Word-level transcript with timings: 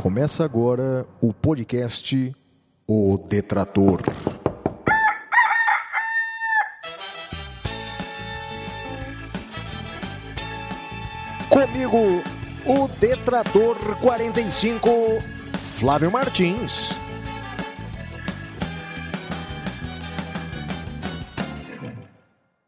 Começa 0.00 0.46
agora 0.46 1.06
o 1.20 1.30
podcast 1.30 2.34
O 2.88 3.18
Detrator. 3.18 4.00
Comigo, 11.50 11.98
o 12.66 12.88
Detrator 12.98 13.76
45, 14.00 14.88
Flávio 15.58 16.10
Martins. 16.10 16.98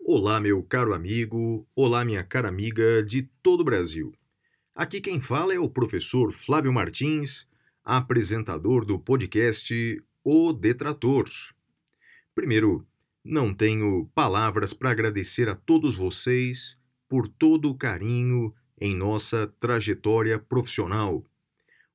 Olá, 0.04 0.38
meu 0.38 0.62
caro 0.62 0.92
amigo, 0.92 1.66
olá, 1.74 2.04
minha 2.04 2.22
cara 2.22 2.48
amiga 2.48 3.02
de 3.02 3.22
todo 3.42 3.62
o 3.62 3.64
Brasil. 3.64 4.12
Aqui 4.74 5.02
quem 5.02 5.20
fala 5.20 5.52
é 5.52 5.58
o 5.58 5.68
professor 5.68 6.32
Flávio 6.32 6.72
Martins, 6.72 7.46
apresentador 7.84 8.86
do 8.86 8.98
podcast 8.98 10.02
O 10.24 10.50
Detrator. 10.50 11.28
Primeiro, 12.34 12.86
não 13.22 13.52
tenho 13.52 14.10
palavras 14.14 14.72
para 14.72 14.90
agradecer 14.90 15.46
a 15.46 15.54
todos 15.54 15.94
vocês 15.94 16.80
por 17.06 17.28
todo 17.28 17.68
o 17.68 17.74
carinho 17.74 18.54
em 18.80 18.96
nossa 18.96 19.46
trajetória 19.60 20.38
profissional. 20.38 21.22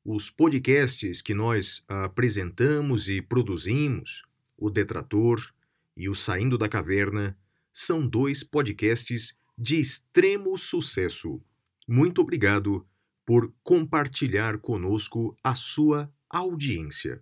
Os 0.06 0.30
podcasts 0.30 1.20
que 1.20 1.34
nós 1.34 1.84
apresentamos 1.88 3.10
e 3.10 3.24
produzimos, 3.24 4.24
o 4.56 4.70
Detrator 4.70 5.52
e 5.96 6.08
o 6.08 6.14
Saindo 6.14 6.60
da 6.60 6.70
Caverna, 6.70 7.36
são 7.74 8.08
dois 8.08 8.44
podcasts 8.44 9.36
de 9.58 9.80
extremo 9.80 10.56
sucesso. 10.60 11.42
Muito 11.88 12.22
obrigado 12.22 12.86
por 13.26 13.54
compartilhar 13.64 14.58
conosco 14.58 15.38
a 15.44 15.56
sua 15.56 16.12
audiência. 16.30 17.22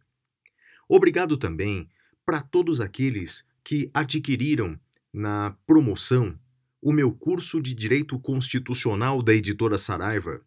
Obrigado 0.90 1.38
também 1.38 1.88
para 2.26 2.42
todos 2.42 2.82
aqueles 2.82 3.46
que 3.64 3.90
adquiriram 3.94 4.80
na 5.14 5.56
promoção 5.66 6.40
o 6.82 6.92
meu 6.92 7.12
curso 7.12 7.62
de 7.62 7.74
Direito 7.74 8.20
Constitucional 8.20 9.22
da 9.22 9.34
editora 9.34 9.78
Saraiva, 9.78 10.46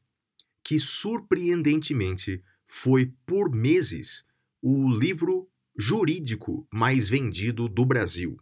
que 0.62 0.78
surpreendentemente 0.78 2.42
foi 2.66 3.12
por 3.26 3.50
meses 3.50 4.24
o 4.62 4.88
livro 4.90 5.48
jurídico 5.76 6.66
mais 6.72 7.08
vendido 7.08 7.68
do 7.68 7.84
Brasil. 7.84 8.38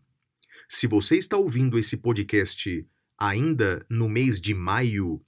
Se 0.68 0.86
você 0.86 1.16
está 1.16 1.36
ouvindo 1.36 1.78
esse 1.78 1.96
podcast 1.96 2.86
ainda 3.18 3.86
no 3.88 4.08
mês 4.08 4.40
de 4.40 4.52
maio, 4.52 5.24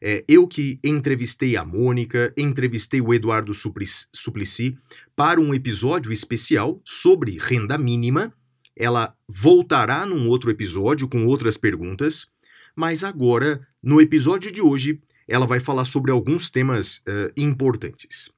É, 0.00 0.24
eu 0.26 0.48
que 0.48 0.80
entrevistei 0.82 1.58
a 1.58 1.62
Mônica, 1.62 2.32
entrevistei 2.34 3.02
o 3.02 3.12
Eduardo 3.12 3.52
Suplicy 3.52 4.78
para 5.14 5.38
um 5.38 5.52
episódio 5.52 6.10
especial 6.10 6.80
sobre 6.82 7.36
renda 7.38 7.76
mínima. 7.76 8.32
Ela 8.74 9.14
voltará 9.28 10.06
num 10.06 10.26
outro 10.26 10.50
episódio 10.50 11.06
com 11.06 11.26
outras 11.26 11.58
perguntas, 11.58 12.26
mas 12.74 13.04
agora, 13.04 13.60
no 13.82 14.00
episódio 14.00 14.50
de 14.50 14.62
hoje, 14.62 15.02
ela 15.28 15.46
vai 15.46 15.60
falar 15.60 15.84
sobre 15.84 16.10
alguns 16.10 16.50
temas 16.50 16.96
uh, 17.00 17.30
importantes. 17.36 18.30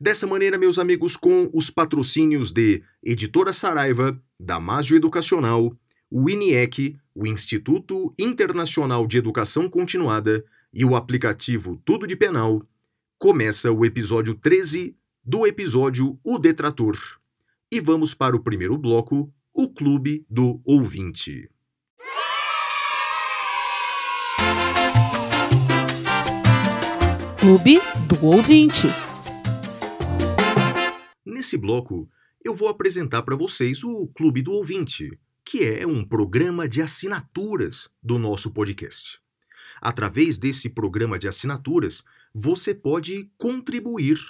Dessa 0.00 0.26
maneira, 0.26 0.58
meus 0.58 0.78
amigos, 0.78 1.16
com 1.16 1.48
os 1.54 1.70
patrocínios 1.70 2.52
de 2.52 2.82
Editora 3.02 3.52
Saraiva, 3.52 4.20
Damásio 4.38 4.94
Educacional, 4.94 5.74
o 6.10 6.28
INIEC, 6.28 6.96
o 7.14 7.26
Instituto 7.26 8.14
Internacional 8.18 9.06
de 9.06 9.16
Educação 9.16 9.70
Continuada 9.70 10.44
e 10.72 10.84
o 10.84 10.94
aplicativo 10.94 11.80
Tudo 11.84 12.06
de 12.06 12.14
Penal, 12.14 12.62
começa 13.18 13.72
o 13.72 13.84
episódio 13.86 14.34
13 14.34 14.94
do 15.24 15.46
episódio 15.46 16.18
O 16.22 16.38
Detrator. 16.38 16.98
E 17.72 17.80
vamos 17.80 18.12
para 18.12 18.36
o 18.36 18.40
primeiro 18.40 18.76
bloco, 18.76 19.32
o 19.52 19.72
Clube 19.72 20.26
do 20.28 20.60
Ouvinte. 20.64 21.50
Clube 27.38 27.80
do 28.06 28.26
Ouvinte. 28.26 29.05
Nesse 31.26 31.56
bloco, 31.56 32.08
eu 32.40 32.54
vou 32.54 32.68
apresentar 32.68 33.20
para 33.22 33.34
vocês 33.34 33.82
o 33.82 34.06
Clube 34.14 34.42
do 34.42 34.52
Ouvinte, 34.52 35.18
que 35.44 35.64
é 35.64 35.84
um 35.84 36.04
programa 36.04 36.68
de 36.68 36.80
assinaturas 36.80 37.90
do 38.00 38.16
nosso 38.16 38.52
podcast. 38.52 39.20
Através 39.80 40.38
desse 40.38 40.68
programa 40.70 41.18
de 41.18 41.26
assinaturas, 41.26 42.04
você 42.32 42.72
pode 42.72 43.28
contribuir 43.36 44.20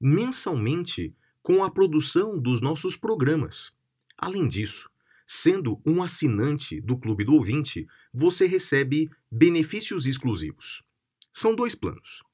mensalmente 0.00 1.14
com 1.40 1.62
a 1.62 1.70
produção 1.70 2.36
dos 2.36 2.60
nossos 2.60 2.96
programas. 2.96 3.72
Além 4.18 4.48
disso, 4.48 4.90
sendo 5.24 5.80
um 5.86 6.02
assinante 6.02 6.80
do 6.80 6.98
Clube 6.98 7.22
do 7.22 7.34
Ouvinte, 7.34 7.86
você 8.12 8.44
recebe 8.44 9.08
benefícios 9.30 10.04
exclusivos. 10.04 10.82
São 11.32 11.54
dois 11.54 11.76
planos. 11.76 12.24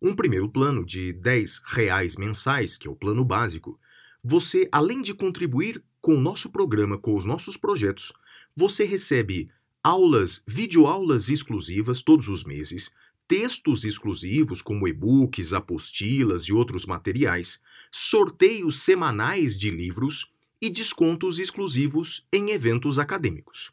Um 0.00 0.14
primeiro 0.14 0.48
plano 0.48 0.84
de 0.84 1.12
10 1.12 1.60
reais 1.64 2.14
mensais, 2.14 2.78
que 2.78 2.86
é 2.86 2.90
o 2.90 2.94
plano 2.94 3.24
básico. 3.24 3.78
Você, 4.22 4.68
além 4.70 5.02
de 5.02 5.12
contribuir 5.12 5.82
com 6.00 6.14
o 6.14 6.20
nosso 6.20 6.48
programa, 6.50 6.96
com 6.96 7.16
os 7.16 7.24
nossos 7.24 7.56
projetos, 7.56 8.12
você 8.54 8.84
recebe 8.84 9.50
aulas, 9.82 10.40
videoaulas 10.46 11.28
exclusivas 11.28 12.00
todos 12.00 12.28
os 12.28 12.44
meses, 12.44 12.92
textos 13.26 13.84
exclusivos 13.84 14.62
como 14.62 14.86
e-books, 14.86 15.52
apostilas 15.52 16.44
e 16.44 16.52
outros 16.52 16.86
materiais, 16.86 17.60
sorteios 17.90 18.80
semanais 18.80 19.58
de 19.58 19.68
livros 19.68 20.30
e 20.62 20.70
descontos 20.70 21.40
exclusivos 21.40 22.24
em 22.32 22.50
eventos 22.50 23.00
acadêmicos. 23.00 23.72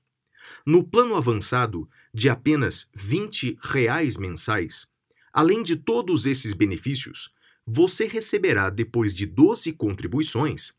No 0.66 0.83
plano 0.83 1.16
avançado, 1.16 1.88
de 2.13 2.30
apenas 2.30 2.88
20 2.95 3.57
reais 3.62 4.18
mensais, 4.18 4.88
Além 5.35 5.61
de 5.61 5.75
todos 5.75 6.25
esses 6.25 6.53
benefícios, 6.53 7.29
você 7.67 8.07
receberá, 8.07 8.69
depois 8.69 9.13
de 9.13 9.25
12 9.25 9.73
contribuições, 9.73 10.73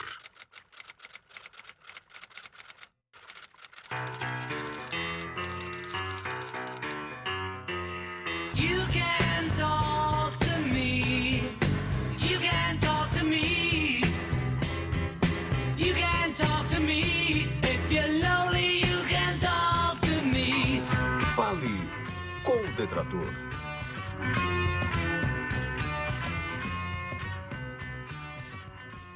Detrator. 22.86 23.26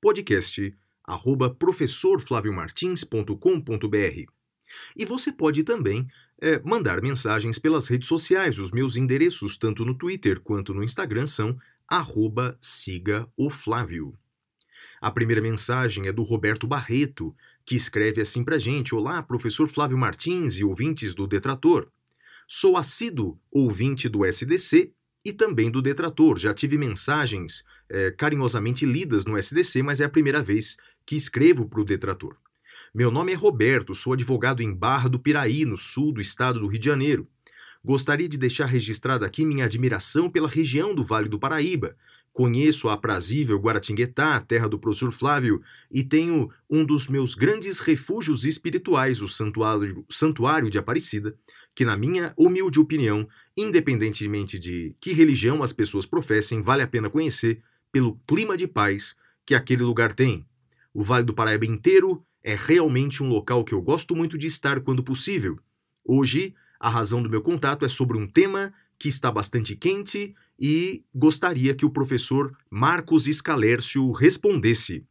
podcast 0.00 0.74
arroba 1.06 1.50
professorflaviomartins.com.br 1.50 4.33
e 4.96 5.04
você 5.04 5.32
pode 5.32 5.62
também 5.62 6.06
é, 6.40 6.60
mandar 6.62 7.00
mensagens 7.00 7.58
pelas 7.58 7.88
redes 7.88 8.08
sociais. 8.08 8.58
Os 8.58 8.72
meus 8.72 8.96
endereços, 8.96 9.56
tanto 9.56 9.84
no 9.84 9.94
Twitter 9.94 10.40
quanto 10.40 10.74
no 10.74 10.82
Instagram, 10.82 11.26
são 11.26 11.56
arroba. 11.88 12.58
A 15.00 15.10
primeira 15.10 15.42
mensagem 15.42 16.06
é 16.06 16.12
do 16.12 16.22
Roberto 16.22 16.66
Barreto, 16.66 17.34
que 17.64 17.74
escreve 17.74 18.20
assim 18.20 18.44
pra 18.44 18.58
gente: 18.58 18.94
Olá, 18.94 19.22
professor 19.22 19.68
Flávio 19.68 19.98
Martins 19.98 20.54
e 20.54 20.64
ouvintes 20.64 21.14
do 21.14 21.26
Detrator. 21.26 21.88
Sou 22.46 22.76
assíduo 22.76 23.38
ouvinte 23.50 24.08
do 24.08 24.24
SDC 24.24 24.92
e 25.24 25.32
também 25.32 25.70
do 25.70 25.80
Detrator. 25.80 26.38
Já 26.38 26.52
tive 26.52 26.76
mensagens 26.76 27.64
eh, 27.88 28.10
carinhosamente 28.10 28.84
lidas 28.84 29.24
no 29.24 29.38
SDC, 29.38 29.82
mas 29.82 30.00
é 30.00 30.04
a 30.04 30.10
primeira 30.10 30.42
vez 30.42 30.76
que 31.06 31.16
escrevo 31.16 31.66
para 31.66 31.80
o 31.80 31.84
Detrator. 31.84 32.36
Meu 32.96 33.10
nome 33.10 33.32
é 33.32 33.34
Roberto, 33.34 33.92
sou 33.92 34.12
advogado 34.12 34.62
em 34.62 34.72
Barra 34.72 35.08
do 35.08 35.18
Piraí, 35.18 35.64
no 35.64 35.76
sul 35.76 36.12
do 36.12 36.20
estado 36.20 36.60
do 36.60 36.68
Rio 36.68 36.78
de 36.78 36.86
Janeiro. 36.86 37.26
Gostaria 37.84 38.28
de 38.28 38.38
deixar 38.38 38.66
registrada 38.66 39.26
aqui 39.26 39.44
minha 39.44 39.64
admiração 39.64 40.30
pela 40.30 40.46
região 40.46 40.94
do 40.94 41.02
Vale 41.02 41.28
do 41.28 41.36
Paraíba. 41.36 41.96
Conheço 42.32 42.88
a 42.88 42.92
aprazível 42.92 43.58
Guaratinguetá, 43.58 44.40
terra 44.40 44.68
do 44.68 44.78
professor 44.78 45.10
Flávio, 45.10 45.60
e 45.90 46.04
tenho 46.04 46.48
um 46.70 46.84
dos 46.84 47.08
meus 47.08 47.34
grandes 47.34 47.80
refúgios 47.80 48.44
espirituais, 48.44 49.20
o 49.20 49.26
Santuário, 49.26 50.06
Santuário 50.08 50.70
de 50.70 50.78
Aparecida, 50.78 51.36
que, 51.74 51.84
na 51.84 51.96
minha 51.96 52.32
humilde 52.36 52.78
opinião, 52.78 53.26
independentemente 53.56 54.56
de 54.56 54.94
que 55.00 55.12
religião 55.12 55.64
as 55.64 55.72
pessoas 55.72 56.06
professem, 56.06 56.62
vale 56.62 56.84
a 56.84 56.86
pena 56.86 57.10
conhecer 57.10 57.60
pelo 57.90 58.20
clima 58.24 58.56
de 58.56 58.68
paz 58.68 59.16
que 59.44 59.52
aquele 59.52 59.82
lugar 59.82 60.14
tem. 60.14 60.46
O 60.94 61.02
Vale 61.02 61.24
do 61.24 61.34
Paraíba 61.34 61.66
inteiro 61.66 62.24
é 62.44 62.54
realmente 62.54 63.22
um 63.22 63.28
local 63.28 63.64
que 63.64 63.72
eu 63.72 63.80
gosto 63.80 64.14
muito 64.14 64.36
de 64.36 64.46
estar 64.46 64.78
quando 64.80 65.02
possível. 65.02 65.58
Hoje, 66.04 66.54
a 66.78 66.90
razão 66.90 67.22
do 67.22 67.30
meu 67.30 67.40
contato 67.40 67.86
é 67.86 67.88
sobre 67.88 68.18
um 68.18 68.26
tema 68.26 68.72
que 68.98 69.08
está 69.08 69.32
bastante 69.32 69.74
quente 69.74 70.34
e 70.60 71.02
gostaria 71.14 71.74
que 71.74 71.86
o 71.86 71.90
professor 71.90 72.54
Marcos 72.70 73.26
Escalércio 73.26 74.10
respondesse. 74.12 75.04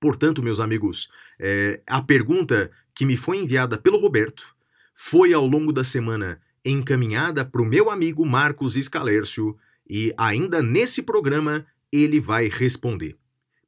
Portanto, 0.00 0.42
meus 0.42 0.58
amigos, 0.58 1.08
é, 1.38 1.80
a 1.86 2.02
pergunta 2.02 2.70
que 2.94 3.06
me 3.06 3.16
foi 3.16 3.38
enviada 3.38 3.78
pelo 3.78 3.98
Roberto 3.98 4.54
foi 4.94 5.32
ao 5.32 5.46
longo 5.46 5.72
da 5.72 5.84
semana 5.84 6.40
encaminhada 6.64 7.44
para 7.44 7.62
o 7.62 7.64
meu 7.64 7.88
amigo 7.88 8.26
Marcos 8.26 8.76
Escalércio 8.76 9.56
e 9.88 10.12
ainda 10.18 10.60
nesse 10.60 11.02
programa 11.02 11.64
ele 11.92 12.20
vai 12.20 12.48
responder. 12.48 13.16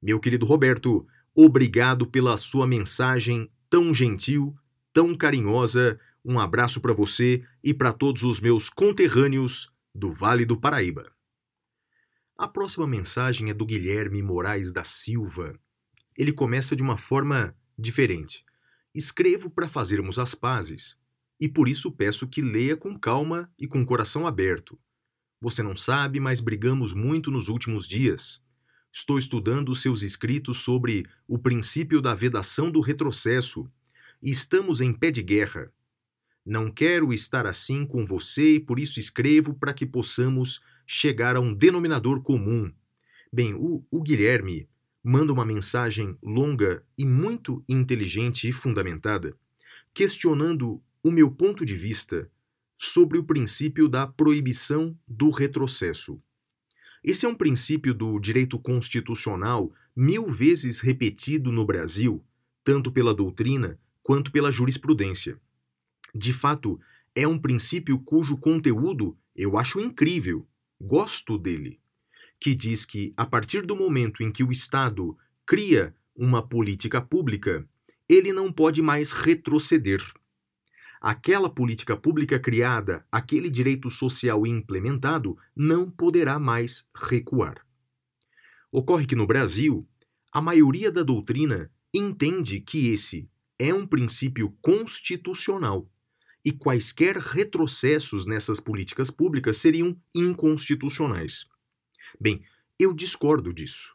Meu 0.02 0.19
querido 0.19 0.44
Roberto, 0.44 1.06
obrigado 1.34 2.06
pela 2.06 2.36
sua 2.36 2.66
mensagem 2.66 3.50
tão 3.68 3.94
gentil, 3.94 4.56
tão 4.92 5.14
carinhosa. 5.14 5.98
Um 6.24 6.38
abraço 6.38 6.80
para 6.80 6.92
você 6.92 7.44
e 7.62 7.72
para 7.72 7.92
todos 7.92 8.22
os 8.22 8.40
meus 8.40 8.68
conterrâneos 8.68 9.72
do 9.94 10.12
Vale 10.12 10.44
do 10.44 10.56
Paraíba. 10.56 11.10
A 12.36 12.48
próxima 12.48 12.86
mensagem 12.86 13.50
é 13.50 13.54
do 13.54 13.66
Guilherme 13.66 14.22
Moraes 14.22 14.72
da 14.72 14.84
Silva. 14.84 15.58
Ele 16.16 16.32
começa 16.32 16.74
de 16.74 16.82
uma 16.82 16.96
forma 16.96 17.54
diferente. 17.78 18.44
Escrevo 18.94 19.50
para 19.50 19.68
fazermos 19.68 20.18
as 20.18 20.34
pazes 20.34 20.96
e 21.40 21.48
por 21.48 21.68
isso 21.68 21.90
peço 21.90 22.28
que 22.28 22.42
leia 22.42 22.76
com 22.76 22.98
calma 22.98 23.50
e 23.58 23.66
com 23.66 23.84
coração 23.84 24.26
aberto. 24.26 24.78
Você 25.40 25.62
não 25.62 25.74
sabe, 25.74 26.20
mas 26.20 26.38
brigamos 26.40 26.92
muito 26.92 27.30
nos 27.30 27.48
últimos 27.48 27.88
dias. 27.88 28.42
Estou 28.92 29.19
estudando 29.19 29.75
seus 29.75 30.02
escritos 30.02 30.59
sobre 30.59 31.06
o 31.28 31.38
princípio 31.38 32.00
da 32.00 32.14
vedação 32.14 32.70
do 32.70 32.80
retrocesso 32.80 33.70
estamos 34.23 34.80
em 34.80 34.92
pé 34.92 35.11
de 35.11 35.23
guerra. 35.23 35.73
Não 36.44 36.70
quero 36.70 37.12
estar 37.12 37.47
assim 37.47 37.87
com 37.87 38.04
você 38.04 38.56
e 38.56 38.61
por 38.61 38.78
isso 38.78 38.99
escrevo 38.99 39.54
para 39.54 39.73
que 39.73 39.87
possamos 39.87 40.61
chegar 40.87 41.37
a 41.37 41.40
um 41.40 41.54
denominador 41.54 42.20
comum. 42.23 42.73
Bem, 43.32 43.54
o, 43.54 43.85
o 43.90 44.02
Guilherme 44.02 44.68
manda 45.02 45.32
uma 45.32 45.47
mensagem 45.47 46.16
longa 46.23 46.85
e 46.99 47.04
muito 47.04 47.64
inteligente 47.68 48.49
e 48.49 48.52
fundamentada, 48.52 49.37
questionando 49.94 50.82
o 51.02 51.11
meu 51.11 51.30
ponto 51.30 51.64
de 51.64 51.75
vista 51.75 52.30
sobre 52.76 53.18
o 53.18 53.25
princípio 53.25 53.88
da 53.88 54.06
proibição 54.06 54.99
do 55.06 55.30
retrocesso. 55.30 56.20
Esse 57.02 57.25
é 57.25 57.28
um 57.28 57.35
princípio 57.35 57.95
do 57.95 58.19
direito 58.19 58.59
constitucional 58.59 59.73
mil 59.97 60.28
vezes 60.28 60.80
repetido 60.80 61.50
no 61.50 61.64
Brasil, 61.64 62.23
tanto 62.62 62.92
pela 62.92 63.14
doutrina 63.14 63.78
quanto 64.02 64.30
pela 64.30 64.52
jurisprudência. 64.52 65.40
De 66.14 66.33
fato, 66.33 66.78
é 67.14 67.26
um 67.26 67.38
princípio 67.38 67.99
cujo 67.99 68.37
conteúdo 68.37 69.16
eu 69.35 69.57
acho 69.57 69.80
incrível, 69.80 70.47
gosto 70.80 71.38
dele, 71.38 71.80
que 72.38 72.54
diz 72.54 72.85
que, 72.85 73.14
a 73.16 73.25
partir 73.25 73.62
do 73.62 73.75
momento 73.75 74.23
em 74.23 74.30
que 74.30 74.45
o 74.45 74.52
Estado 74.52 75.16
cria 75.47 75.95
uma 76.14 76.47
política 76.47 77.00
pública, 77.00 77.66
ele 78.09 78.33
não 78.33 78.52
pode 78.52 78.83
mais 78.83 79.12
retroceder 79.12 80.04
aquela 81.00 81.49
política 81.49 81.97
pública 81.97 82.38
criada, 82.38 83.07
aquele 83.11 83.49
direito 83.49 83.88
social 83.88 84.47
implementado, 84.47 85.37
não 85.57 85.90
poderá 85.90 86.38
mais 86.38 86.87
recuar. 86.95 87.64
Ocorre 88.71 89.07
que 89.07 89.16
no 89.16 89.26
Brasil, 89.26 89.88
a 90.33 90.40
maioria 90.40 90.92
da 90.92 91.02
doutrina 91.02 91.71
entende 91.92 92.61
que 92.61 92.90
esse 92.90 93.28
é 93.59 93.73
um 93.73 93.87
princípio 93.87 94.57
constitucional 94.61 95.90
e 96.45 96.52
quaisquer 96.52 97.16
retrocessos 97.16 98.26
nessas 98.26 98.61
políticas 98.61 99.11
públicas 99.11 99.57
seriam 99.57 99.97
inconstitucionais. 100.14 101.47
Bem, 102.19 102.42
eu 102.78 102.95
discordo 102.95 103.52
disso. 103.52 103.95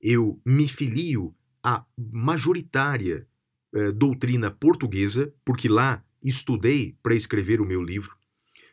Eu 0.00 0.40
me 0.44 0.68
filio 0.68 1.34
à 1.62 1.84
majoritária 1.96 3.26
eh, 3.72 3.92
doutrina 3.92 4.50
portuguesa, 4.50 5.32
porque 5.44 5.68
lá 5.68 6.04
estudei 6.22 6.96
para 7.02 7.14
escrever 7.14 7.60
o 7.60 7.66
meu 7.66 7.82
livro, 7.82 8.16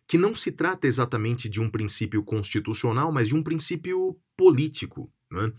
que 0.08 0.18
não 0.18 0.34
se 0.34 0.52
trata 0.52 0.88
exatamente 0.88 1.48
de 1.48 1.62
um 1.62 1.70
princípio 1.70 2.24
constitucional, 2.24 3.12
mas 3.12 3.28
de 3.28 3.36
um 3.36 3.44
princípio 3.44 4.18
político, 4.36 5.12
né? 5.32 5.52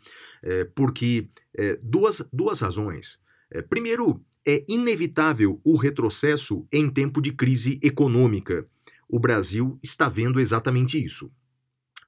É, 0.42 0.64
porque 0.64 1.28
é, 1.56 1.78
duas, 1.82 2.23
duas 2.32 2.61
razões. 2.61 3.20
É, 3.50 3.62
primeiro, 3.62 4.25
é 4.44 4.64
inevitável 4.68 5.61
o 5.64 5.76
retrocesso 5.76 6.66
em 6.73 6.88
tempo 6.88 7.20
de 7.20 7.32
crise 7.32 7.78
econômica. 7.82 8.66
O 9.09 9.18
Brasil 9.18 9.78
está 9.82 10.09
vendo 10.09 10.40
exatamente 10.40 11.02
isso. 11.02 11.30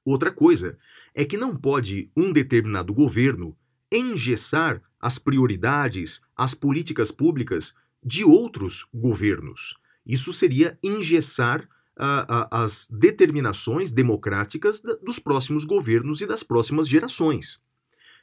Outra 0.04 0.32
coisa 0.32 0.76
é 1.14 1.24
que 1.24 1.36
não 1.36 1.56
pode 1.56 2.10
um 2.16 2.32
determinado 2.32 2.92
governo 2.92 3.56
engessar 3.90 4.82
as 4.98 5.18
prioridades, 5.18 6.20
as 6.36 6.54
políticas 6.54 7.10
públicas 7.10 7.74
de 8.02 8.24
outros 8.24 8.86
governos. 8.92 9.74
Isso 10.04 10.32
seria 10.32 10.78
engessar 10.82 11.68
as 12.50 12.88
determinações 12.90 13.92
democráticas 13.92 14.80
da- 14.80 14.96
dos 14.96 15.18
próximos 15.18 15.64
governos 15.64 16.20
e 16.20 16.26
das 16.26 16.42
próximas 16.42 16.88
gerações. 16.88 17.60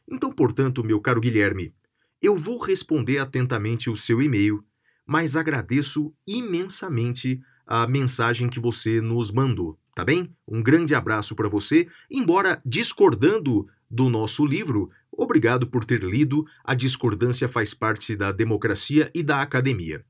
Então, 0.10 0.32
portanto, 0.32 0.84
meu 0.84 1.00
caro 1.00 1.22
Guilherme, 1.22 1.74
eu 2.22 2.36
vou 2.36 2.58
responder 2.58 3.20
atentamente 3.20 3.90
o 3.90 3.96
seu 3.96 4.22
e-mail, 4.22 4.64
mas 5.06 5.38
agradeço 5.38 6.14
imensamente 6.28 7.40
a 7.66 7.88
mensagem 7.88 8.50
que 8.50 8.60
você 8.60 9.00
nos 9.00 9.32
mandou, 9.32 9.78
tá 9.96 10.04
bem? 10.04 10.36
Um 10.48 10.62
grande 10.62 10.96
abraço 10.96 11.36
para 11.36 11.48
você, 11.48 11.88
embora 12.10 12.60
discordando 12.66 13.68
do 13.90 14.10
nosso 14.10 14.46
livro, 14.46 14.90
obrigado 15.12 15.66
por 15.68 15.84
ter 15.84 16.04
lido. 16.04 16.46
A 16.64 16.76
discordância 16.76 17.50
faz 17.50 17.74
parte 17.74 18.16
da 18.16 18.32
democracia 18.32 19.10
e 19.14 19.24
da 19.24 19.42
academia. 19.42 20.06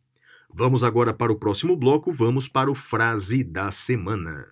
Vamos 0.53 0.83
agora 0.83 1.13
para 1.13 1.31
o 1.31 1.35
próximo 1.35 1.77
bloco, 1.77 2.11
vamos 2.11 2.47
para 2.47 2.69
o 2.71 2.75
frase 2.75 3.43
da 3.43 3.71
semana. 3.71 4.47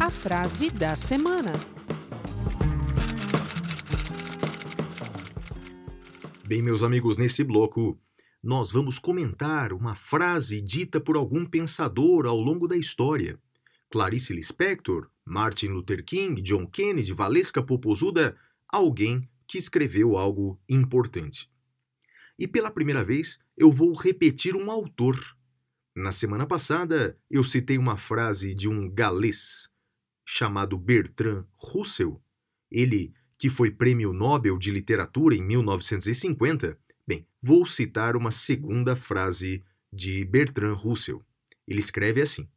A 0.00 0.10
frase 0.10 0.70
da 0.70 0.96
semana. 0.96 1.52
Bem, 6.46 6.62
meus 6.62 6.82
amigos, 6.82 7.16
nesse 7.16 7.42
bloco 7.44 7.98
nós 8.46 8.70
vamos 8.70 8.96
comentar 8.96 9.72
uma 9.72 9.96
frase 9.96 10.60
dita 10.60 11.00
por 11.00 11.16
algum 11.16 11.44
pensador 11.44 12.26
ao 12.26 12.40
longo 12.40 12.68
da 12.68 12.76
história. 12.76 13.40
Clarice 13.90 14.32
Lispector, 14.32 15.10
Martin 15.24 15.66
Luther 15.66 16.04
King, 16.04 16.40
John 16.40 16.64
Kennedy, 16.64 17.12
Valesca 17.12 17.60
Popozuda, 17.60 18.36
alguém 18.68 19.28
que 19.48 19.58
escreveu 19.58 20.16
algo 20.16 20.60
importante. 20.68 21.50
E 22.38 22.46
pela 22.46 22.70
primeira 22.70 23.02
vez 23.02 23.40
eu 23.56 23.72
vou 23.72 23.92
repetir 23.94 24.54
um 24.54 24.70
autor. 24.70 25.18
Na 25.92 26.12
semana 26.12 26.46
passada 26.46 27.18
eu 27.28 27.42
citei 27.42 27.76
uma 27.76 27.96
frase 27.96 28.54
de 28.54 28.68
um 28.68 28.88
galês 28.88 29.68
chamado 30.24 30.78
Bertrand 30.78 31.44
Russell, 31.58 32.22
ele 32.70 33.12
que 33.40 33.50
foi 33.50 33.72
prêmio 33.72 34.12
Nobel 34.12 34.56
de 34.56 34.70
Literatura 34.70 35.34
em 35.34 35.42
1950. 35.42 36.78
Bem, 37.06 37.24
vou 37.40 37.64
citar 37.64 38.16
uma 38.16 38.32
segunda 38.32 38.96
frase 38.96 39.62
de 39.92 40.24
Bertrand 40.24 40.74
Russell. 40.74 41.24
Ele 41.66 41.78
escreve 41.78 42.20
assim: 42.20 42.48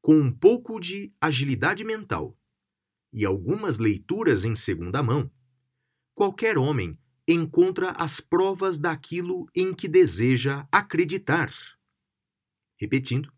Com 0.00 0.16
um 0.20 0.32
pouco 0.32 0.78
de 0.78 1.12
agilidade 1.20 1.84
mental 1.84 2.38
e 3.12 3.24
algumas 3.24 3.78
leituras 3.78 4.44
em 4.44 4.54
segunda 4.54 5.02
mão, 5.02 5.30
qualquer 6.14 6.56
homem 6.56 6.96
encontra 7.26 7.90
as 7.90 8.20
provas 8.20 8.78
daquilo 8.78 9.48
em 9.52 9.74
que 9.74 9.88
deseja 9.88 10.66
acreditar. 10.70 11.52
Repetindo, 12.76 13.32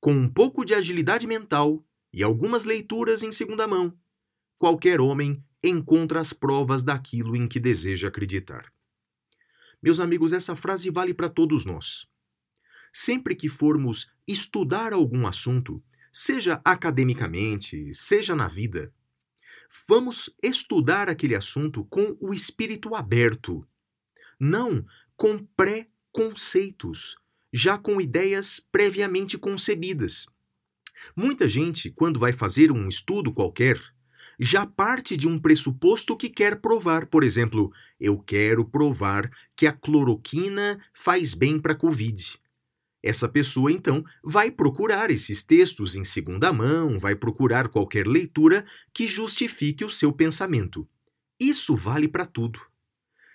com 0.00 0.14
um 0.14 0.28
pouco 0.28 0.64
de 0.64 0.74
agilidade 0.74 1.26
mental 1.26 1.84
e 2.12 2.22
algumas 2.22 2.64
leituras 2.64 3.22
em 3.22 3.30
segunda 3.30 3.66
mão, 3.66 3.94
qualquer 4.56 5.00
homem 5.00 5.44
encontra 5.62 6.20
as 6.20 6.32
provas 6.32 6.82
daquilo 6.82 7.36
em 7.36 7.46
que 7.46 7.60
deseja 7.60 8.08
acreditar. 8.08 8.73
Meus 9.84 10.00
amigos, 10.00 10.32
essa 10.32 10.56
frase 10.56 10.88
vale 10.88 11.12
para 11.12 11.28
todos 11.28 11.66
nós. 11.66 12.06
Sempre 12.90 13.36
que 13.36 13.50
formos 13.50 14.10
estudar 14.26 14.94
algum 14.94 15.26
assunto, 15.26 15.84
seja 16.10 16.58
academicamente, 16.64 17.92
seja 17.92 18.34
na 18.34 18.48
vida, 18.48 18.90
vamos 19.86 20.34
estudar 20.42 21.10
aquele 21.10 21.34
assunto 21.34 21.84
com 21.84 22.16
o 22.18 22.32
espírito 22.32 22.94
aberto, 22.94 23.62
não 24.40 24.86
com 25.18 25.44
pré-conceitos, 25.54 27.16
já 27.52 27.76
com 27.76 28.00
ideias 28.00 28.66
previamente 28.72 29.36
concebidas. 29.36 30.26
Muita 31.14 31.46
gente, 31.46 31.90
quando 31.90 32.18
vai 32.18 32.32
fazer 32.32 32.72
um 32.72 32.88
estudo 32.88 33.34
qualquer, 33.34 33.78
já 34.38 34.66
parte 34.66 35.16
de 35.16 35.28
um 35.28 35.38
pressuposto 35.38 36.16
que 36.16 36.28
quer 36.28 36.60
provar. 36.60 37.06
Por 37.06 37.22
exemplo, 37.22 37.72
eu 37.98 38.18
quero 38.18 38.64
provar 38.64 39.30
que 39.56 39.66
a 39.66 39.72
cloroquina 39.72 40.80
faz 40.92 41.34
bem 41.34 41.58
para 41.58 41.72
a 41.72 41.76
Covid. 41.76 42.38
Essa 43.02 43.28
pessoa, 43.28 43.70
então, 43.70 44.02
vai 44.22 44.50
procurar 44.50 45.10
esses 45.10 45.44
textos 45.44 45.94
em 45.94 46.04
segunda 46.04 46.52
mão, 46.52 46.98
vai 46.98 47.14
procurar 47.14 47.68
qualquer 47.68 48.06
leitura 48.06 48.64
que 48.94 49.06
justifique 49.06 49.84
o 49.84 49.90
seu 49.90 50.10
pensamento. 50.10 50.88
Isso 51.38 51.76
vale 51.76 52.08
para 52.08 52.24
tudo. 52.24 52.58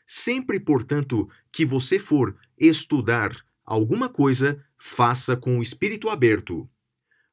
Sempre, 0.07 0.59
portanto, 0.59 1.29
que 1.51 1.65
você 1.65 1.99
for 1.99 2.35
estudar 2.57 3.45
alguma 3.63 4.09
coisa, 4.09 4.59
faça 4.75 5.37
com 5.37 5.59
o 5.59 5.61
espírito 5.61 6.09
aberto. 6.09 6.67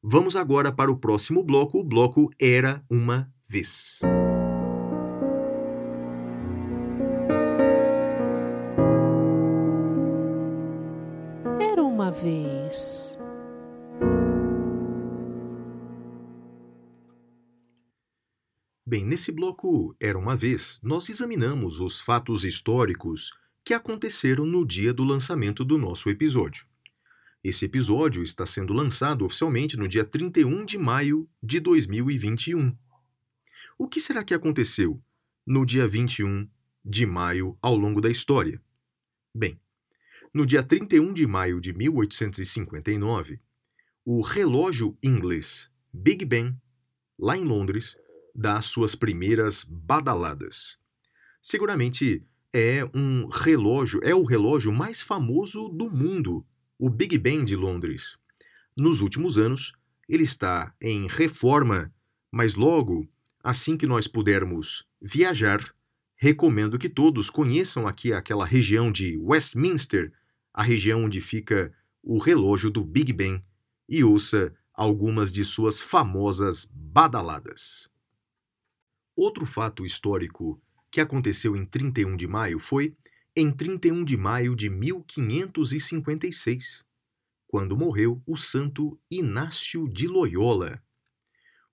Vamos 0.03 0.37
agora 0.37 0.71
para 0.71 0.93
o 0.93 0.99
próximo 0.99 1.43
bloco. 1.43 1.79
O 1.81 1.85
bloco 1.85 2.31
Era 2.39 2.85
uma 2.91 3.33
Vez. 3.49 4.01
Era 11.61 11.81
uma 11.81 12.11
vez. 12.11 13.17
Bem, 18.85 19.05
nesse 19.05 19.31
bloco 19.31 19.95
Era 20.01 20.19
uma 20.19 20.35
Vez, 20.35 20.81
nós 20.83 21.09
examinamos 21.09 21.81
os 21.81 22.01
fatos 22.01 22.45
históricos 22.45 23.31
que 23.65 23.73
aconteceram 23.73 24.45
no 24.45 24.67
dia 24.67 24.93
do 24.93 25.05
lançamento 25.05 25.65
do 25.65 25.79
nosso 25.79 26.11
episódio. 26.11 26.67
Esse 27.45 27.67
episódio 27.67 28.25
está 28.25 28.45
sendo 28.45 28.73
lançado 28.73 29.25
oficialmente 29.25 29.77
no 29.77 29.87
dia 29.87 30.05
31 30.05 30.65
de 30.65 30.77
maio 30.77 31.29
de 31.41 31.61
2021. 31.61 32.77
O 33.79 33.87
que 33.87 34.01
será 34.01 34.25
que 34.25 34.33
aconteceu 34.33 35.03
no 35.47 35.67
dia 35.67 35.87
21 35.87 36.49
de 36.83 37.05
maio 37.05 37.59
ao 37.61 37.77
longo 37.77 38.01
da 38.01 38.09
história? 38.09 38.59
Bem, 39.35 39.61
no 40.33 40.47
dia 40.47 40.63
31 40.63 41.13
de 41.13 41.27
maio 41.27 41.61
de 41.61 41.75
1859, 41.75 43.39
o 44.03 44.23
relógio 44.23 44.97
inglês 45.03 45.71
Big 45.93 46.25
Ben, 46.25 46.59
lá 47.19 47.37
em 47.37 47.45
Londres, 47.45 47.99
dá 48.35 48.63
suas 48.63 48.95
primeiras 48.95 49.63
badaladas. 49.63 50.79
Seguramente 51.43 52.27
é 52.55 52.83
um 52.95 53.27
relógio, 53.27 54.01
é 54.03 54.15
o 54.15 54.25
relógio 54.25 54.73
mais 54.73 55.03
famoso 55.03 55.69
do 55.69 55.91
mundo, 55.91 56.47
o 56.79 56.89
Big 56.89 57.19
Ben 57.19 57.45
de 57.45 57.55
Londres. 57.55 58.17
Nos 58.75 59.03
últimos 59.03 59.37
anos, 59.37 59.75
ele 60.09 60.23
está 60.23 60.75
em 60.81 61.07
reforma, 61.09 61.93
mas 62.33 62.55
logo, 62.55 63.07
assim 63.47 63.77
que 63.77 63.87
nós 63.87 64.09
pudermos 64.09 64.85
viajar, 65.01 65.73
recomendo 66.17 66.77
que 66.77 66.89
todos 66.89 67.31
conheçam 67.31 67.87
aqui 67.87 68.13
aquela 68.13 68.45
região 68.45 68.91
de 68.91 69.17
Westminster, 69.19 70.13
a 70.53 70.65
região 70.65 71.05
onde 71.05 71.21
fica 71.21 71.73
o 72.03 72.19
relógio 72.19 72.73
do 72.73 72.85
Big 72.85 73.13
Ben, 73.13 73.41
e 73.89 74.03
ouça 74.03 74.53
algumas 74.75 75.31
de 75.31 75.45
suas 75.45 75.81
famosas 75.81 76.69
badaladas. 76.75 77.89
Outro 79.15 79.47
fato 79.47 79.87
histórico 79.87 80.61
que 80.91 81.01
aconteceu 81.01 81.57
em 81.57 81.65
31 81.65 82.17
de 82.17 82.27
maio 82.27 82.59
foi 82.59 82.97
em 83.37 83.53
31 83.53 84.05
de 84.05 84.17
maio 84.17 84.57
de 84.57 84.69
1556, 84.69 86.85
quando 87.47 87.77
morreu 87.77 88.21
o 88.27 88.37
santo 88.37 88.99
Inácio 89.09 89.89
de 89.89 90.09
Loyola. 90.09 90.83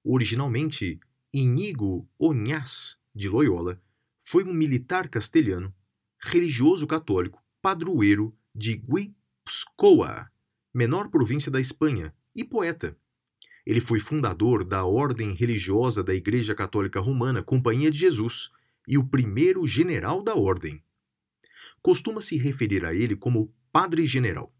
Originalmente, 0.03 0.99
Inigo 1.35 2.07
Onhas 2.19 2.95
de 3.15 3.27
Loyola 3.27 3.81
foi 4.23 4.43
um 4.43 4.53
militar 4.53 5.09
castelhano, 5.09 5.73
religioso 6.19 6.85
católico, 6.85 7.41
padroeiro 7.59 8.37
de 8.53 8.75
Guipúzcoa, 8.75 10.29
menor 10.71 11.09
província 11.09 11.51
da 11.51 11.59
Espanha, 11.59 12.13
e 12.35 12.43
poeta. 12.43 12.95
Ele 13.65 13.81
foi 13.81 13.99
fundador 13.99 14.63
da 14.63 14.85
ordem 14.85 15.33
religiosa 15.33 16.03
da 16.03 16.13
Igreja 16.13 16.53
Católica 16.53 16.99
Romana 16.99 17.41
Companhia 17.41 17.89
de 17.89 17.97
Jesus 17.97 18.51
e 18.87 18.95
o 18.95 19.03
primeiro 19.03 19.65
general 19.65 20.21
da 20.21 20.35
ordem. 20.35 20.83
Costuma-se 21.81 22.37
referir 22.37 22.85
a 22.85 22.93
ele 22.93 23.15
como 23.15 23.51
Padre 23.71 24.05
General. 24.05 24.53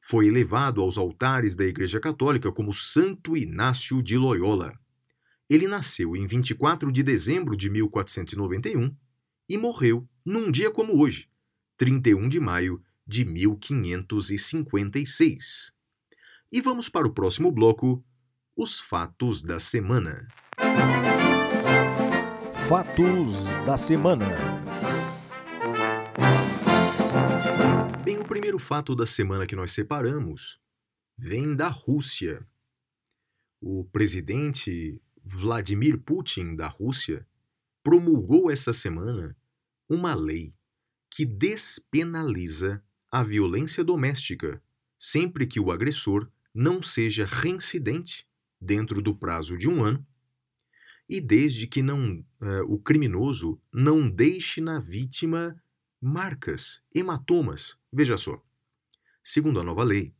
Foi 0.00 0.26
elevado 0.26 0.80
aos 0.80 0.96
altares 0.96 1.54
da 1.54 1.66
Igreja 1.66 2.00
Católica 2.00 2.50
como 2.50 2.72
Santo 2.72 3.36
Inácio 3.36 4.02
de 4.02 4.16
Loyola. 4.16 4.81
Ele 5.52 5.68
nasceu 5.68 6.16
em 6.16 6.26
24 6.26 6.90
de 6.90 7.02
dezembro 7.02 7.54
de 7.54 7.68
1491 7.68 8.96
e 9.46 9.58
morreu 9.58 10.08
num 10.24 10.50
dia 10.50 10.70
como 10.70 10.98
hoje, 10.98 11.28
31 11.76 12.26
de 12.26 12.40
maio 12.40 12.82
de 13.06 13.22
1556. 13.26 15.74
E 16.50 16.58
vamos 16.58 16.88
para 16.88 17.06
o 17.06 17.12
próximo 17.12 17.52
bloco, 17.52 18.02
os 18.56 18.80
fatos 18.80 19.42
da 19.42 19.60
semana. 19.60 20.26
Fatos 22.66 23.44
da 23.66 23.76
semana. 23.76 24.30
Bem, 28.02 28.18
o 28.18 28.24
primeiro 28.24 28.58
fato 28.58 28.96
da 28.96 29.04
semana 29.04 29.46
que 29.46 29.54
nós 29.54 29.72
separamos 29.72 30.58
vem 31.18 31.54
da 31.54 31.68
Rússia. 31.68 32.42
O 33.60 33.84
presidente 33.92 34.98
Vladimir 35.24 35.98
Putin 35.98 36.56
da 36.56 36.66
Rússia 36.66 37.26
promulgou 37.82 38.50
essa 38.50 38.72
semana 38.72 39.36
uma 39.88 40.14
lei 40.14 40.54
que 41.10 41.24
despenaliza 41.24 42.82
a 43.10 43.22
violência 43.22 43.84
doméstica 43.84 44.62
sempre 44.98 45.46
que 45.46 45.60
o 45.60 45.70
agressor 45.70 46.30
não 46.54 46.82
seja 46.82 47.26
reincidente 47.26 48.26
dentro 48.60 49.02
do 49.02 49.14
prazo 49.14 49.56
de 49.56 49.68
um 49.68 49.84
ano 49.84 50.06
e 51.08 51.20
desde 51.20 51.66
que 51.66 51.82
não 51.82 52.24
eh, 52.40 52.62
o 52.62 52.78
criminoso 52.78 53.60
não 53.72 54.08
deixe 54.08 54.60
na 54.60 54.78
vítima 54.78 55.60
marcas, 56.00 56.82
hematomas. 56.94 57.76
Veja 57.92 58.16
só. 58.16 58.42
Segundo 59.22 59.60
a 59.60 59.64
nova 59.64 59.84
lei, 59.84 60.14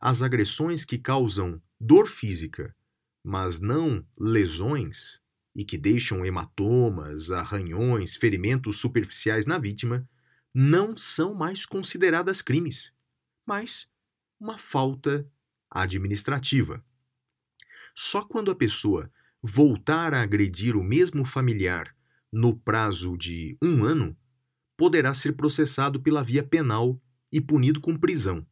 as 0.00 0.22
agressões 0.22 0.84
que 0.84 0.98
causam 0.98 1.60
dor 1.78 2.08
física, 2.08 2.74
mas 3.22 3.60
não 3.60 4.04
lesões 4.18 5.20
e 5.54 5.64
que 5.64 5.76
deixam 5.76 6.24
hematomas, 6.24 7.30
arranhões, 7.30 8.16
ferimentos 8.16 8.78
superficiais 8.78 9.46
na 9.46 9.58
vítima, 9.58 10.08
não 10.54 10.96
são 10.96 11.34
mais 11.34 11.66
consideradas 11.66 12.40
crimes, 12.42 12.92
mas 13.46 13.88
uma 14.38 14.58
falta 14.58 15.26
administrativa. 15.70 16.84
Só 17.94 18.22
quando 18.22 18.50
a 18.50 18.56
pessoa 18.56 19.10
voltar 19.42 20.14
a 20.14 20.22
agredir 20.22 20.76
o 20.76 20.82
mesmo 20.82 21.24
familiar 21.24 21.94
no 22.32 22.56
prazo 22.56 23.16
de 23.16 23.56
um 23.62 23.84
ano, 23.84 24.16
poderá 24.76 25.12
ser 25.12 25.32
processado 25.32 26.00
pela 26.00 26.22
via 26.22 26.42
penal 26.42 27.00
e 27.32 27.40
punido 27.40 27.80
com 27.80 27.96
prisão, 27.96 28.46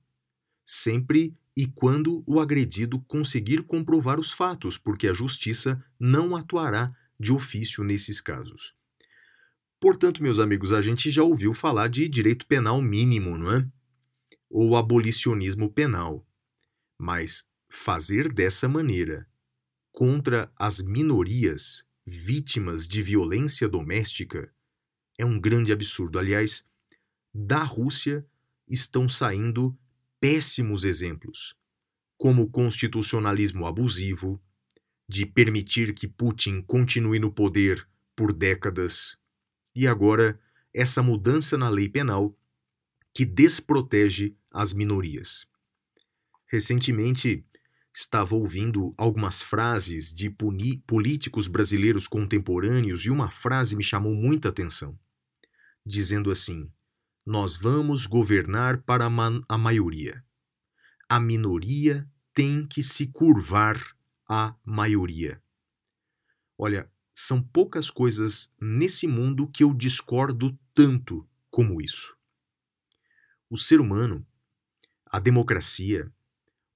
sempre 0.64 1.36
e 1.58 1.66
quando 1.66 2.22
o 2.24 2.38
agredido 2.38 3.00
conseguir 3.00 3.64
comprovar 3.64 4.20
os 4.20 4.30
fatos, 4.30 4.78
porque 4.78 5.08
a 5.08 5.12
justiça 5.12 5.84
não 5.98 6.36
atuará 6.36 6.96
de 7.18 7.32
ofício 7.32 7.82
nesses 7.82 8.20
casos. 8.20 8.76
Portanto, 9.80 10.22
meus 10.22 10.38
amigos, 10.38 10.72
a 10.72 10.80
gente 10.80 11.10
já 11.10 11.24
ouviu 11.24 11.52
falar 11.52 11.88
de 11.88 12.08
direito 12.08 12.46
penal 12.46 12.80
mínimo, 12.80 13.36
não 13.36 13.52
é? 13.52 13.68
Ou 14.48 14.76
abolicionismo 14.76 15.68
penal. 15.68 16.24
Mas 16.96 17.44
fazer 17.68 18.32
dessa 18.32 18.68
maneira 18.68 19.26
contra 19.90 20.52
as 20.54 20.80
minorias 20.80 21.84
vítimas 22.06 22.86
de 22.86 23.02
violência 23.02 23.68
doméstica 23.68 24.48
é 25.18 25.24
um 25.24 25.40
grande 25.40 25.72
absurdo. 25.72 26.20
Aliás, 26.20 26.64
da 27.34 27.64
Rússia 27.64 28.24
estão 28.68 29.08
saindo 29.08 29.76
péssimos 30.20 30.84
exemplos, 30.84 31.54
como 32.16 32.42
o 32.42 32.50
constitucionalismo 32.50 33.66
abusivo, 33.66 34.42
de 35.08 35.24
permitir 35.24 35.94
que 35.94 36.06
Putin 36.06 36.62
continue 36.62 37.18
no 37.18 37.32
poder 37.32 37.88
por 38.14 38.32
décadas, 38.32 39.16
e 39.74 39.86
agora 39.86 40.38
essa 40.74 41.02
mudança 41.02 41.56
na 41.56 41.68
lei 41.68 41.88
penal 41.88 42.36
que 43.14 43.24
desprotege 43.24 44.36
as 44.50 44.72
minorias. 44.72 45.46
Recentemente, 46.46 47.44
estava 47.94 48.34
ouvindo 48.34 48.94
algumas 48.96 49.42
frases 49.42 50.12
de 50.12 50.30
políticos 50.86 51.48
brasileiros 51.48 52.06
contemporâneos 52.06 53.04
e 53.04 53.10
uma 53.10 53.30
frase 53.30 53.74
me 53.74 53.82
chamou 53.82 54.14
muita 54.14 54.48
atenção, 54.48 54.98
dizendo 55.84 56.30
assim: 56.30 56.70
Nós 57.30 57.56
vamos 57.56 58.06
governar 58.06 58.80
para 58.84 59.04
a, 59.04 59.10
ma 59.10 59.42
a 59.46 59.58
maioria. 59.58 60.24
A 61.06 61.20
minoria 61.20 62.10
tem 62.32 62.66
que 62.66 62.82
se 62.82 63.06
curvar 63.06 63.76
à 64.26 64.56
maioria. 64.64 65.38
Olha, 66.56 66.90
são 67.14 67.42
poucas 67.42 67.90
coisas 67.90 68.50
nesse 68.58 69.06
mundo 69.06 69.46
que 69.46 69.62
eu 69.62 69.74
discordo 69.74 70.58
tanto 70.72 71.28
como 71.50 71.82
isso. 71.82 72.16
O 73.50 73.58
ser 73.58 73.78
humano, 73.78 74.26
a 75.04 75.18
democracia, 75.18 76.10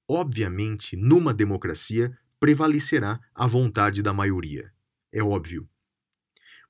obviamente, 0.06 0.96
numa 0.96 1.32
democracia, 1.32 2.14
prevalecerá 2.38 3.18
a 3.34 3.46
vontade 3.46 4.02
da 4.02 4.12
maioria. 4.12 4.70
É 5.10 5.22
óbvio. 5.22 5.66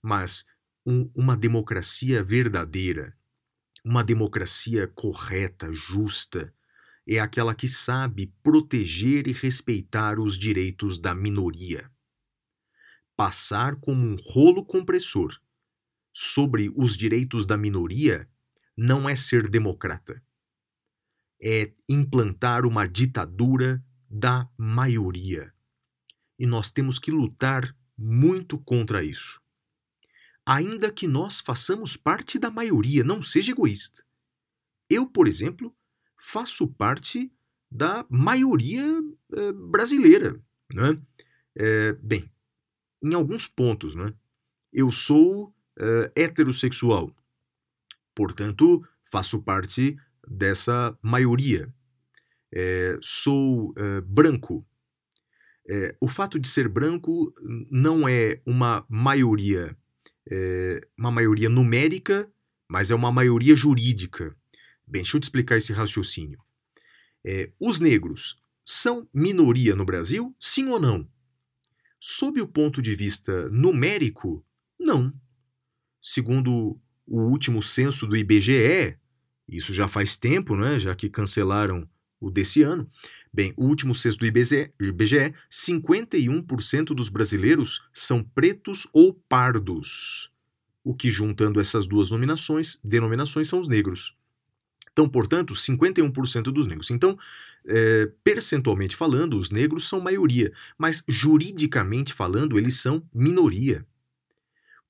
Mas 0.00 0.46
um, 0.86 1.10
uma 1.16 1.36
democracia 1.36 2.22
verdadeira, 2.22 3.18
uma 3.84 4.04
democracia 4.04 4.86
correta, 4.86 5.72
justa, 5.72 6.54
é 7.06 7.18
aquela 7.18 7.54
que 7.54 7.66
sabe 7.66 8.32
proteger 8.42 9.26
e 9.26 9.32
respeitar 9.32 10.20
os 10.20 10.38
direitos 10.38 10.98
da 10.98 11.14
minoria. 11.14 11.90
Passar 13.16 13.76
como 13.76 14.06
um 14.06 14.16
rolo 14.16 14.64
compressor 14.64 15.36
sobre 16.12 16.72
os 16.76 16.96
direitos 16.96 17.44
da 17.44 17.56
minoria 17.56 18.28
não 18.76 19.08
é 19.08 19.16
ser 19.16 19.48
democrata. 19.48 20.22
É 21.40 21.72
implantar 21.88 22.64
uma 22.64 22.86
ditadura 22.86 23.84
da 24.08 24.48
maioria. 24.56 25.52
E 26.38 26.46
nós 26.46 26.70
temos 26.70 26.98
que 26.98 27.10
lutar 27.10 27.76
muito 27.98 28.58
contra 28.58 29.02
isso. 29.02 29.41
Ainda 30.44 30.90
que 30.90 31.06
nós 31.06 31.40
façamos 31.40 31.96
parte 31.96 32.38
da 32.38 32.50
maioria, 32.50 33.04
não 33.04 33.22
seja 33.22 33.52
egoísta. 33.52 34.04
Eu, 34.90 35.06
por 35.06 35.28
exemplo, 35.28 35.74
faço 36.18 36.66
parte 36.66 37.32
da 37.70 38.04
maioria 38.08 38.84
eh, 39.32 39.52
brasileira. 39.52 40.40
Né? 40.72 41.00
É, 41.54 41.92
bem, 41.94 42.30
em 43.02 43.14
alguns 43.14 43.46
pontos, 43.46 43.94
né? 43.94 44.12
eu 44.72 44.90
sou 44.90 45.54
eh, 45.78 46.12
heterossexual, 46.14 47.14
portanto, 48.14 48.86
faço 49.10 49.40
parte 49.42 49.96
dessa 50.26 50.96
maioria. 51.02 51.72
É, 52.54 52.98
sou 53.00 53.74
branco. 54.04 54.66
o 55.98 56.06
fato 56.06 56.38
de 56.38 56.46
ser 56.46 56.68
branco 56.68 57.32
não 57.70 58.06
é 58.06 58.42
uma 58.44 58.84
maioria, 58.90 59.74
uma 60.98 61.10
maioria 61.10 61.48
numérica, 61.48 62.30
mas 62.68 62.90
é 62.90 62.94
uma 62.94 63.12
maioria 63.12 63.54
jurídica. 63.54 64.36
Bem, 64.86 65.02
deixa 65.02 65.16
eu 65.16 65.20
te 65.20 65.24
explicar 65.24 65.56
esse 65.56 65.72
raciocínio. 65.72 66.40
É, 67.24 67.50
os 67.58 67.80
negros 67.80 68.40
são 68.64 69.08
minoria 69.12 69.74
no 69.74 69.84
Brasil? 69.84 70.34
Sim 70.38 70.68
ou 70.68 70.80
não? 70.80 71.08
Sob 72.00 72.40
o 72.40 72.48
ponto 72.48 72.82
de 72.82 72.94
vista 72.94 73.48
numérico, 73.48 74.44
não. 74.78 75.12
Segundo 76.00 76.80
o 77.06 77.20
último 77.20 77.62
censo 77.62 78.06
do 78.06 78.16
IBGE, 78.16 78.98
isso 79.48 79.72
já 79.72 79.86
faz 79.86 80.16
tempo, 80.16 80.56
né, 80.56 80.80
já 80.80 80.94
que 80.94 81.08
cancelaram 81.08 81.88
o 82.20 82.30
desse 82.30 82.62
ano. 82.62 82.90
Bem, 83.34 83.54
o 83.56 83.64
último 83.64 83.94
censo 83.94 84.18
do 84.18 84.26
IBGE, 84.26 84.70
IBGE 84.78 85.32
51% 85.50 86.94
dos 86.94 87.08
brasileiros 87.08 87.80
são 87.90 88.22
pretos 88.22 88.86
ou 88.92 89.14
pardos, 89.26 90.30
o 90.84 90.94
que 90.94 91.10
juntando 91.10 91.58
essas 91.58 91.86
duas 91.86 92.10
nominações, 92.10 92.78
denominações 92.84 93.48
são 93.48 93.58
os 93.58 93.68
negros. 93.68 94.14
Então, 94.92 95.08
portanto, 95.08 95.54
51% 95.54 96.52
dos 96.52 96.66
negros. 96.66 96.90
Então, 96.90 97.18
é, 97.64 98.10
percentualmente 98.22 98.94
falando, 98.94 99.38
os 99.38 99.50
negros 99.50 99.88
são 99.88 99.98
maioria, 99.98 100.52
mas 100.76 101.02
juridicamente 101.08 102.12
falando, 102.12 102.58
eles 102.58 102.80
são 102.80 103.02
minoria. 103.14 103.86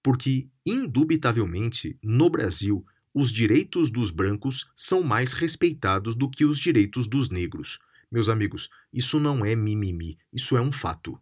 Porque, 0.03 0.49
indubitavelmente, 0.67 1.97
no 2.03 2.29
Brasil, 2.29 2.85
os 3.15 3.31
direitos 3.31 3.89
dos 3.89 4.11
brancos 4.11 4.67
são 4.75 5.01
mais 5.01 5.33
respeitados 5.33 6.17
do 6.17 6.29
que 6.29 6.45
os 6.45 6.59
direitos 6.59 7.07
dos 7.07 7.31
negros. 7.31 7.79
Meus 8.13 8.29
amigos, 8.29 8.69
isso 8.93 9.19
não 9.19 9.43
é 9.43 9.57
mimimi, 9.57 10.19
isso 10.31 10.55
é 10.55 10.61
um 10.61 10.71
fato. 10.71 11.19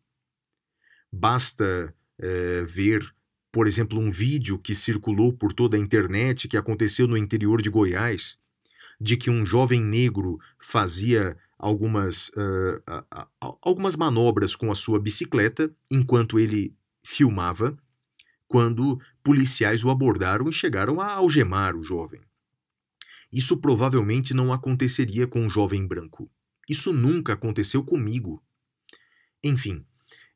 Basta 1.12 1.94
é, 2.18 2.64
ver, 2.64 3.14
por 3.53 3.68
exemplo, 3.68 3.96
um 4.00 4.11
vídeo 4.11 4.59
que 4.59 4.74
circulou 4.74 5.33
por 5.33 5.53
toda 5.53 5.76
a 5.76 5.81
internet 5.81 6.48
que 6.48 6.57
aconteceu 6.57 7.07
no 7.07 7.16
interior 7.16 7.62
de 7.62 7.70
Goiás 7.70 8.37
de 9.00 9.16
que 9.16 9.31
um 9.31 9.46
jovem 9.46 9.81
negro 9.81 10.38
fazia 10.59 11.37
algumas, 11.57 12.31
ah, 13.11 13.26
algumas 13.62 13.96
manobras 13.96 14.55
com 14.55 14.70
a 14.70 14.74
sua 14.74 14.98
bicicleta 14.98 15.74
enquanto 15.90 16.38
ele 16.38 16.74
filmava, 17.03 17.79
quando 18.46 19.00
policiais 19.22 19.85
o 19.85 19.90
abordaram 19.90 20.48
e 20.48 20.53
chegaram 20.53 21.00
a 21.00 21.12
algemar 21.12 21.76
o 21.76 21.83
jovem. 21.83 22.20
Isso 23.33 23.57
provavelmente 23.57 24.35
não 24.35 24.53
aconteceria 24.53 25.26
com 25.26 25.40
um 25.40 25.48
jovem 25.48 25.87
branco. 25.87 26.31
Isso 26.70 26.92
nunca 26.92 27.33
aconteceu 27.33 27.83
comigo. 27.83 28.40
Enfim, 29.42 29.85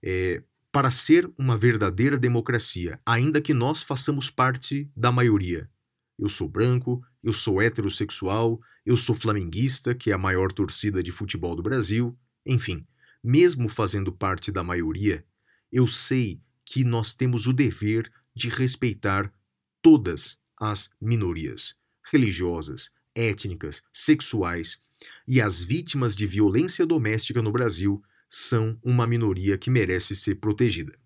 é, 0.03 0.43
para 0.73 0.91
ser 0.91 1.33
uma 1.39 1.57
verdadeira 1.57 2.19
democracia, 2.19 3.01
ainda 3.07 3.41
que 3.41 3.55
nós 3.55 3.85
façamos 3.85 4.31
parte 4.31 4.91
da 4.97 5.13
maioria. 5.13 5.71
Eu 6.19 6.29
sou 6.29 6.49
branco, 6.49 7.07
eu 7.23 7.33
sou 7.33 7.63
heterossexual, 7.63 8.61
eu 8.85 8.97
sou 8.97 9.15
flamenguista, 9.15 9.95
que 9.95 10.11
é 10.11 10.15
a 10.15 10.19
maior 10.19 10.51
torcida 10.51 11.05
de 11.05 11.13
futebol 11.13 11.55
do 11.55 11.63
Brasil, 11.63 12.19
enfim, 12.45 12.85
mesmo 13.23 13.69
fazendo 13.69 14.11
parte 14.11 14.51
da 14.51 14.65
maioria, 14.65 15.25
eu 15.71 15.87
sei 15.87 16.41
que 16.65 16.83
nós 16.83 17.15
temos 17.15 17.47
o 17.47 17.53
dever 17.53 18.13
de 18.35 18.49
respeitar 18.49 19.33
todas 19.81 20.37
as 20.59 20.91
minorias 21.01 21.77
religiosas, 22.11 22.91
étnicas, 23.15 23.85
sexuais 23.93 24.81
e 25.27 25.41
as 25.41 25.63
vítimas 25.63 26.15
de 26.15 26.27
violência 26.27 26.87
doméstica 26.87 27.43
no 27.43 27.53
Brasil 27.53 28.03
são 28.29 28.79
uma 28.83 29.07
minoria 29.07 29.57
que 29.57 29.71
merece 29.71 30.15
ser 30.15 30.37
protegida. 30.37 30.99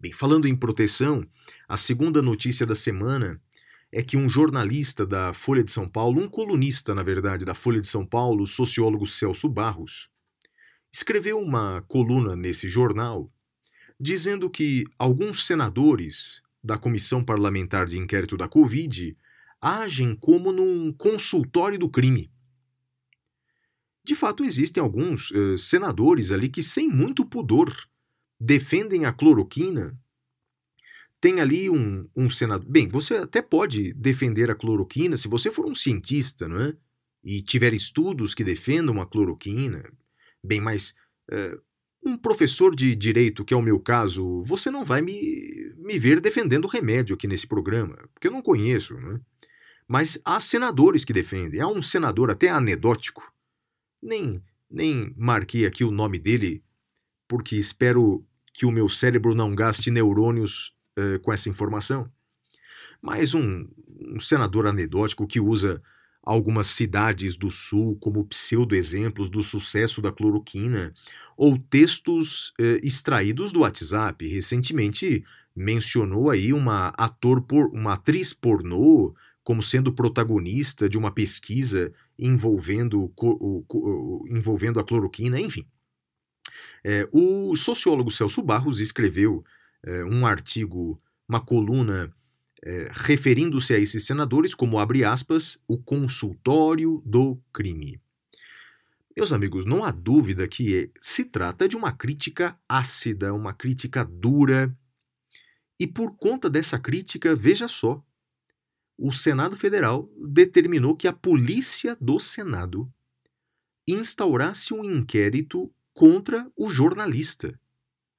Bem, 0.00 0.12
falando 0.12 0.46
em 0.46 0.56
proteção, 0.56 1.26
a 1.68 1.76
segunda 1.76 2.20
notícia 2.20 2.66
da 2.66 2.74
semana 2.74 3.40
é 3.92 4.02
que 4.02 4.16
um 4.16 4.28
jornalista 4.28 5.06
da 5.06 5.32
Folha 5.32 5.62
de 5.62 5.70
São 5.70 5.88
Paulo, 5.88 6.20
um 6.20 6.28
colunista, 6.28 6.94
na 6.94 7.02
verdade, 7.02 7.44
da 7.44 7.54
Folha 7.54 7.80
de 7.80 7.86
São 7.86 8.04
Paulo, 8.04 8.42
o 8.42 8.46
sociólogo 8.46 9.06
Celso 9.06 9.48
Barros, 9.48 10.08
escreveu 10.92 11.38
uma 11.38 11.82
coluna 11.88 12.34
nesse 12.34 12.68
jornal 12.68 13.32
dizendo 13.98 14.50
que 14.50 14.84
alguns 14.98 15.46
senadores 15.46 16.42
da 16.62 16.76
Comissão 16.76 17.24
Parlamentar 17.24 17.86
de 17.86 17.98
Inquérito 17.98 18.36
da 18.36 18.48
Covid 18.48 19.16
agem 19.60 20.16
como 20.16 20.50
num 20.50 20.92
consultório 20.92 21.78
do 21.78 21.88
crime. 21.88 22.33
De 24.04 24.14
fato, 24.14 24.44
existem 24.44 24.82
alguns 24.82 25.30
uh, 25.30 25.56
senadores 25.56 26.30
ali 26.30 26.50
que, 26.50 26.62
sem 26.62 26.86
muito 26.86 27.24
pudor, 27.24 27.74
defendem 28.38 29.06
a 29.06 29.12
cloroquina. 29.12 29.98
Tem 31.18 31.40
ali 31.40 31.70
um, 31.70 32.06
um 32.14 32.28
senador. 32.28 32.68
Bem, 32.68 32.86
você 32.86 33.14
até 33.14 33.40
pode 33.40 33.94
defender 33.94 34.50
a 34.50 34.54
cloroquina 34.54 35.16
se 35.16 35.26
você 35.26 35.50
for 35.50 35.64
um 35.64 35.74
cientista, 35.74 36.46
não 36.46 36.60
é? 36.60 36.76
E 37.24 37.40
tiver 37.40 37.72
estudos 37.72 38.34
que 38.34 38.44
defendam 38.44 39.00
a 39.00 39.06
cloroquina. 39.06 39.90
Bem, 40.44 40.60
mas 40.60 40.94
uh, 41.32 41.58
um 42.04 42.18
professor 42.18 42.76
de 42.76 42.94
direito, 42.94 43.42
que 43.42 43.54
é 43.54 43.56
o 43.56 43.62
meu 43.62 43.80
caso, 43.80 44.42
você 44.42 44.70
não 44.70 44.84
vai 44.84 45.00
me, 45.00 45.72
me 45.78 45.98
ver 45.98 46.20
defendendo 46.20 46.68
remédio 46.68 47.14
aqui 47.14 47.26
nesse 47.26 47.46
programa, 47.46 47.96
porque 48.12 48.28
eu 48.28 48.32
não 48.32 48.42
conheço, 48.42 48.94
é? 48.98 49.20
Mas 49.88 50.18
há 50.24 50.38
senadores 50.40 51.04
que 51.04 51.12
defendem. 51.12 51.60
Há 51.60 51.68
um 51.68 51.80
senador 51.80 52.30
até 52.30 52.48
anedótico 52.48 53.33
nem, 54.04 54.42
nem 54.70 55.12
marquei 55.16 55.66
aqui 55.66 55.82
o 55.82 55.90
nome 55.90 56.18
dele, 56.18 56.62
porque 57.26 57.56
espero 57.56 58.24
que 58.52 58.66
o 58.66 58.70
meu 58.70 58.88
cérebro 58.88 59.34
não 59.34 59.54
gaste 59.54 59.90
neurônios 59.90 60.72
uh, 60.98 61.18
com 61.20 61.32
essa 61.32 61.48
informação. 61.48 62.08
Mas 63.02 63.34
um, 63.34 63.66
um 64.00 64.20
senador 64.20 64.66
anedótico 64.66 65.26
que 65.26 65.40
usa 65.40 65.82
algumas 66.22 66.68
cidades 66.68 67.36
do 67.36 67.50
Sul 67.50 67.96
como 67.96 68.24
pseudo-exemplos 68.24 69.28
do 69.28 69.42
sucesso 69.42 70.00
da 70.00 70.10
cloroquina, 70.10 70.94
ou 71.36 71.58
textos 71.58 72.52
eh, 72.58 72.80
extraídos 72.82 73.52
do 73.52 73.60
WhatsApp. 73.60 74.26
Recentemente 74.26 75.24
mencionou 75.54 76.30
aí 76.30 76.52
uma, 76.52 76.88
ator 76.96 77.42
por, 77.42 77.66
uma 77.74 77.94
atriz 77.94 78.32
pornô 78.32 79.14
como 79.42 79.62
sendo 79.62 79.92
protagonista 79.92 80.88
de 80.88 80.96
uma 80.96 81.10
pesquisa 81.10 81.92
envolvendo, 82.18 83.12
o, 83.16 83.64
o, 83.68 84.24
envolvendo 84.28 84.78
a 84.80 84.84
cloroquina, 84.84 85.40
enfim. 85.40 85.66
É, 86.82 87.08
o 87.12 87.56
sociólogo 87.56 88.10
Celso 88.10 88.42
Barros 88.42 88.80
escreveu 88.80 89.44
é, 89.82 90.04
um 90.04 90.26
artigo, 90.26 91.00
uma 91.28 91.40
coluna, 91.40 92.14
é, 92.62 92.90
referindo-se 92.92 93.74
a 93.74 93.78
esses 93.78 94.04
senadores 94.04 94.54
como, 94.54 94.78
abre 94.78 95.04
aspas, 95.04 95.58
o 95.68 95.76
consultório 95.76 97.02
do 97.04 97.40
crime. 97.52 98.00
Meus 99.16 99.32
amigos, 99.32 99.64
não 99.64 99.84
há 99.84 99.92
dúvida 99.92 100.48
que 100.48 100.90
se 101.00 101.24
trata 101.24 101.68
de 101.68 101.76
uma 101.76 101.92
crítica 101.92 102.58
ácida, 102.68 103.32
uma 103.32 103.52
crítica 103.52 104.04
dura. 104.04 104.76
E 105.78 105.86
por 105.86 106.16
conta 106.16 106.50
dessa 106.50 106.78
crítica, 106.80 107.34
veja 107.34 107.68
só, 107.68 108.04
o 108.96 109.12
Senado 109.12 109.56
Federal 109.56 110.08
determinou 110.16 110.96
que 110.96 111.08
a 111.08 111.12
Polícia 111.12 111.96
do 112.00 112.18
Senado 112.18 112.90
instaurasse 113.86 114.72
um 114.72 114.84
inquérito 114.84 115.72
contra 115.92 116.50
o 116.56 116.68
jornalista. 116.68 117.58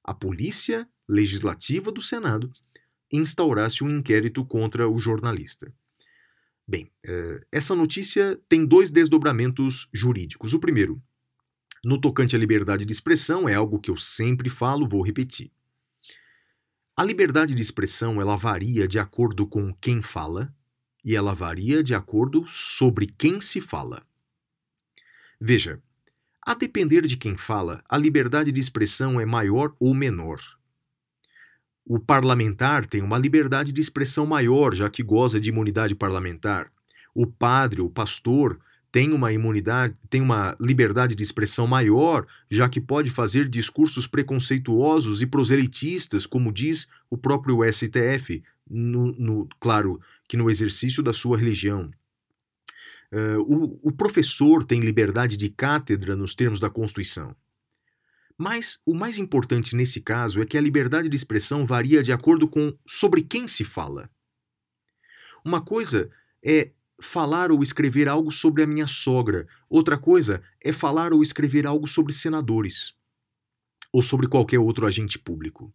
A 0.04 0.14
Polícia 0.14 0.88
Legislativa 1.08 1.90
do 1.90 2.02
Senado 2.02 2.52
instaurasse 3.10 3.82
um 3.82 3.90
inquérito 3.90 4.44
contra 4.44 4.88
o 4.88 4.98
jornalista. 4.98 5.72
Bem, 6.66 6.90
eh, 7.04 7.40
essa 7.52 7.74
notícia 7.74 8.40
tem 8.48 8.66
dois 8.66 8.90
desdobramentos 8.90 9.88
jurídicos. 9.92 10.52
O 10.52 10.58
primeiro, 10.58 11.00
no 11.84 12.00
tocante 12.00 12.34
à 12.34 12.38
liberdade 12.38 12.84
de 12.84 12.92
expressão, 12.92 13.48
é 13.48 13.54
algo 13.54 13.78
que 13.78 13.90
eu 13.90 13.96
sempre 13.96 14.50
falo, 14.50 14.88
vou 14.88 15.02
repetir. 15.02 15.52
A 16.96 17.04
liberdade 17.04 17.54
de 17.54 17.62
expressão 17.62 18.20
ela 18.20 18.36
varia 18.36 18.88
de 18.88 18.98
acordo 18.98 19.46
com 19.46 19.72
quem 19.74 20.00
fala, 20.00 20.52
e 21.06 21.14
ela 21.14 21.32
varia 21.32 21.84
de 21.84 21.94
acordo 21.94 22.44
sobre 22.48 23.06
quem 23.06 23.40
se 23.40 23.60
fala. 23.60 24.02
Veja, 25.40 25.80
a 26.44 26.52
depender 26.52 27.02
de 27.02 27.16
quem 27.16 27.36
fala, 27.36 27.80
a 27.88 27.96
liberdade 27.96 28.50
de 28.50 28.58
expressão 28.58 29.20
é 29.20 29.24
maior 29.24 29.72
ou 29.78 29.94
menor. 29.94 30.40
O 31.84 32.00
parlamentar 32.00 32.84
tem 32.86 33.02
uma 33.02 33.18
liberdade 33.18 33.70
de 33.70 33.80
expressão 33.80 34.26
maior, 34.26 34.74
já 34.74 34.90
que 34.90 35.04
goza 35.04 35.40
de 35.40 35.50
imunidade 35.50 35.94
parlamentar. 35.94 36.72
O 37.14 37.24
padre, 37.24 37.80
o 37.80 37.88
pastor, 37.88 38.58
tem 38.90 39.12
uma 39.12 39.32
imunidade, 39.32 39.94
tem 40.10 40.20
uma 40.20 40.56
liberdade 40.58 41.14
de 41.14 41.22
expressão 41.22 41.68
maior, 41.68 42.26
já 42.50 42.68
que 42.68 42.80
pode 42.80 43.12
fazer 43.12 43.48
discursos 43.48 44.08
preconceituosos 44.08 45.22
e 45.22 45.26
proselitistas, 45.26 46.26
como 46.26 46.52
diz 46.52 46.88
o 47.08 47.16
próprio 47.16 47.58
STF, 47.72 48.42
no, 48.68 49.12
no 49.12 49.48
claro, 49.60 50.00
que 50.28 50.36
no 50.36 50.50
exercício 50.50 51.02
da 51.02 51.12
sua 51.12 51.38
religião. 51.38 51.90
Uh, 53.12 53.40
o, 53.42 53.88
o 53.88 53.92
professor 53.92 54.64
tem 54.64 54.80
liberdade 54.80 55.36
de 55.36 55.48
cátedra 55.48 56.16
nos 56.16 56.34
termos 56.34 56.58
da 56.58 56.68
Constituição. 56.68 57.34
Mas 58.36 58.78
o 58.84 58.94
mais 58.94 59.16
importante 59.18 59.74
nesse 59.74 60.00
caso 60.00 60.42
é 60.42 60.46
que 60.46 60.58
a 60.58 60.60
liberdade 60.60 61.08
de 61.08 61.16
expressão 61.16 61.64
varia 61.64 62.02
de 62.02 62.12
acordo 62.12 62.46
com 62.46 62.76
sobre 62.86 63.22
quem 63.22 63.48
se 63.48 63.64
fala. 63.64 64.10
Uma 65.44 65.60
coisa 65.60 66.10
é 66.44 66.72
falar 67.00 67.50
ou 67.50 67.62
escrever 67.62 68.08
algo 68.08 68.30
sobre 68.30 68.62
a 68.62 68.66
minha 68.66 68.86
sogra, 68.86 69.46
outra 69.68 69.96
coisa 69.96 70.42
é 70.62 70.72
falar 70.72 71.12
ou 71.12 71.22
escrever 71.22 71.66
algo 71.66 71.86
sobre 71.86 72.12
senadores 72.12 72.94
ou 73.92 74.02
sobre 74.02 74.28
qualquer 74.28 74.58
outro 74.58 74.86
agente 74.86 75.18
público. 75.18 75.72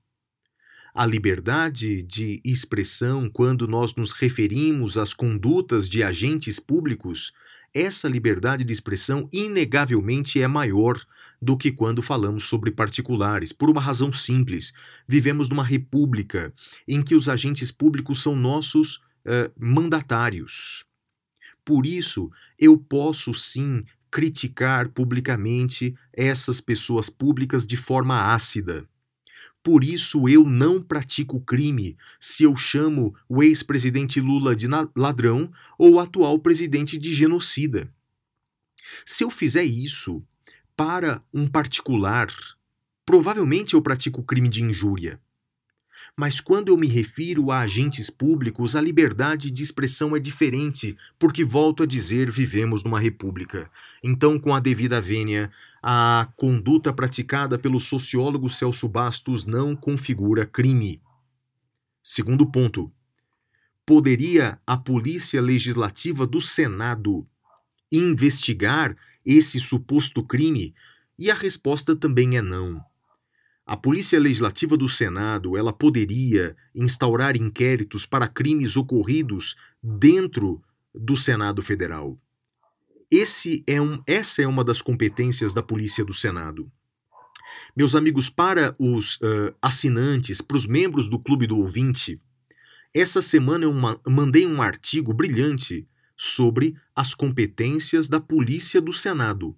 A 0.93 1.05
liberdade 1.05 2.03
de 2.03 2.41
expressão, 2.43 3.29
quando 3.29 3.65
nós 3.65 3.95
nos 3.95 4.11
referimos 4.11 4.97
às 4.97 5.13
condutas 5.13 5.87
de 5.87 6.03
agentes 6.03 6.59
públicos, 6.59 7.31
essa 7.73 8.09
liberdade 8.09 8.65
de 8.65 8.73
expressão 8.73 9.29
inegavelmente 9.31 10.41
é 10.41 10.47
maior 10.49 10.99
do 11.41 11.55
que 11.55 11.71
quando 11.71 12.01
falamos 12.01 12.43
sobre 12.43 12.71
particulares, 12.71 13.53
por 13.53 13.69
uma 13.69 13.79
razão 13.79 14.11
simples. 14.11 14.73
Vivemos 15.07 15.47
numa 15.47 15.63
república 15.63 16.53
em 16.85 17.01
que 17.01 17.15
os 17.15 17.29
agentes 17.29 17.71
públicos 17.71 18.21
são 18.21 18.35
nossos 18.35 18.97
uh, 18.97 19.49
mandatários. 19.57 20.83
Por 21.63 21.85
isso, 21.85 22.29
eu 22.59 22.77
posso 22.77 23.33
sim 23.33 23.85
criticar 24.11 24.89
publicamente 24.89 25.95
essas 26.11 26.59
pessoas 26.59 27.09
públicas 27.09 27.65
de 27.65 27.77
forma 27.77 28.33
ácida. 28.33 28.85
Por 29.63 29.83
isso 29.83 30.27
eu 30.27 30.43
não 30.43 30.81
pratico 30.81 31.39
crime 31.39 31.95
se 32.19 32.43
eu 32.43 32.55
chamo 32.55 33.15
o 33.29 33.43
ex-presidente 33.43 34.19
Lula 34.19 34.55
de 34.55 34.67
ladrão 34.95 35.51
ou 35.77 35.93
o 35.93 35.99
atual 35.99 36.39
presidente 36.39 36.97
de 36.97 37.13
genocida. 37.13 37.93
Se 39.05 39.23
eu 39.23 39.29
fizer 39.29 39.63
isso 39.63 40.23
para 40.75 41.23
um 41.31 41.47
particular, 41.47 42.27
provavelmente 43.05 43.75
eu 43.75 43.81
pratico 43.81 44.23
crime 44.23 44.49
de 44.49 44.63
injúria. 44.63 45.19
Mas 46.17 46.41
quando 46.41 46.69
eu 46.69 46.77
me 46.77 46.87
refiro 46.87 47.51
a 47.51 47.59
agentes 47.59 48.09
públicos, 48.09 48.75
a 48.75 48.81
liberdade 48.81 49.49
de 49.49 49.63
expressão 49.63 50.15
é 50.15 50.19
diferente, 50.19 50.97
porque 51.17 51.43
volto 51.43 51.83
a 51.83 51.85
dizer, 51.85 52.29
vivemos 52.29 52.83
numa 52.83 52.99
república. 52.99 53.69
Então, 54.03 54.37
com 54.39 54.53
a 54.53 54.59
devida 54.59 54.99
vênia, 54.99 55.51
a 55.81 56.31
conduta 56.35 56.93
praticada 56.93 57.57
pelo 57.57 57.79
sociólogo 57.79 58.49
Celso 58.49 58.87
Bastos 58.87 59.45
não 59.45 59.75
configura 59.75 60.45
crime. 60.45 61.01
Segundo 62.03 62.45
ponto. 62.45 62.91
Poderia 63.85 64.59
a 64.65 64.77
Polícia 64.77 65.41
Legislativa 65.41 66.27
do 66.27 66.39
Senado 66.39 67.27
investigar 67.91 68.95
esse 69.25 69.59
suposto 69.59 70.23
crime? 70.23 70.73
E 71.17 71.31
a 71.31 71.33
resposta 71.33 71.95
também 71.95 72.37
é 72.37 72.41
não. 72.41 72.83
A 73.65 73.75
Polícia 73.75 74.19
Legislativa 74.19 74.77
do 74.77 74.87
Senado, 74.87 75.57
ela 75.57 75.73
poderia 75.73 76.55
instaurar 76.75 77.35
inquéritos 77.35 78.05
para 78.05 78.27
crimes 78.27 78.75
ocorridos 78.75 79.55
dentro 79.81 80.61
do 80.93 81.15
Senado 81.15 81.61
Federal. 81.63 82.19
Esse 83.11 83.61
é 83.67 83.81
um, 83.81 84.01
essa 84.07 84.41
é 84.41 84.47
uma 84.47 84.63
das 84.63 84.81
competências 84.81 85.53
da 85.53 85.61
Polícia 85.61 86.05
do 86.05 86.13
Senado. 86.13 86.71
Meus 87.75 87.93
amigos, 87.93 88.29
para 88.29 88.73
os 88.79 89.17
uh, 89.17 89.53
assinantes, 89.61 90.39
para 90.39 90.55
os 90.55 90.65
membros 90.65 91.09
do 91.09 91.19
Clube 91.19 91.45
do 91.45 91.57
Ouvinte, 91.57 92.21
essa 92.93 93.21
semana 93.21 93.65
eu 93.65 93.73
ma 93.73 93.99
mandei 94.07 94.47
um 94.47 94.61
artigo 94.61 95.13
brilhante 95.13 95.85
sobre 96.15 96.73
as 96.95 97.13
competências 97.13 98.07
da 98.07 98.21
Polícia 98.21 98.79
do 98.79 98.93
Senado. 98.93 99.57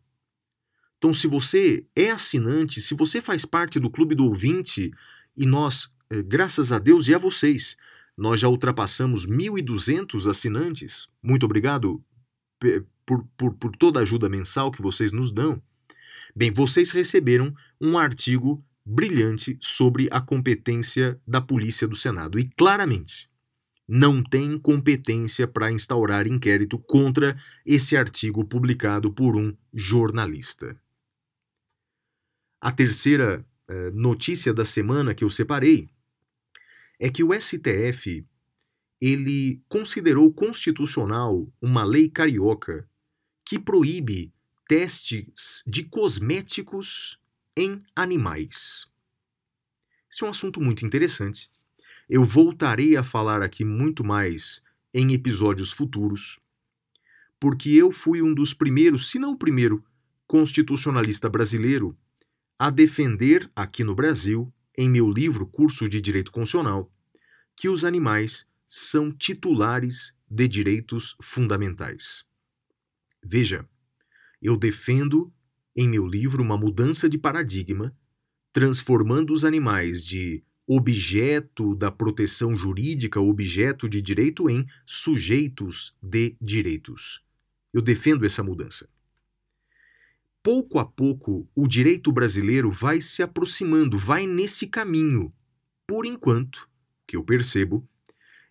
Então, 0.98 1.14
se 1.14 1.28
você 1.28 1.86
é 1.96 2.10
assinante, 2.10 2.82
se 2.82 2.96
você 2.96 3.22
faz 3.22 3.46
parte 3.46 3.80
do 3.80 3.90
Clube 3.90 4.16
do 4.16 4.26
Ouvinte, 4.26 4.92
e 5.38 5.46
nós, 5.46 5.90
graças 6.26 6.72
a 6.72 6.80
Deus 6.80 7.08
e 7.08 7.14
a 7.14 7.18
vocês, 7.18 7.76
nós 8.18 8.40
já 8.40 8.48
ultrapassamos 8.48 9.28
1.200 9.28 10.30
assinantes. 10.30 11.08
Muito 11.22 11.46
obrigado 11.46 12.04
por, 13.06 13.26
por, 13.38 13.54
por 13.56 13.76
toda 13.76 14.00
a 14.00 14.04
ajuda 14.04 14.30
mensal 14.30 14.72
que 14.72 14.82
vocês 14.82 15.12
nos 15.12 15.32
dão. 15.32 15.62
Bem, 16.36 16.52
vocês 16.52 16.92
receberam 16.92 17.54
um 17.80 17.98
artigo 17.98 18.64
brilhante 18.86 19.58
sobre 19.62 20.08
a 20.12 20.20
competência 20.20 21.20
da 21.28 21.40
Polícia 21.40 21.88
do 21.88 21.96
Senado. 21.96 22.40
E 22.40 22.46
claramente, 22.58 23.30
não 23.88 24.24
tem 24.24 24.58
competência 24.58 25.48
para 25.48 25.72
instaurar 25.72 26.28
inquérito 26.28 26.80
contra 26.80 27.38
esse 27.66 27.96
artigo 27.96 28.46
publicado 28.46 29.12
por 29.12 29.36
um 29.36 29.56
jornalista. 29.74 30.78
A 32.60 32.72
terceira 32.72 33.46
eh, 33.68 33.92
notícia 33.92 34.54
da 34.54 34.64
semana 34.64 35.14
que 35.14 35.24
eu 35.24 35.30
separei 35.30 35.90
é 37.00 37.10
que 37.10 37.24
o 37.24 37.34
STF 37.34 38.26
ele 39.06 39.62
considerou 39.68 40.32
constitucional 40.32 41.52
uma 41.62 41.84
lei 41.84 42.08
carioca 42.08 42.88
que 43.44 43.60
proíbe 43.60 44.34
testes 44.66 45.62
de 45.68 45.84
cosméticos 45.84 47.20
em 47.54 47.84
animais. 47.94 48.88
Esse 50.10 50.24
é 50.24 50.26
um 50.26 50.30
assunto 50.30 50.62
muito 50.62 50.86
interessante. 50.86 51.52
Eu 52.10 52.24
voltarei 52.24 52.96
a 52.96 53.04
falar 53.04 53.42
aqui 53.42 53.66
muito 53.66 54.06
mais 54.06 54.64
em 54.94 55.12
episódios 55.12 55.70
futuros, 55.70 56.40
porque 57.38 57.72
eu 57.72 57.92
fui 57.92 58.22
um 58.22 58.34
dos 58.34 58.54
primeiros, 58.54 59.10
se 59.10 59.20
não 59.20 59.34
o 59.34 59.38
primeiro, 59.38 59.84
constitucionalista 60.26 61.28
brasileiro 61.28 61.94
a 62.58 62.70
defender 62.70 63.52
aqui 63.54 63.84
no 63.84 63.94
Brasil, 63.94 64.50
em 64.78 64.90
meu 64.90 65.12
livro 65.12 65.46
Curso 65.46 65.90
de 65.90 66.00
Direito 66.00 66.32
Constitucional, 66.32 66.90
que 67.54 67.68
os 67.68 67.84
animais 67.84 68.48
são 68.76 69.12
titulares 69.12 70.16
de 70.28 70.48
direitos 70.48 71.16
fundamentais. 71.22 72.24
Veja, 73.24 73.70
eu 74.42 74.58
defendo 74.58 75.32
em 75.76 75.88
meu 75.88 76.08
livro 76.08 76.42
uma 76.42 76.58
mudança 76.58 77.08
de 77.08 77.20
paradigma, 77.20 77.96
transformando 78.52 79.32
os 79.32 79.46
animais 79.46 80.04
de 80.04 80.44
objeto 80.66 81.76
da 81.76 81.92
proteção 81.92 82.56
jurídica, 82.56 83.22
objeto 83.22 83.88
de 83.88 84.02
direito, 84.02 84.50
em 84.50 84.66
sujeitos 84.88 85.96
de 86.02 86.36
direitos. 86.42 87.24
Eu 87.72 87.82
defendo 87.82 88.26
essa 88.26 88.42
mudança 88.42 88.90
pouco 90.42 90.78
a 90.78 90.86
pouco 90.86 91.50
o 91.56 91.68
direito 91.70 92.12
brasileiro 92.12 92.70
vai 92.70 93.00
se 93.00 93.24
aproximando, 93.24 93.98
vai 93.98 94.28
nesse 94.28 94.68
caminho. 94.68 95.34
Por 95.88 96.06
enquanto, 96.06 96.68
que 97.08 97.16
eu 97.16 97.24
percebo 97.24 97.88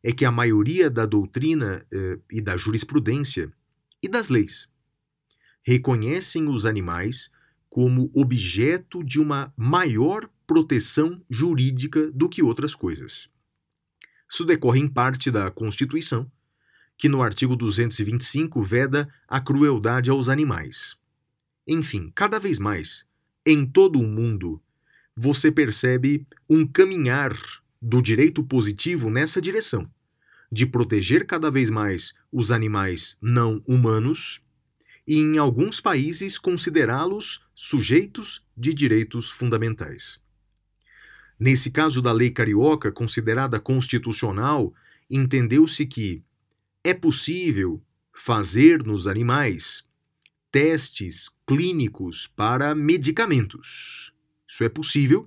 é 0.02 0.12
que 0.12 0.24
a 0.24 0.32
maioria 0.32 0.90
da 0.90 1.06
doutrina 1.06 1.86
eh, 1.90 2.18
e 2.30 2.40
da 2.40 2.56
jurisprudência 2.56 3.52
e 4.02 4.08
das 4.08 4.28
leis 4.28 4.68
reconhecem 5.62 6.48
os 6.48 6.66
animais 6.66 7.30
como 7.70 8.10
objeto 8.12 9.02
de 9.02 9.20
uma 9.20 9.52
maior 9.56 10.28
proteção 10.46 11.24
jurídica 11.30 12.10
do 12.10 12.28
que 12.28 12.42
outras 12.42 12.74
coisas. 12.74 13.30
Isso 14.30 14.44
decorre 14.44 14.80
em 14.80 14.88
parte 14.88 15.30
da 15.30 15.50
Constituição, 15.50 16.30
que 16.98 17.08
no 17.08 17.22
artigo 17.22 17.56
225 17.56 18.62
veda 18.62 19.08
a 19.28 19.40
crueldade 19.40 20.10
aos 20.10 20.28
animais. 20.28 20.96
Enfim, 21.66 22.10
cada 22.14 22.38
vez 22.38 22.58
mais, 22.58 23.06
em 23.46 23.64
todo 23.64 24.00
o 24.00 24.06
mundo, 24.06 24.60
você 25.16 25.50
percebe 25.50 26.26
um 26.48 26.66
caminhar 26.66 27.32
do 27.82 28.00
direito 28.00 28.44
positivo 28.44 29.10
nessa 29.10 29.42
direção, 29.42 29.90
de 30.50 30.64
proteger 30.64 31.26
cada 31.26 31.50
vez 31.50 31.68
mais 31.68 32.14
os 32.30 32.52
animais 32.52 33.16
não 33.20 33.60
humanos 33.66 34.40
e, 35.04 35.18
em 35.18 35.36
alguns 35.36 35.80
países, 35.80 36.38
considerá-los 36.38 37.44
sujeitos 37.52 38.40
de 38.56 38.72
direitos 38.72 39.28
fundamentais. 39.28 40.20
Nesse 41.40 41.72
caso 41.72 42.00
da 42.00 42.12
lei 42.12 42.30
carioca, 42.30 42.92
considerada 42.92 43.58
constitucional, 43.58 44.72
entendeu-se 45.10 45.84
que 45.84 46.22
é 46.84 46.94
possível 46.94 47.82
fazer 48.14 48.84
nos 48.84 49.08
animais 49.08 49.84
testes 50.52 51.30
clínicos 51.44 52.28
para 52.28 52.74
medicamentos. 52.74 54.12
Isso 54.46 54.62
é 54.62 54.68
possível 54.68 55.26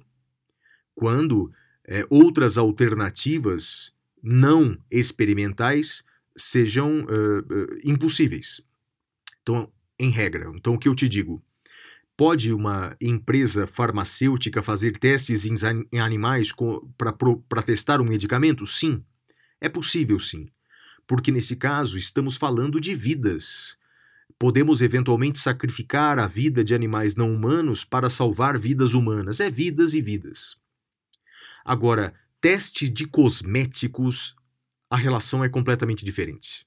quando 0.93 1.51
é, 1.87 2.05
outras 2.09 2.57
alternativas 2.57 3.93
não 4.21 4.77
experimentais 4.89 6.03
sejam 6.35 7.03
uh, 7.05 7.79
impossíveis. 7.83 8.61
Então, 9.41 9.71
em 9.99 10.09
regra, 10.09 10.51
então 10.55 10.73
o 10.73 10.79
que 10.79 10.89
eu 10.89 10.95
te 10.95 11.07
digo? 11.07 11.43
Pode 12.17 12.51
uma 12.51 12.95
empresa 12.99 13.67
farmacêutica 13.67 14.61
fazer 14.61 14.97
testes 14.97 15.45
em 15.45 15.99
animais 15.99 16.51
para 16.97 17.61
testar 17.61 18.01
um 18.01 18.05
medicamento? 18.05 18.65
Sim, 18.65 19.03
é 19.61 19.69
possível 19.69 20.19
sim. 20.19 20.47
Porque 21.05 21.31
nesse 21.31 21.55
caso 21.55 21.97
estamos 21.97 22.35
falando 22.35 22.79
de 22.81 22.95
vidas 22.95 23.77
Podemos 24.37 24.81
eventualmente 24.81 25.39
sacrificar 25.39 26.19
a 26.19 26.27
vida 26.27 26.63
de 26.63 26.75
animais 26.75 27.15
não 27.15 27.33
humanos 27.33 27.85
para 27.85 28.09
salvar 28.09 28.59
vidas 28.59 28.93
humanas. 28.93 29.39
É 29.39 29.49
vidas 29.49 29.93
e 29.93 30.01
vidas. 30.01 30.57
Agora, 31.65 32.13
teste 32.39 32.87
de 32.87 33.07
cosméticos, 33.07 34.35
a 34.89 34.95
relação 34.95 35.43
é 35.43 35.49
completamente 35.49 36.05
diferente. 36.05 36.65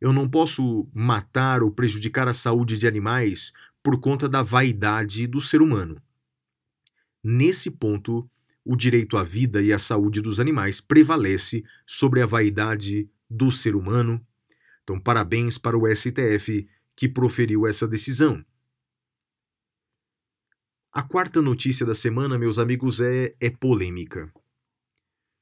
Eu 0.00 0.12
não 0.12 0.28
posso 0.28 0.88
matar 0.92 1.62
ou 1.62 1.70
prejudicar 1.70 2.26
a 2.26 2.34
saúde 2.34 2.76
de 2.76 2.86
animais 2.88 3.52
por 3.82 4.00
conta 4.00 4.28
da 4.28 4.42
vaidade 4.42 5.26
do 5.28 5.40
ser 5.40 5.62
humano. 5.62 6.02
Nesse 7.22 7.70
ponto, 7.70 8.28
o 8.64 8.74
direito 8.74 9.16
à 9.16 9.22
vida 9.22 9.62
e 9.62 9.72
à 9.72 9.78
saúde 9.78 10.20
dos 10.20 10.40
animais 10.40 10.80
prevalece 10.80 11.64
sobre 11.86 12.20
a 12.20 12.26
vaidade 12.26 13.08
do 13.30 13.52
ser 13.52 13.76
humano 13.76 14.20
então, 14.82 14.98
parabéns 14.98 15.58
para 15.58 15.78
o 15.78 15.86
STF 15.86 16.68
que 16.96 17.08
proferiu 17.08 17.66
essa 17.66 17.86
decisão. 17.86 18.44
A 20.94 21.02
quarta 21.02 21.40
notícia 21.40 21.86
da 21.86 21.94
semana, 21.94 22.38
meus 22.38 22.58
amigos, 22.58 23.00
é, 23.00 23.34
é 23.40 23.48
polêmica. 23.48 24.30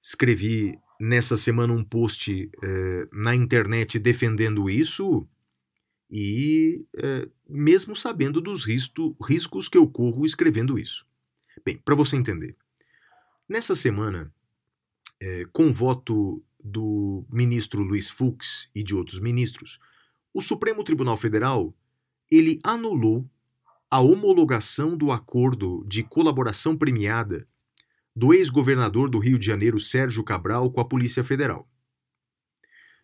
Escrevi 0.01 0.79
nessa 1.01 1.37
semana 1.37 1.73
um 1.73 1.83
post 1.83 2.49
é, 2.63 3.09
na 3.13 3.35
internet 3.35 3.99
defendendo 3.99 4.71
isso 4.71 5.29
e 6.09 6.87
é, 6.97 7.29
mesmo 7.49 7.97
sabendo 7.97 8.41
dos 8.41 8.65
risco, 8.65 9.17
riscos 9.21 9.69
que 9.69 9.77
eu 9.77 9.89
corro 9.89 10.25
escrevendo 10.25 10.79
isso. 10.79 11.05
Bem, 11.65 11.79
para 11.79 11.97
você 11.97 12.15
entender, 12.15 12.57
nessa 13.49 13.75
semana, 13.75 14.33
é, 15.19 15.47
com 15.53 15.73
voto 15.73 16.45
do 16.63 17.27
ministro 17.29 17.83
Luiz 17.83 18.09
Fux 18.09 18.71
e 18.73 18.85
de 18.85 18.95
outros 18.95 19.19
ministros, 19.19 19.81
o 20.33 20.41
Supremo 20.41 20.85
Tribunal 20.85 21.17
Federal 21.17 21.75
ele 22.31 22.61
anulou 22.63 23.29
a 23.91 24.01
homologação 24.01 24.97
do 24.97 25.11
acordo 25.11 25.85
de 25.85 26.05
colaboração 26.05 26.77
premiada 26.77 27.49
do 28.15 28.33
ex-governador 28.33 29.11
do 29.11 29.19
Rio 29.19 29.39
de 29.39 29.47
Janeiro, 29.47 29.81
Sérgio 29.81 30.23
Cabral, 30.23 30.71
com 30.71 30.81
a 30.81 30.85
Polícia 30.85 31.25
Federal. 31.25 31.69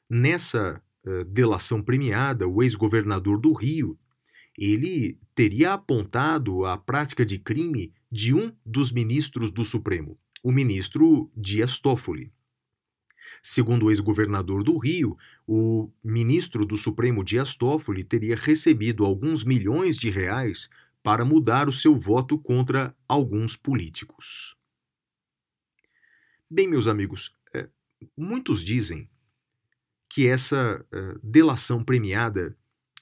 Nessa 0.09 0.81
uh, 1.05 1.25
delação 1.25 1.83
premiada, 1.83 2.47
o 2.47 2.63
ex-governador 2.63 3.41
do 3.41 3.53
Rio, 3.53 3.99
ele 4.57 5.19
teria 5.35 5.73
apontado 5.73 6.65
a 6.65 6.79
prática 6.79 7.27
de 7.27 7.39
crime 7.39 7.93
de 8.11 8.33
um 8.33 8.53
dos 8.65 8.93
ministros 8.93 9.51
do 9.51 9.65
Supremo, 9.65 10.19
o 10.43 10.53
ministro 10.53 11.31
Dias 11.37 11.81
Toffoli. 11.81 12.33
Segundo 13.43 13.87
o 13.87 13.91
ex-governador 13.91 14.63
do 14.63 14.77
Rio, 14.79 15.17
o 15.47 15.91
ministro 16.03 16.65
do 16.65 16.77
Supremo 16.77 17.25
Dias 17.25 17.55
Toffoli 17.55 18.05
teria 18.05 18.37
recebido 18.37 19.05
alguns 19.05 19.45
milhões 19.45 19.97
de 19.97 20.11
reais 20.11 20.69
para 21.03 21.25
mudar 21.25 21.69
o 21.69 21.73
seu 21.73 21.95
voto 21.95 22.39
contra 22.39 22.95
alguns 23.09 23.57
políticos. 23.57 24.57
Bem, 26.51 26.69
meus 26.69 26.87
amigos, 26.87 27.33
é, 27.55 27.69
muitos 28.17 28.63
dizem 28.63 29.09
que 30.09 30.29
essa 30.29 30.85
é, 30.93 31.15
delação 31.23 31.85
premiada 31.85 32.57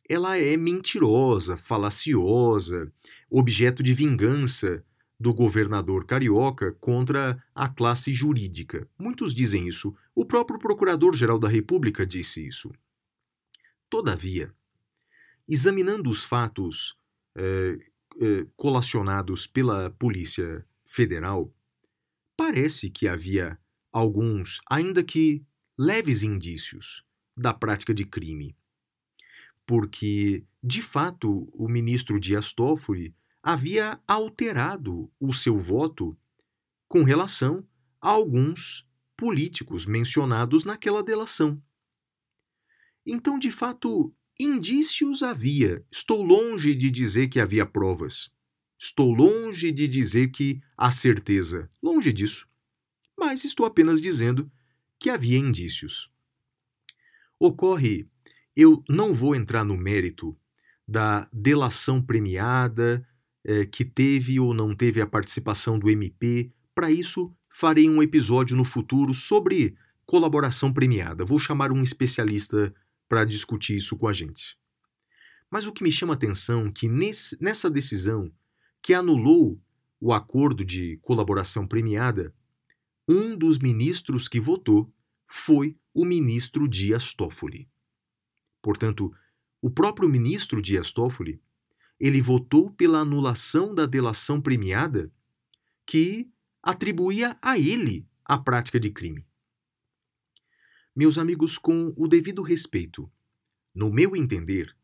ela 0.08 0.36
é 0.36 0.56
mentirosa, 0.56 1.56
falaciosa, 1.56 2.92
objeto 3.30 3.82
de 3.82 3.94
vingança 3.94 4.84
do 5.24 5.32
governador 5.32 6.04
carioca 6.04 6.70
contra 6.72 7.42
a 7.54 7.66
classe 7.66 8.12
jurídica. 8.12 8.86
Muitos 8.98 9.34
dizem 9.34 9.66
isso. 9.66 9.96
O 10.14 10.26
próprio 10.26 10.58
Procurador-Geral 10.58 11.38
da 11.38 11.48
República 11.48 12.04
disse 12.04 12.46
isso. 12.46 12.70
Todavia, 13.88 14.52
examinando 15.48 16.10
os 16.10 16.24
fatos 16.24 16.94
eh, 17.34 17.78
eh, 18.20 18.46
colacionados 18.54 19.46
pela 19.46 19.88
Polícia 19.92 20.62
Federal, 20.84 21.50
parece 22.36 22.90
que 22.90 23.08
havia 23.08 23.58
alguns, 23.90 24.60
ainda 24.68 25.02
que 25.02 25.42
leves 25.78 26.22
indícios, 26.22 27.02
da 27.34 27.54
prática 27.54 27.94
de 27.94 28.04
crime. 28.04 28.54
Porque, 29.64 30.44
de 30.62 30.82
fato, 30.82 31.48
o 31.54 31.66
ministro 31.66 32.20
Dias 32.20 32.52
Toffoli 32.52 33.14
havia 33.44 34.00
alterado 34.08 35.12
o 35.20 35.30
seu 35.30 35.58
voto 35.58 36.16
com 36.88 37.02
relação 37.02 37.62
a 38.00 38.08
alguns 38.08 38.88
políticos 39.14 39.84
mencionados 39.84 40.64
naquela 40.64 41.02
delação. 41.02 41.62
Então, 43.04 43.38
de 43.38 43.50
fato, 43.50 44.14
indícios 44.40 45.22
havia. 45.22 45.84
Estou 45.92 46.22
longe 46.22 46.74
de 46.74 46.90
dizer 46.90 47.28
que 47.28 47.38
havia 47.38 47.66
provas. 47.66 48.30
Estou 48.78 49.12
longe 49.12 49.70
de 49.70 49.86
dizer 49.86 50.30
que 50.30 50.62
há 50.74 50.90
certeza. 50.90 51.70
Longe 51.82 52.14
disso. 52.14 52.48
Mas 53.14 53.44
estou 53.44 53.66
apenas 53.66 54.00
dizendo 54.00 54.50
que 54.98 55.10
havia 55.10 55.36
indícios. 55.36 56.10
Ocorre, 57.38 58.08
eu 58.56 58.82
não 58.88 59.12
vou 59.12 59.34
entrar 59.34 59.64
no 59.64 59.76
mérito 59.76 60.34
da 60.88 61.28
delação 61.30 62.00
premiada, 62.02 63.06
é, 63.44 63.66
que 63.66 63.84
teve 63.84 64.40
ou 64.40 64.54
não 64.54 64.74
teve 64.74 65.00
a 65.00 65.06
participação 65.06 65.78
do 65.78 65.90
MP. 65.90 66.50
Para 66.74 66.90
isso, 66.90 67.32
farei 67.48 67.88
um 67.88 68.02
episódio 68.02 68.56
no 68.56 68.64
futuro 68.64 69.12
sobre 69.12 69.76
colaboração 70.06 70.72
premiada. 70.72 71.24
Vou 71.24 71.38
chamar 71.38 71.70
um 71.70 71.82
especialista 71.82 72.74
para 73.08 73.24
discutir 73.24 73.76
isso 73.76 73.96
com 73.96 74.08
a 74.08 74.12
gente. 74.12 74.58
Mas 75.50 75.66
o 75.66 75.72
que 75.72 75.84
me 75.84 75.92
chama 75.92 76.14
a 76.14 76.16
atenção 76.16 76.66
é 76.66 76.72
que 76.72 76.88
nesse, 76.88 77.36
nessa 77.40 77.70
decisão 77.70 78.32
que 78.82 78.92
anulou 78.92 79.60
o 80.00 80.12
acordo 80.12 80.64
de 80.64 80.98
colaboração 80.98 81.66
premiada, 81.66 82.34
um 83.08 83.36
dos 83.36 83.58
ministros 83.58 84.28
que 84.28 84.40
votou 84.40 84.92
foi 85.26 85.76
o 85.92 86.04
ministro 86.04 86.68
Dias 86.68 87.14
Toffoli. 87.14 87.68
Portanto, 88.60 89.14
o 89.62 89.70
próprio 89.70 90.08
ministro 90.08 90.60
Dias 90.60 90.92
Toffoli 90.92 91.40
ele 91.98 92.20
votou 92.20 92.70
pela 92.70 92.98
anulação 92.98 93.74
da 93.74 93.86
delação 93.86 94.40
premiada 94.40 95.12
que 95.86 96.28
atribuía 96.62 97.38
a 97.40 97.58
ele 97.58 98.06
a 98.24 98.38
prática 98.38 98.80
de 98.80 98.90
crime. 98.90 99.26
Meus 100.96 101.18
amigos, 101.18 101.58
com 101.58 101.92
o 101.96 102.06
devido 102.06 102.42
respeito, 102.42 103.10
no 103.74 103.90
meu 103.90 104.14
entender, 104.16 104.74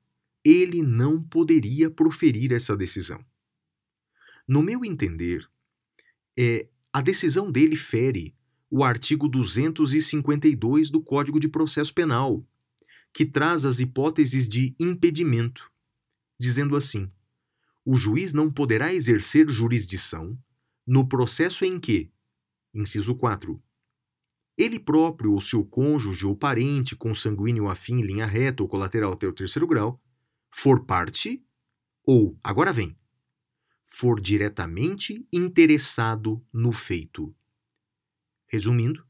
ele 0.44 0.82
não 0.82 1.22
poderia 1.22 1.90
proferir 1.90 2.52
essa 2.52 2.76
decisão. 2.76 3.24
No 4.46 4.62
meu 4.62 4.84
entender, 4.84 5.48
é, 6.36 6.68
a 6.92 7.00
decisão 7.00 7.50
dele 7.50 7.76
fere 7.76 8.34
o 8.68 8.82
artigo 8.82 9.28
252 9.28 10.90
do 10.90 11.00
Código 11.00 11.38
de 11.38 11.48
Processo 11.48 11.94
Penal, 11.94 12.44
que 13.12 13.24
traz 13.24 13.64
as 13.64 13.80
hipóteses 13.80 14.48
de 14.48 14.74
impedimento 14.78 15.69
dizendo 16.40 16.74
assim: 16.74 17.12
o 17.84 17.96
juiz 17.96 18.32
não 18.32 18.50
poderá 18.50 18.94
exercer 18.94 19.48
jurisdição 19.50 20.38
no 20.86 21.06
processo 21.06 21.66
em 21.66 21.78
que, 21.78 22.10
inciso 22.74 23.14
4, 23.14 23.62
ele 24.56 24.78
próprio 24.78 25.32
ou 25.32 25.40
seu 25.40 25.64
cônjuge 25.64 26.26
ou 26.26 26.34
parente 26.34 26.96
consanguíneo 26.96 27.68
afim, 27.68 28.00
linha 28.00 28.26
reta 28.26 28.62
ou 28.62 28.68
colateral 28.68 29.12
até 29.12 29.26
o 29.26 29.32
terceiro 29.32 29.66
grau, 29.66 30.02
for 30.50 30.84
parte, 30.84 31.44
ou, 32.04 32.38
agora 32.42 32.72
vem, 32.72 32.96
for 33.86 34.20
diretamente 34.20 35.26
interessado 35.32 36.44
no 36.52 36.72
feito. 36.72 37.34
Resumindo, 38.48 39.06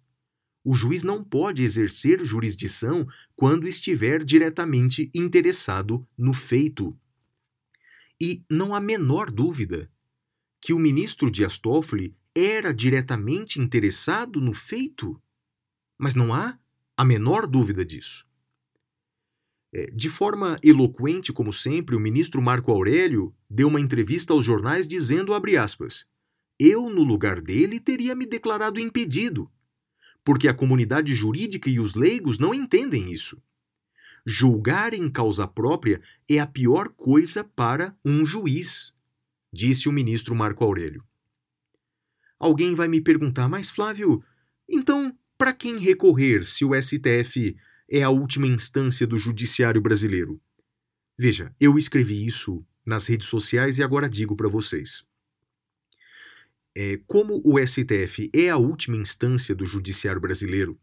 o 0.63 0.75
juiz 0.75 1.03
não 1.03 1.25
pode 1.25 1.63
exercer 1.63 2.23
jurisdição 2.23 3.07
quando 3.35 3.67
estiver 3.67 4.25
diretamente 4.25 5.11
interessado 5.15 6.07
no 6.17 6.35
feito. 6.35 7.00
E 8.21 8.45
não 8.51 8.75
há 8.75 8.81
menor 8.81 9.31
dúvida 9.31 9.91
que 10.61 10.75
o 10.75 10.79
ministro 10.79 11.31
Dias 11.31 11.59
Toffoli 11.59 12.15
era 12.35 12.73
diretamente 12.73 13.59
interessado 13.59 14.41
no 14.41 14.53
feito. 14.53 15.21
Mas 15.99 16.15
não 16.15 16.35
há 16.35 16.59
a 16.97 17.05
menor 17.05 17.47
dúvida 17.47 17.85
disso. 17.85 18.27
É, 19.73 19.87
de 19.91 20.11
forma 20.11 20.59
eloquente, 20.63 21.33
como 21.33 21.53
sempre, 21.53 21.95
o 21.95 22.01
ministro 22.01 22.43
Marco 22.43 22.73
Aurélio 22.73 23.35
deu 23.49 23.69
uma 23.69 23.81
entrevista 23.81 24.33
aos 24.33 24.45
jornais 24.45 24.87
dizendo, 24.87 25.33
aspas, 25.33 26.07
eu, 26.59 26.91
no 26.91 27.03
lugar 27.03 27.41
dele, 27.41 27.81
teria 27.81 28.15
me 28.15 28.27
declarado 28.27 28.81
impedido, 28.81 29.51
porque 30.25 30.49
a 30.49 30.55
comunidade 30.55 31.15
jurídica 31.15 31.71
e 31.71 31.81
os 31.81 31.95
leigos 31.95 32.39
não 32.39 32.53
entendem 32.53 33.13
isso. 33.13 33.41
Julgar 34.27 34.93
em 34.95 35.11
causa 35.11 35.47
própria 35.47 36.01
é 36.29 36.39
a 36.39 36.47
pior 36.47 36.89
coisa 36.91 37.43
para 37.43 37.97
um 38.05 38.25
juiz, 38.25 38.95
disse 39.53 39.89
o 39.89 39.93
ministro 39.93 40.35
Marco 40.35 40.65
Aurélio. 40.65 41.05
Alguém 42.39 42.75
vai 42.75 42.89
me 42.89 43.01
perguntar, 43.01 43.49
mas 43.49 43.71
Flávio, 43.71 44.25
então 44.69 45.17
para 45.37 45.53
quem 45.53 45.79
recorrer 45.79 46.45
se 46.45 46.65
o 46.65 46.81
STF 46.81 47.57
é 47.91 48.03
a 48.03 48.11
última 48.11 48.47
instância 48.47 49.07
do 49.07 49.19
judiciário 49.19 49.81
brasileiro? 49.81 50.41
Veja, 51.19 51.55
eu 51.59 51.77
escrevi 51.77 52.27
isso 52.27 52.65
nas 52.85 53.07
redes 53.07 53.29
sociais 53.29 53.79
e 53.79 53.83
agora 53.83 54.09
digo 54.09 54.37
para 54.37 54.49
vocês. 54.49 55.05
É, 56.77 57.01
como 57.07 57.43
o 57.45 57.59
STF 57.59 58.31
é 58.35 58.49
a 58.49 58.57
última 58.57 58.97
instância 58.97 59.55
do 59.55 59.67
judiciário 59.67 60.21
brasileiro, 60.21 60.79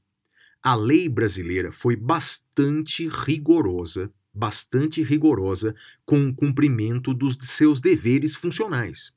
a 0.61 0.75
lei 0.75 1.07
brasileira 1.07 1.71
foi 1.71 1.95
bastante 1.95 3.07
rigorosa, 3.07 4.11
bastante 4.33 5.01
rigorosa 5.03 5.75
com 6.05 6.27
o 6.27 6.35
cumprimento 6.35 7.13
dos 7.13 7.37
seus 7.41 7.81
deveres 7.81 8.35
funcionais. 8.35 9.13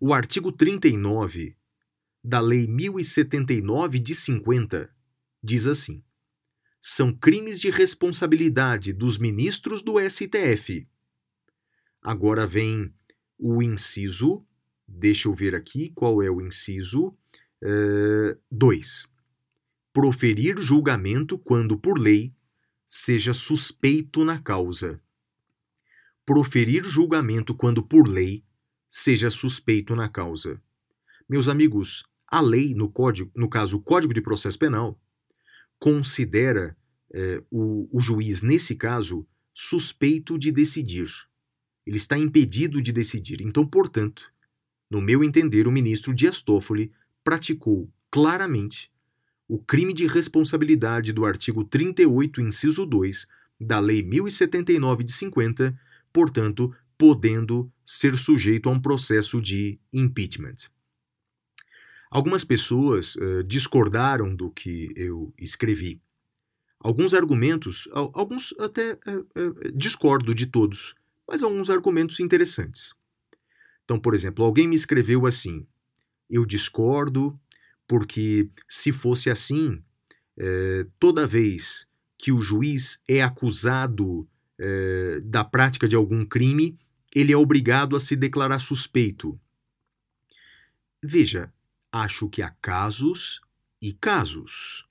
O 0.00 0.14
artigo 0.14 0.50
39 0.50 1.56
da 2.22 2.40
Lei 2.40 2.66
1079 2.66 3.98
de 3.98 4.14
50 4.14 4.90
diz 5.42 5.66
assim: 5.66 6.02
são 6.80 7.12
crimes 7.12 7.60
de 7.60 7.68
responsabilidade 7.68 8.92
dos 8.92 9.18
ministros 9.18 9.82
do 9.82 9.96
STF. 10.00 10.88
Agora 12.00 12.46
vem 12.46 12.92
o 13.38 13.62
inciso, 13.62 14.42
deixa 14.88 15.28
eu 15.28 15.34
ver 15.34 15.54
aqui 15.54 15.90
qual 15.90 16.22
é 16.22 16.30
o 16.30 16.40
inciso 16.40 17.14
2. 18.50 19.04
Uh, 19.04 19.09
proferir 19.92 20.60
julgamento 20.60 21.38
quando, 21.38 21.78
por 21.78 21.98
lei, 21.98 22.32
seja 22.86 23.32
suspeito 23.32 24.24
na 24.24 24.40
causa. 24.40 25.00
Proferir 26.24 26.84
julgamento 26.84 27.54
quando, 27.54 27.82
por 27.82 28.08
lei, 28.08 28.44
seja 28.88 29.30
suspeito 29.30 29.94
na 29.94 30.08
causa. 30.08 30.60
Meus 31.28 31.48
amigos, 31.48 32.04
a 32.26 32.40
lei, 32.40 32.74
no, 32.74 32.90
código, 32.90 33.30
no 33.34 33.48
caso 33.48 33.76
o 33.76 33.82
Código 33.82 34.14
de 34.14 34.20
Processo 34.20 34.58
Penal, 34.58 35.00
considera 35.78 36.76
eh, 37.12 37.42
o, 37.50 37.88
o 37.96 38.00
juiz, 38.00 38.42
nesse 38.42 38.74
caso, 38.76 39.26
suspeito 39.52 40.38
de 40.38 40.52
decidir. 40.52 41.10
Ele 41.86 41.96
está 41.96 42.16
impedido 42.16 42.80
de 42.80 42.92
decidir. 42.92 43.40
Então, 43.40 43.66
portanto, 43.66 44.30
No 44.90 45.00
meu 45.00 45.22
entender, 45.22 45.68
o 45.68 45.72
ministro 45.72 46.12
Dias 46.12 46.42
Toffoli 46.42 46.92
praticou 47.22 47.88
claramente 48.10 48.90
o 49.50 49.58
crime 49.58 49.92
de 49.92 50.06
responsabilidade 50.06 51.12
do 51.12 51.24
artigo 51.24 51.64
38, 51.64 52.40
inciso 52.40 52.86
2 52.86 53.26
da 53.60 53.80
Lei 53.80 54.00
1079 54.00 55.02
de 55.02 55.12
50, 55.12 55.76
portanto, 56.12 56.72
podendo 56.96 57.68
ser 57.84 58.16
sujeito 58.16 58.68
a 58.68 58.72
um 58.72 58.80
processo 58.80 59.40
de 59.40 59.76
impeachment. 59.92 60.70
Algumas 62.08 62.44
pessoas 62.44 63.16
uh, 63.16 63.42
discordaram 63.42 64.36
do 64.36 64.52
que 64.52 64.92
eu 64.94 65.34
escrevi. 65.36 66.00
Alguns 66.78 67.12
argumentos, 67.12 67.88
alguns 67.92 68.54
até 68.56 68.92
uh, 68.92 69.26
uh, 69.36 69.72
discordo 69.74 70.32
de 70.32 70.46
todos, 70.46 70.94
mas 71.26 71.42
alguns 71.42 71.70
argumentos 71.70 72.20
interessantes. 72.20 72.94
Então, 73.84 73.98
por 73.98 74.14
exemplo, 74.14 74.44
alguém 74.44 74.68
me 74.68 74.76
escreveu 74.76 75.26
assim: 75.26 75.66
eu 76.30 76.46
discordo 76.46 77.36
porque 77.90 78.48
se 78.68 78.92
fosse 78.92 79.28
assim, 79.28 79.82
toda 81.00 81.26
vez 81.26 81.88
que 82.16 82.30
o 82.30 82.38
juiz 82.38 83.02
é 83.08 83.20
acusado 83.20 84.28
da 85.24 85.42
prática 85.42 85.88
de 85.88 85.96
algum 85.96 86.24
crime, 86.24 86.78
ele 87.12 87.32
é 87.32 87.36
obrigado 87.36 87.96
a 87.96 88.00
se 88.00 88.14
declarar 88.14 88.60
suspeito. 88.60 89.40
Veja, 91.02 91.52
acho 91.90 92.28
que 92.28 92.42
há 92.42 92.50
casos 92.62 93.40
e 93.82 93.92
casos. 93.92 94.86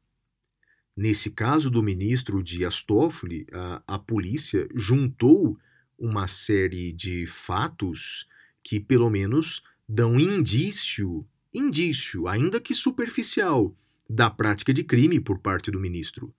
Nesse 0.94 1.32
caso 1.32 1.72
do 1.72 1.82
ministro 1.82 2.44
Dias 2.44 2.84
Toffoli, 2.84 3.48
a, 3.54 3.82
a 3.88 3.98
polícia 3.98 4.68
juntou 4.76 5.58
uma 5.98 6.28
série 6.28 6.92
de 6.92 7.26
fatos 7.26 8.28
que, 8.62 8.78
pelo 8.78 9.10
menos, 9.10 9.64
dão 9.88 10.20
indício, 10.20 11.26
indício, 11.54 12.28
ainda 12.28 12.60
que 12.60 12.74
superficial, 12.74 13.76
da 14.10 14.30
prática 14.30 14.74
de 14.74 14.84
crime 14.84 15.20
por 15.20 15.40
parte 15.40 15.70
do 15.70 15.80
ministro. 15.80 16.34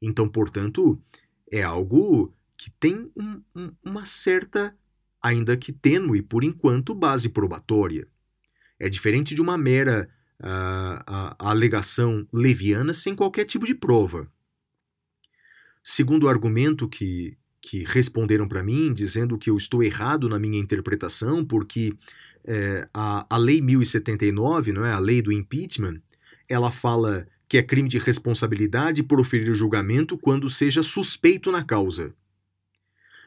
Então, 0.00 0.28
portanto, 0.28 1.00
é 1.50 1.62
algo 1.62 2.34
que 2.56 2.70
tem 2.70 3.10
um, 3.16 3.42
um, 3.54 3.72
uma 3.82 4.06
certa, 4.06 4.76
ainda 5.20 5.56
que 5.56 5.72
tênue 5.72 6.22
por 6.22 6.42
enquanto, 6.42 6.94
base 6.94 7.28
probatória. 7.28 8.08
É 8.78 8.88
diferente 8.88 9.34
de 9.34 9.42
uma 9.42 9.58
mera 9.58 10.08
uh, 10.40 11.36
alegação 11.38 12.26
leviana 12.32 12.92
sem 12.92 13.14
qualquer 13.14 13.44
tipo 13.44 13.66
de 13.66 13.74
prova. 13.74 14.30
Segundo 15.84 16.24
o 16.24 16.28
argumento 16.28 16.88
que, 16.88 17.36
que 17.60 17.84
responderam 17.84 18.48
para 18.48 18.62
mim, 18.62 18.92
dizendo 18.92 19.38
que 19.38 19.50
eu 19.50 19.56
estou 19.56 19.82
errado 19.82 20.28
na 20.28 20.38
minha 20.38 20.58
interpretação, 20.58 21.44
porque 21.44 21.92
é, 22.44 22.88
a, 22.92 23.26
a 23.28 23.36
Lei 23.36 23.60
1079, 23.60 24.72
não 24.72 24.84
é, 24.84 24.92
a 24.92 24.98
lei 24.98 25.22
do 25.22 25.32
impeachment, 25.32 26.00
ela 26.48 26.70
fala 26.70 27.26
que 27.48 27.58
é 27.58 27.62
crime 27.62 27.88
de 27.88 27.98
responsabilidade 27.98 29.02
por 29.02 29.20
oferir 29.20 29.50
o 29.50 29.54
julgamento 29.54 30.16
quando 30.16 30.48
seja 30.48 30.82
suspeito 30.82 31.52
na 31.52 31.62
causa. 31.62 32.14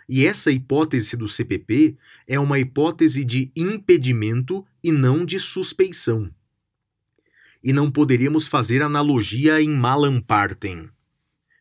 E 0.08 0.26
essa 0.26 0.52
hipótese 0.52 1.18
do 1.18 1.28
CPP 1.28 1.98
é 2.28 2.40
uma 2.40 2.60
hipótese 2.60 3.24
de 3.24 3.52
impedimento 3.56 4.66
e 4.84 4.92
não 4.92 5.26
de 5.26 5.40
suspeição. 5.40 6.30
E 7.64 7.74
não 7.74 7.90
poderíamos 7.90 8.48
fazer 8.48 8.84
analogia 8.84 9.62
em 9.62 9.70
malampartem. 9.70 10.90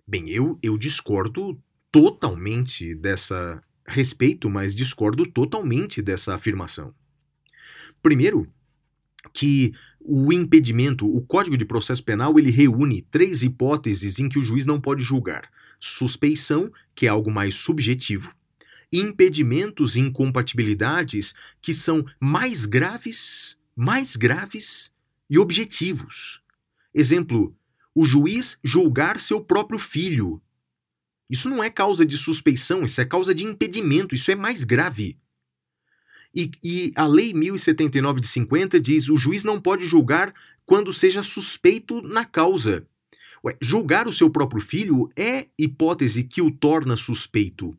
Bem, 0.06 0.28
eu, 0.28 0.58
eu 0.62 0.76
discordo 0.76 1.58
totalmente 1.90 2.94
dessa 2.94 3.62
respeito, 3.86 4.50
mas 4.50 4.74
discordo 4.74 5.26
totalmente 5.26 6.02
dessa 6.02 6.34
afirmação. 6.34 6.94
Primeiro, 8.04 8.46
que 9.32 9.72
o 9.98 10.30
impedimento, 10.30 11.06
o 11.06 11.22
Código 11.22 11.56
de 11.56 11.64
Processo 11.64 12.04
Penal, 12.04 12.38
ele 12.38 12.50
reúne 12.50 13.00
três 13.00 13.42
hipóteses 13.42 14.18
em 14.18 14.28
que 14.28 14.38
o 14.38 14.42
juiz 14.42 14.66
não 14.66 14.78
pode 14.78 15.02
julgar: 15.02 15.50
suspeição, 15.80 16.70
que 16.94 17.06
é 17.06 17.08
algo 17.08 17.30
mais 17.30 17.54
subjetivo, 17.54 18.34
impedimentos 18.92 19.96
e 19.96 20.00
incompatibilidades 20.00 21.32
que 21.62 21.72
são 21.72 22.04
mais 22.20 22.66
graves, 22.66 23.56
mais 23.74 24.16
graves 24.16 24.92
e 25.30 25.38
objetivos. 25.38 26.42
Exemplo: 26.92 27.56
o 27.94 28.04
juiz 28.04 28.58
julgar 28.62 29.18
seu 29.18 29.40
próprio 29.40 29.78
filho. 29.78 30.42
Isso 31.30 31.48
não 31.48 31.64
é 31.64 31.70
causa 31.70 32.04
de 32.04 32.18
suspeição, 32.18 32.84
isso 32.84 33.00
é 33.00 33.06
causa 33.06 33.34
de 33.34 33.46
impedimento, 33.46 34.14
isso 34.14 34.30
é 34.30 34.34
mais 34.34 34.62
grave. 34.62 35.16
E, 36.34 36.50
e 36.62 36.92
a 36.96 37.06
Lei 37.06 37.32
1079 37.32 38.20
de 38.20 38.26
50 38.26 38.80
diz: 38.80 39.08
o 39.08 39.16
juiz 39.16 39.44
não 39.44 39.60
pode 39.60 39.86
julgar 39.86 40.34
quando 40.66 40.92
seja 40.92 41.22
suspeito 41.22 42.02
na 42.02 42.24
causa. 42.24 42.86
Ué, 43.44 43.56
julgar 43.60 44.08
o 44.08 44.12
seu 44.12 44.30
próprio 44.30 44.60
filho 44.60 45.10
é 45.14 45.46
hipótese 45.58 46.24
que 46.24 46.40
o 46.40 46.50
torna 46.50 46.96
suspeito. 46.96 47.76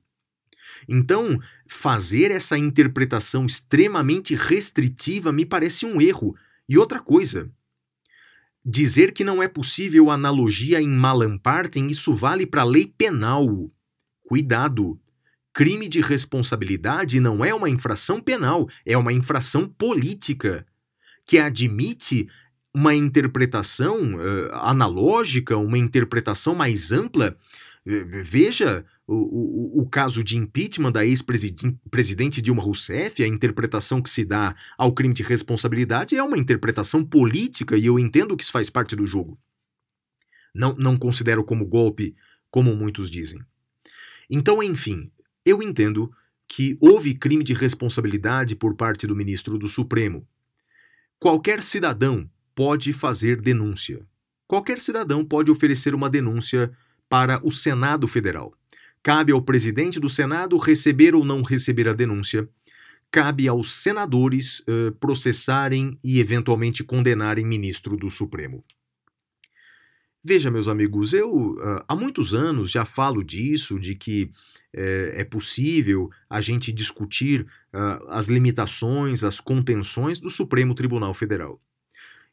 Então, 0.88 1.40
fazer 1.68 2.32
essa 2.32 2.58
interpretação 2.58 3.46
extremamente 3.46 4.36
restritiva 4.36 5.32
me 5.32 5.46
parece 5.46 5.86
um 5.86 6.00
erro. 6.00 6.36
E 6.70 6.78
outra 6.78 7.00
coisa, 7.00 7.52
dizer 8.64 9.12
que 9.12 9.24
não 9.24 9.42
é 9.42 9.48
possível 9.48 10.10
analogia 10.10 10.82
em 10.82 10.88
malampartem, 10.88 11.88
isso 11.90 12.16
vale 12.16 12.46
para 12.46 12.62
a 12.62 12.66
lei 12.66 12.86
penal. 12.86 13.72
Cuidado! 14.28 15.00
Crime 15.56 15.88
de 15.88 16.02
responsabilidade 16.02 17.18
não 17.22 17.44
é 17.44 17.54
uma 17.54 17.70
infração 17.70 18.20
penal, 18.20 18.68
é 18.86 18.98
uma 18.98 19.14
infração 19.14 19.70
política, 19.70 20.68
que 21.26 21.40
admite 21.40 22.28
uma 22.74 22.94
interpretação 22.94 24.16
uh, 24.16 24.52
analógica, 24.52 25.56
uma 25.56 25.78
interpretação 25.78 26.54
mais 26.54 26.92
ampla. 26.92 27.38
Veja 27.86 28.84
o, 29.08 29.14
o, 29.14 29.82
o 29.84 29.90
caso 29.90 30.26
de 30.26 30.36
impeachment 30.36 30.92
da 30.92 31.06
ex-presidente 31.06 32.42
Dilma 32.42 32.62
Rousseff, 32.62 33.24
a 33.24 33.28
interpretação 33.28 34.02
que 34.02 34.10
se 34.10 34.26
dá 34.26 34.54
ao 34.78 34.92
crime 34.92 35.14
de 35.14 35.24
responsabilidade 35.24 36.18
é 36.18 36.24
uma 36.24 36.38
interpretação 36.38 37.02
política 37.02 37.78
e 37.78 37.86
eu 37.86 37.98
entendo 37.98 38.36
que 38.36 38.44
isso 38.44 38.52
faz 38.52 38.70
parte 38.70 38.94
do 38.94 39.06
jogo. 39.06 39.40
Não, 40.54 40.76
não 40.76 40.98
considero 40.98 41.46
como 41.46 41.66
golpe, 41.66 42.14
como 42.52 42.76
muitos 42.76 43.10
dizem. 43.10 43.40
Então, 44.30 44.62
enfim, 44.62 45.12
eu 45.46 45.62
entendo 45.62 46.12
que 46.48 46.78
houve 46.80 47.14
crime 47.14 47.44
de 47.44 47.54
responsabilidade 47.54 48.56
por 48.56 48.76
parte 48.76 49.06
do 49.06 49.16
ministro 49.16 49.58
do 49.58 49.68
Supremo. 49.68 50.28
Qualquer 51.20 51.62
cidadão 51.62 52.30
pode 52.54 52.94
fazer 52.94 53.42
denúncia. 53.42 54.06
Qualquer 54.48 54.80
cidadão 54.80 55.26
pode 55.26 55.50
oferecer 55.50 55.96
uma 55.96 56.10
denúncia 56.10 56.72
para 57.10 57.40
o 57.44 57.52
Senado 57.52 58.08
Federal. 58.08 58.54
Cabe 59.02 59.32
ao 59.32 59.42
presidente 59.42 60.00
do 60.00 60.10
Senado 60.10 60.58
receber 60.58 61.14
ou 61.14 61.24
não 61.24 61.42
receber 61.42 61.88
a 61.88 61.94
denúncia. 61.94 62.50
Cabe 63.12 63.48
aos 63.48 63.74
senadores 63.74 64.62
uh, 64.62 64.92
processarem 65.00 65.98
e 66.04 66.20
eventualmente 66.20 66.84
condenarem 66.84 67.46
ministro 67.46 67.96
do 67.96 68.10
Supremo. 68.10 68.64
Veja, 70.24 70.50
meus 70.50 70.68
amigos, 70.68 71.14
eu 71.14 71.52
uh, 71.52 71.84
há 71.88 71.96
muitos 71.96 72.34
anos 72.34 72.72
já 72.72 72.84
falo 72.84 73.24
disso, 73.24 73.80
de 73.80 73.94
que 73.94 74.32
uh, 74.76 75.12
é 75.14 75.24
possível 75.24 76.10
a 76.30 76.42
gente 76.42 76.72
discutir 76.72 77.46
as 78.08 78.28
limitações, 78.28 79.22
as 79.22 79.42
contenções 79.42 80.18
do 80.18 80.30
Supremo 80.30 80.74
Tribunal 80.74 81.14
Federal. 81.14 81.60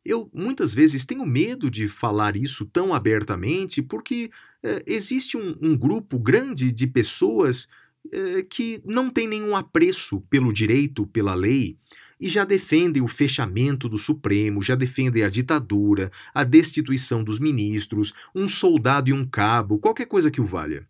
Eu 0.05 0.28
muitas 0.32 0.74
vezes 0.74 1.05
tenho 1.05 1.24
medo 1.24 1.70
de 1.70 1.88
falar 1.88 2.36
isso 2.36 2.64
tão 2.64 2.93
abertamente 2.93 3.80
porque 3.80 4.30
é, 4.62 4.82
existe 4.86 5.36
um, 5.36 5.57
um, 5.61 5.76
grupo 5.76 6.18
grande 6.18 6.72
de 6.72 6.86
pessoas 6.86 7.68
é, 8.11 8.43
que 8.43 8.80
não 8.84 9.11
tem 9.11 9.28
nenhum 9.28 9.55
apreço 9.55 10.20
pelo 10.22 10.53
direito, 10.53 11.07
pela 11.07 11.34
lei, 11.34 11.76
e 12.18 12.28
já 12.28 12.45
defendem 12.45 13.03
o 13.03 13.09
fechamento 13.09 13.88
do 13.88 13.99
Supremo, 13.99 14.62
já 14.62 14.76
defendem 14.76 15.24
a 15.24 15.28
ditadura, 15.28 16.11
a 16.32 16.45
destituição 16.45 17.22
dos 17.22 17.40
ministros, 17.40 18.12
um 18.32 18.47
soldado 18.47 19.11
e 19.11 19.12
um 19.12 19.26
cabo, 19.26 19.78
qualquer 19.78 20.07
coisa 20.07 20.30
que 20.30 20.40
o 20.40 20.47
valha. 20.47 20.86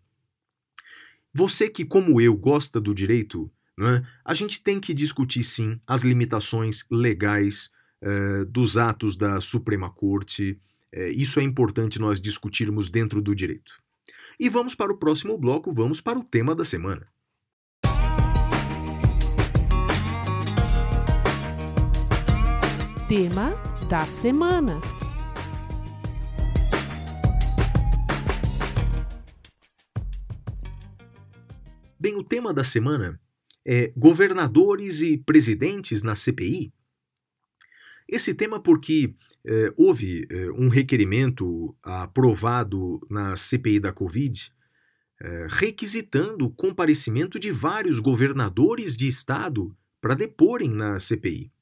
Você 1.34 1.68
que, 1.68 1.84
como 1.84 2.20
eu, 2.20 2.36
gosta 2.36 2.78
do 2.78 2.94
direito, 2.94 3.50
é? 3.80 4.02
a 4.22 4.34
gente 4.34 4.62
tem 4.62 4.78
que 4.78 4.92
discutir 4.92 5.42
sim 5.42 5.80
as 5.86 6.02
limitações 6.02 6.84
legais 6.90 7.70
eh, 8.02 8.44
dos 8.44 8.76
atos 8.76 9.16
da 9.16 9.40
Suprema 9.40 9.90
Corte. 9.90 10.60
Eh, 10.92 11.08
isso 11.10 11.40
é 11.40 11.42
importante 11.42 11.98
nós 11.98 12.20
discutirmos 12.20 12.90
dentro 12.90 13.22
do 13.22 13.34
direito. 13.34 13.72
E 14.38 14.50
vamos 14.50 14.74
para 14.74 14.92
o 14.92 14.98
próximo 14.98 15.38
bloco, 15.38 15.72
vamos 15.72 16.02
para 16.02 16.18
o 16.18 16.24
tema 16.24 16.54
da 16.54 16.64
semana. 16.64 17.06
Tema 23.08 23.50
da 23.88 24.06
semana. 24.06 25.01
Bem, 32.02 32.16
o 32.16 32.24
tema 32.24 32.52
da 32.52 32.64
semana 32.64 33.20
é 33.64 33.92
governadores 33.96 35.00
e 35.00 35.16
presidentes 35.16 36.02
na 36.02 36.16
CPI 36.16 36.72
Esse 38.08 38.34
tema 38.34 38.60
porque 38.60 39.14
eh, 39.44 39.72
houve 39.76 40.26
eh, 40.28 40.50
um 40.50 40.66
requerimento 40.66 41.76
aprovado 41.80 42.98
na 43.08 43.36
CPI 43.36 43.78
da 43.78 43.92
Covid 43.92 44.52
eh, 45.20 45.46
requisitando 45.48 46.46
o 46.46 46.50
comparecimento 46.50 47.38
de 47.38 47.52
vários 47.52 48.00
governadores 48.00 48.96
de 48.96 49.06
estado 49.06 49.72
para 50.00 50.16
deporem 50.16 50.70
na 50.70 50.98
CPI. 50.98 51.52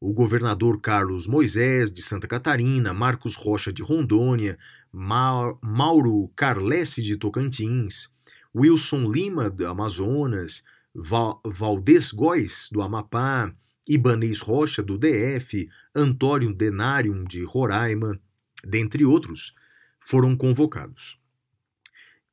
O 0.00 0.14
governador 0.14 0.80
Carlos 0.80 1.26
Moisés, 1.26 1.92
de 1.92 2.00
Santa 2.00 2.26
Catarina, 2.26 2.94
Marcos 2.94 3.34
Rocha, 3.34 3.70
de 3.70 3.82
Rondônia, 3.82 4.58
Ma 4.90 5.54
Mauro 5.60 6.32
Carlesse, 6.34 7.02
de 7.02 7.18
Tocantins, 7.18 8.10
Wilson 8.54 9.08
Lima, 9.08 9.48
do 9.48 9.66
Amazonas, 9.66 10.62
Val 10.94 11.40
Valdez 11.44 12.12
Góes, 12.12 12.68
do 12.70 12.82
Amapá, 12.82 13.52
Ibanês 13.86 14.40
Rocha, 14.40 14.82
do 14.82 14.98
DF, 14.98 15.68
Antônio 15.94 16.54
Denarium, 16.54 17.24
de 17.24 17.42
Roraima, 17.44 18.20
dentre 18.64 19.04
outros, 19.04 19.54
foram 19.98 20.36
convocados. 20.36 21.18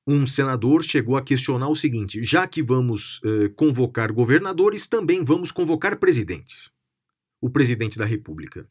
Um 0.06 0.26
senador 0.26 0.84
chegou 0.84 1.16
a 1.16 1.22
questionar 1.22 1.70
o 1.70 1.76
seguinte: 1.76 2.24
já 2.24 2.48
que 2.48 2.64
vamos 2.64 3.22
eh, 3.24 3.50
convocar 3.56 4.12
governadores, 4.12 4.88
também 4.88 5.24
vamos 5.24 5.52
convocar 5.52 5.98
presidentes. 5.98 6.72
O 7.40 7.50
presidente 7.50 7.98
da 7.98 8.06
República. 8.06 8.68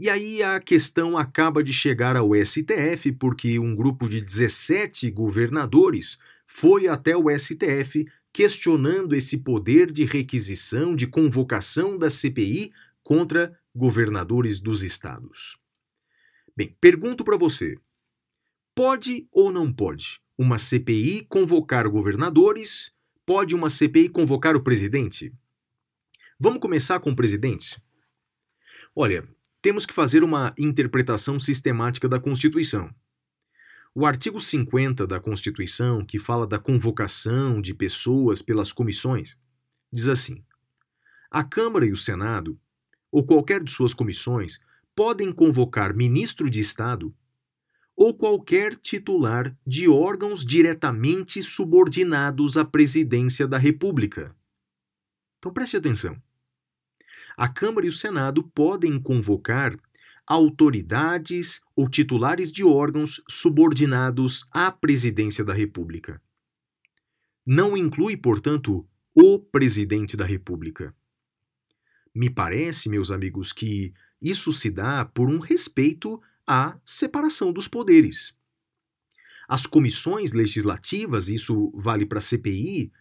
E 0.00 0.08
aí 0.08 0.42
a 0.42 0.58
questão 0.58 1.14
acaba 1.18 1.62
de 1.62 1.74
chegar 1.74 2.16
ao 2.16 2.30
STF, 2.34 3.12
porque 3.12 3.58
um 3.58 3.76
grupo 3.76 4.08
de 4.08 4.18
17 4.18 5.10
governadores 5.10 6.16
foi 6.46 6.88
até 6.88 7.14
o 7.14 7.26
STF 7.28 8.06
questionando 8.32 9.14
esse 9.14 9.36
poder 9.36 9.92
de 9.92 10.06
requisição, 10.06 10.96
de 10.96 11.06
convocação 11.06 11.98
da 11.98 12.08
CPI 12.08 12.72
contra 13.02 13.54
governadores 13.74 14.58
dos 14.58 14.82
estados. 14.82 15.58
Bem, 16.56 16.74
pergunto 16.80 17.22
para 17.22 17.36
você: 17.36 17.76
pode 18.74 19.28
ou 19.30 19.52
não 19.52 19.70
pode 19.70 20.18
uma 20.38 20.56
CPI 20.56 21.26
convocar 21.28 21.86
governadores? 21.86 22.90
Pode 23.26 23.54
uma 23.54 23.68
CPI 23.68 24.08
convocar 24.08 24.56
o 24.56 24.62
presidente? 24.62 25.30
Vamos 26.38 26.58
começar 26.58 27.00
com 27.00 27.10
o 27.10 27.16
presidente? 27.16 27.78
Olha, 28.96 29.28
temos 29.62 29.84
que 29.84 29.94
fazer 29.94 30.24
uma 30.24 30.54
interpretação 30.58 31.38
sistemática 31.38 32.08
da 32.08 32.18
Constituição. 32.18 32.90
O 33.94 34.06
artigo 34.06 34.40
50 34.40 35.06
da 35.06 35.18
Constituição, 35.18 36.04
que 36.04 36.18
fala 36.18 36.46
da 36.46 36.58
convocação 36.58 37.60
de 37.60 37.74
pessoas 37.74 38.40
pelas 38.40 38.72
comissões, 38.72 39.36
diz 39.92 40.06
assim: 40.06 40.44
A 41.30 41.42
Câmara 41.42 41.84
e 41.84 41.92
o 41.92 41.96
Senado, 41.96 42.58
ou 43.10 43.24
qualquer 43.24 43.62
de 43.62 43.70
suas 43.70 43.92
comissões, 43.92 44.60
podem 44.94 45.32
convocar 45.32 45.94
ministro 45.94 46.48
de 46.48 46.60
Estado 46.60 47.14
ou 47.96 48.14
qualquer 48.14 48.76
titular 48.76 49.54
de 49.66 49.88
órgãos 49.88 50.44
diretamente 50.44 51.42
subordinados 51.42 52.56
à 52.56 52.64
presidência 52.64 53.46
da 53.46 53.58
República. 53.58 54.34
Então 55.38 55.52
preste 55.52 55.76
atenção. 55.76 56.16
A 57.36 57.48
Câmara 57.48 57.86
e 57.86 57.88
o 57.88 57.92
Senado 57.92 58.42
podem 58.42 59.00
convocar 59.00 59.76
autoridades 60.26 61.60
ou 61.74 61.88
titulares 61.88 62.52
de 62.52 62.62
órgãos 62.62 63.20
subordinados 63.28 64.46
à 64.52 64.70
presidência 64.70 65.44
da 65.44 65.52
República. 65.52 66.22
Não 67.44 67.76
inclui, 67.76 68.16
portanto, 68.16 68.86
o 69.14 69.38
presidente 69.38 70.16
da 70.16 70.24
República. 70.24 70.94
Me 72.14 72.30
parece, 72.30 72.88
meus 72.88 73.10
amigos, 73.10 73.52
que 73.52 73.92
isso 74.20 74.52
se 74.52 74.70
dá 74.70 75.04
por 75.04 75.28
um 75.28 75.38
respeito 75.38 76.20
à 76.46 76.78
separação 76.84 77.52
dos 77.52 77.66
poderes. 77.66 78.34
As 79.48 79.66
comissões 79.66 80.32
legislativas, 80.32 81.28
isso 81.28 81.72
vale 81.74 82.06
para 82.06 82.18
a 82.18 82.22
CPI, 82.22 82.92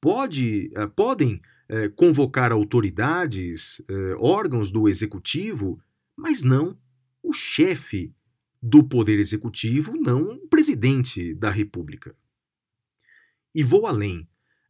pode, 0.00 0.70
uh, 0.74 0.88
podem 0.88 1.42
uh, 1.70 1.90
convocar 1.94 2.52
autoridades, 2.52 3.80
uh, 3.80 4.16
órgãos 4.18 4.70
do 4.70 4.88
executivo, 4.88 5.80
mas 6.16 6.42
não 6.42 6.76
o 7.22 7.32
chefe 7.32 8.12
do 8.60 8.82
poder 8.82 9.18
executivo, 9.18 9.94
não 9.94 10.34
o 10.34 10.48
presidente 10.48 11.34
da 11.34 11.50
República. 11.50 12.14
E 13.54 13.62
vou 13.62 13.86
além. 13.86 14.28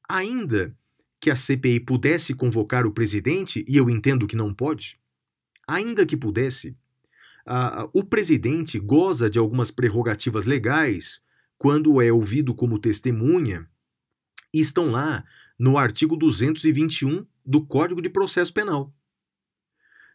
Ainda 0.08 0.76
que 1.20 1.30
a 1.30 1.36
CPI 1.36 1.80
pudesse 1.80 2.34
convocar 2.34 2.86
o 2.86 2.92
presidente, 2.92 3.64
e 3.66 3.76
eu 3.76 3.90
entendo 3.90 4.26
que 4.26 4.36
não 4.36 4.54
pode, 4.54 4.98
ainda 5.66 6.06
que 6.06 6.16
pudesse, 6.16 6.76
o 7.92 8.04
presidente 8.04 8.78
goza 8.78 9.28
de 9.28 9.38
algumas 9.38 9.70
prerrogativas 9.70 10.46
legais 10.46 11.20
quando 11.56 12.00
é 12.00 12.12
ouvido 12.12 12.54
como 12.54 12.78
testemunha 12.78 13.68
e 14.52 14.60
estão 14.60 14.90
lá 14.90 15.24
no 15.58 15.76
artigo 15.76 16.16
221 16.16 17.26
do 17.44 17.64
Código 17.66 18.00
de 18.00 18.08
Processo 18.08 18.52
Penal. 18.52 18.94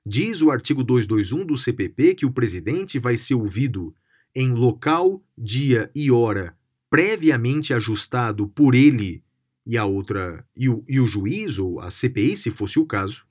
Diz 0.06 0.42
o 0.42 0.52
artigo 0.52 0.84
221 0.84 1.46
do 1.46 1.58
CPP 1.58 2.16
que 2.16 2.26
o 2.26 2.32
presidente 2.32 3.00
vai 3.00 3.18
ser 3.18 3.36
ouvido 3.36 3.96
em 4.36 4.52
local, 4.52 5.24
dia 5.38 5.92
e 5.96 6.12
hora 6.12 6.58
previamente 6.94 7.74
ajustado 7.74 8.48
por 8.50 8.76
ele 8.76 9.24
e 9.66 9.80
a 9.80 9.84
outra 9.84 10.46
e 10.56 10.70
o, 10.70 10.86
e 10.88 11.00
o 11.00 11.08
juiz 11.08 11.58
ou 11.58 11.80
a 11.80 11.90
CPI, 11.90 12.38
se 12.38 12.52
fosse 12.52 12.78
o 12.78 12.86
caso. 12.86 13.26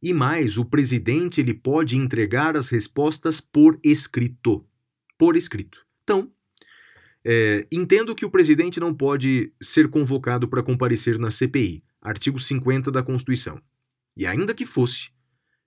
E 0.00 0.14
mais, 0.14 0.56
o 0.56 0.64
presidente 0.64 1.42
ele 1.42 1.52
pode 1.52 1.98
entregar 1.98 2.56
as 2.56 2.70
respostas 2.70 3.38
por 3.38 3.78
escrito. 3.84 4.66
Por 5.18 5.36
escrito. 5.36 5.84
Então, 6.02 6.32
é, 7.24 7.66
entendo 7.72 8.14
que 8.14 8.26
o 8.26 8.30
presidente 8.30 8.78
não 8.78 8.94
pode 8.94 9.52
ser 9.62 9.88
convocado 9.88 10.46
para 10.46 10.62
comparecer 10.62 11.18
na 11.18 11.30
CPI, 11.30 11.82
artigo 12.00 12.38
50 12.38 12.90
da 12.90 13.02
Constituição. 13.02 13.60
E 14.16 14.26
ainda 14.26 14.54
que 14.54 14.66
fosse, 14.66 15.10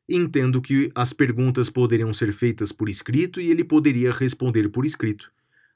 entendo 0.08 0.62
que 0.62 0.92
as 0.94 1.14
perguntas 1.14 1.70
poderiam 1.70 2.14
ser 2.14 2.32
feitas 2.32 2.72
por 2.72 2.88
escrito 2.88 3.42
e 3.42 3.50
ele 3.50 3.64
poderia 3.64 4.12
responder 4.12 4.70
por 4.70 4.86
escrito, 4.86 5.32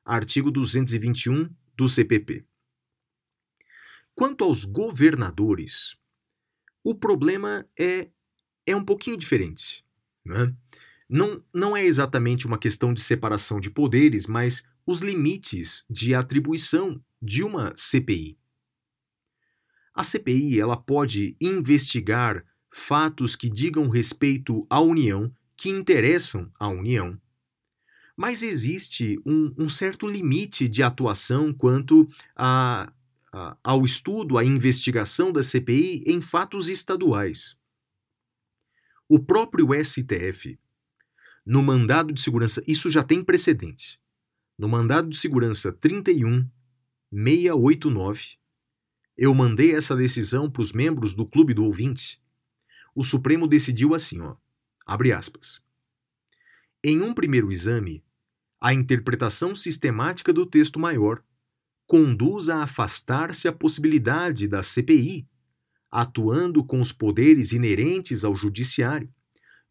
artigo 0.05 0.51
221 0.51 1.49
do 1.75 1.89
CPP. 1.89 2.45
Quanto 4.13 4.43
aos 4.43 4.65
governadores, 4.65 5.95
o 6.83 6.93
problema 6.93 7.65
é, 7.77 8.09
é 8.65 8.75
um 8.75 8.85
pouquinho 8.85 9.17
diferente. 9.17 9.83
Né? 10.23 10.53
Não, 11.09 11.43
não 11.53 11.75
é 11.75 11.83
exatamente 11.83 12.45
uma 12.45 12.57
questão 12.57 12.93
de 12.93 13.01
separação 13.01 13.59
de 13.59 13.69
poderes, 13.69 14.27
mas 14.27 14.63
os 14.85 14.99
limites 14.99 15.85
de 15.89 16.13
atribuição 16.13 17.01
de 17.21 17.43
uma 17.43 17.73
CPI. 17.75 18.37
A 19.93 20.03
CPI 20.03 20.59
ela 20.59 20.77
pode 20.77 21.35
investigar 21.39 22.45
fatos 22.71 23.35
que 23.35 23.49
digam 23.49 23.89
respeito 23.89 24.65
à 24.69 24.79
União, 24.79 25.31
que 25.57 25.69
interessam 25.69 26.49
à 26.57 26.69
União. 26.69 27.19
Mas 28.15 28.41
existe 28.41 29.19
um, 29.25 29.53
um 29.57 29.69
certo 29.69 30.07
limite 30.07 30.67
de 30.67 30.81
atuação 30.81 31.53
quanto 31.53 32.07
a, 32.35 32.91
a, 33.33 33.57
ao 33.63 33.83
estudo, 33.83 34.37
à 34.37 34.45
investigação 34.45 35.31
da 35.31 35.43
CPI 35.43 36.03
em 36.05 36.21
fatos 36.21 36.69
estaduais. 36.69 37.55
O 39.07 39.19
próprio 39.19 39.67
STF, 39.83 40.57
no 41.45 41.61
mandado 41.61 42.13
de 42.13 42.21
segurança, 42.21 42.63
isso 42.65 42.89
já 42.89 43.03
tem 43.03 43.23
precedente. 43.23 43.99
No 44.61 44.69
mandado 44.69 45.09
de 45.09 45.17
segurança 45.17 45.71
31689, 45.71 48.37
eu 49.17 49.33
mandei 49.33 49.73
essa 49.73 49.95
decisão 49.95 50.51
para 50.51 50.61
os 50.61 50.71
membros 50.71 51.15
do 51.15 51.25
Clube 51.25 51.51
do 51.51 51.65
Ouvinte. 51.65 52.21
O 52.93 53.03
Supremo 53.03 53.47
decidiu 53.47 53.95
assim, 53.95 54.21
ó, 54.21 54.35
abre 54.85 55.11
aspas. 55.11 55.59
Em 56.83 57.01
um 57.01 57.11
primeiro 57.11 57.51
exame, 57.51 58.05
a 58.61 58.71
interpretação 58.71 59.55
sistemática 59.55 60.31
do 60.31 60.45
texto 60.45 60.79
maior 60.79 61.23
conduz 61.87 62.47
a 62.47 62.61
afastar-se 62.61 63.47
a 63.47 63.51
possibilidade 63.51 64.47
da 64.47 64.61
CPI, 64.61 65.27
atuando 65.89 66.63
com 66.63 66.79
os 66.79 66.91
poderes 66.91 67.51
inerentes 67.51 68.23
ao 68.23 68.35
judiciário, 68.35 69.11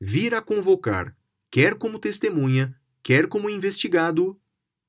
vir 0.00 0.34
a 0.34 0.42
convocar, 0.42 1.16
quer 1.48 1.76
como 1.76 1.96
testemunha, 1.96 2.76
quer 3.04 3.28
como 3.28 3.48
investigado, 3.48 4.36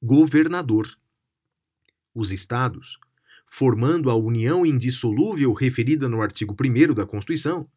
governador. 0.02 0.98
Os 2.14 2.32
estados, 2.32 2.98
formando 3.46 4.10
a 4.10 4.16
união 4.16 4.66
indissolúvel 4.66 5.54
referida 5.54 6.10
no 6.10 6.22
artigo 6.22 6.56
1 6.60 6.94
da 6.94 7.06
Constituição, 7.06 7.70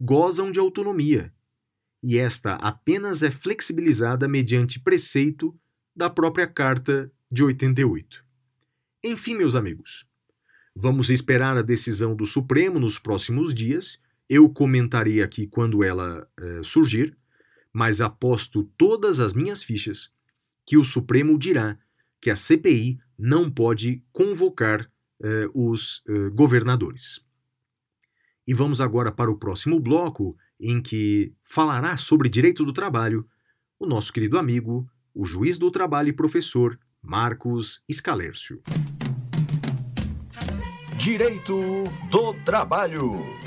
gozam 0.00 0.50
de 0.50 0.60
autonomia, 0.60 1.32
e 2.02 2.18
esta 2.18 2.54
apenas 2.56 3.22
é 3.22 3.30
flexibilizada 3.30 4.28
mediante 4.28 4.78
preceito 4.78 5.58
da 5.96 6.10
própria 6.10 6.46
Carta 6.46 7.10
de 7.30 7.42
88. 7.42 8.24
Enfim, 9.02 9.34
meus 9.34 9.54
amigos, 9.54 10.06
vamos 10.74 11.10
esperar 11.10 11.56
a 11.56 11.62
decisão 11.62 12.14
do 12.14 12.26
Supremo 12.26 12.78
nos 12.78 12.98
próximos 12.98 13.54
dias 13.54 13.98
Eu 14.28 14.48
comentarei 14.48 15.22
aqui 15.22 15.46
quando 15.46 15.84
ela 15.84 16.28
eh, 16.38 16.60
surgir, 16.62 17.16
mas 17.72 18.00
aposto 18.00 18.64
todas 18.78 19.20
as 19.20 19.34
minhas 19.34 19.62
fichas 19.62 20.10
que 20.66 20.76
o 20.76 20.84
Supremo 20.84 21.38
dirá 21.38 21.78
que 22.20 22.30
a 22.30 22.36
CPI 22.36 22.98
não 23.18 23.50
pode 23.50 24.02
convocar 24.12 24.90
eh, 25.22 25.48
os 25.54 26.02
eh, 26.08 26.30
governadores. 26.30 27.20
E 28.46 28.52
vamos 28.52 28.80
agora 28.80 29.12
para 29.12 29.30
o 29.30 29.38
próximo 29.38 29.78
bloco, 29.78 30.36
em 30.60 30.80
que 30.80 31.34
falará 31.44 31.96
sobre 31.96 32.28
direito 32.28 32.64
do 32.64 32.72
trabalho 32.72 33.26
o 33.78 33.86
nosso 33.86 34.12
querido 34.12 34.38
amigo, 34.38 34.88
o 35.14 35.24
juiz 35.24 35.58
do 35.58 35.70
trabalho 35.70 36.08
e 36.08 36.12
professor 36.12 36.78
Marcos 37.02 37.82
Scalércio. 37.90 38.62
Direito 40.96 41.84
do 42.10 42.32
Trabalho. 42.44 43.43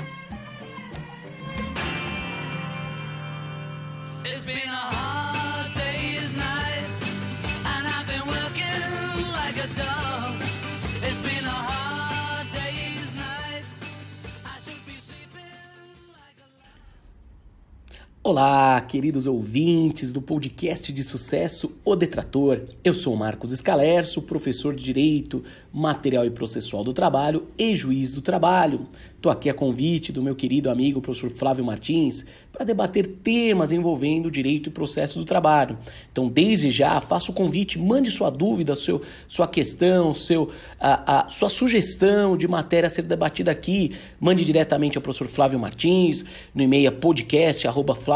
Olá, 18.30 18.78
queridos 18.82 19.24
ouvintes 19.24 20.12
do 20.12 20.20
podcast 20.20 20.92
de 20.92 21.02
sucesso 21.02 21.78
O 21.82 21.96
Detrator. 21.96 22.60
Eu 22.84 22.92
sou 22.92 23.16
Marcos 23.16 23.52
Escalerso, 23.52 24.20
professor 24.20 24.74
de 24.74 24.84
Direito, 24.84 25.42
Material 25.72 26.26
e 26.26 26.30
Processual 26.30 26.84
do 26.84 26.92
Trabalho 26.92 27.46
e 27.56 27.74
Juiz 27.74 28.12
do 28.12 28.20
Trabalho. 28.20 28.86
Estou 29.16 29.32
aqui 29.32 29.48
a 29.48 29.54
convite 29.54 30.12
do 30.12 30.22
meu 30.22 30.36
querido 30.36 30.70
amigo 30.70 31.00
professor 31.00 31.30
Flávio 31.30 31.64
Martins 31.64 32.24
para 32.52 32.64
debater 32.64 33.06
temas 33.06 33.72
envolvendo 33.72 34.30
direito 34.30 34.68
e 34.68 34.72
processo 34.72 35.18
do 35.18 35.24
trabalho. 35.24 35.78
Então, 36.12 36.28
desde 36.28 36.70
já, 36.70 37.00
faço 37.00 37.32
o 37.32 37.34
convite, 37.34 37.78
mande 37.78 38.10
sua 38.10 38.30
dúvida, 38.30 38.76
seu, 38.76 39.02
sua 39.26 39.48
questão, 39.48 40.14
seu, 40.14 40.50
a, 40.78 41.26
a, 41.26 41.28
sua 41.28 41.48
sugestão 41.48 42.36
de 42.36 42.46
matéria 42.46 42.86
a 42.86 42.90
ser 42.90 43.02
debatida 43.02 43.50
aqui. 43.50 43.96
Mande 44.20 44.44
diretamente 44.44 44.96
ao 44.96 45.02
professor 45.02 45.26
Flávio 45.26 45.58
Martins, 45.58 46.24
no 46.54 46.62
e-mail 46.62 46.88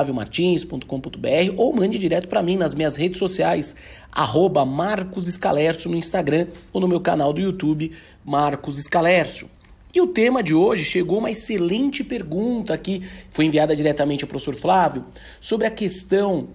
podcast.flaviomartins.com.br 0.02 1.54
ou 1.56 1.72
mande 1.72 1.98
direto 1.98 2.28
para 2.28 2.42
mim 2.42 2.56
nas 2.56 2.74
minhas 2.74 2.96
redes 2.96 3.18
sociais, 3.18 3.76
arroba 4.10 4.66
Marcos 4.66 5.28
Escalercio 5.28 5.90
no 5.90 5.96
Instagram 5.96 6.48
ou 6.72 6.80
no 6.80 6.88
meu 6.88 7.00
canal 7.00 7.32
do 7.32 7.40
YouTube, 7.40 7.92
Marcos 8.24 8.78
Escalercio. 8.78 9.48
E 9.94 10.00
o 10.00 10.06
tema 10.06 10.42
de 10.42 10.54
hoje 10.54 10.84
chegou 10.84 11.18
uma 11.18 11.30
excelente 11.30 12.02
pergunta 12.02 12.74
aqui, 12.74 13.02
foi 13.30 13.44
enviada 13.44 13.76
diretamente 13.76 14.24
ao 14.24 14.28
professor 14.28 14.54
Flávio, 14.54 15.04
sobre 15.40 15.66
a 15.66 15.70
questão 15.70 16.48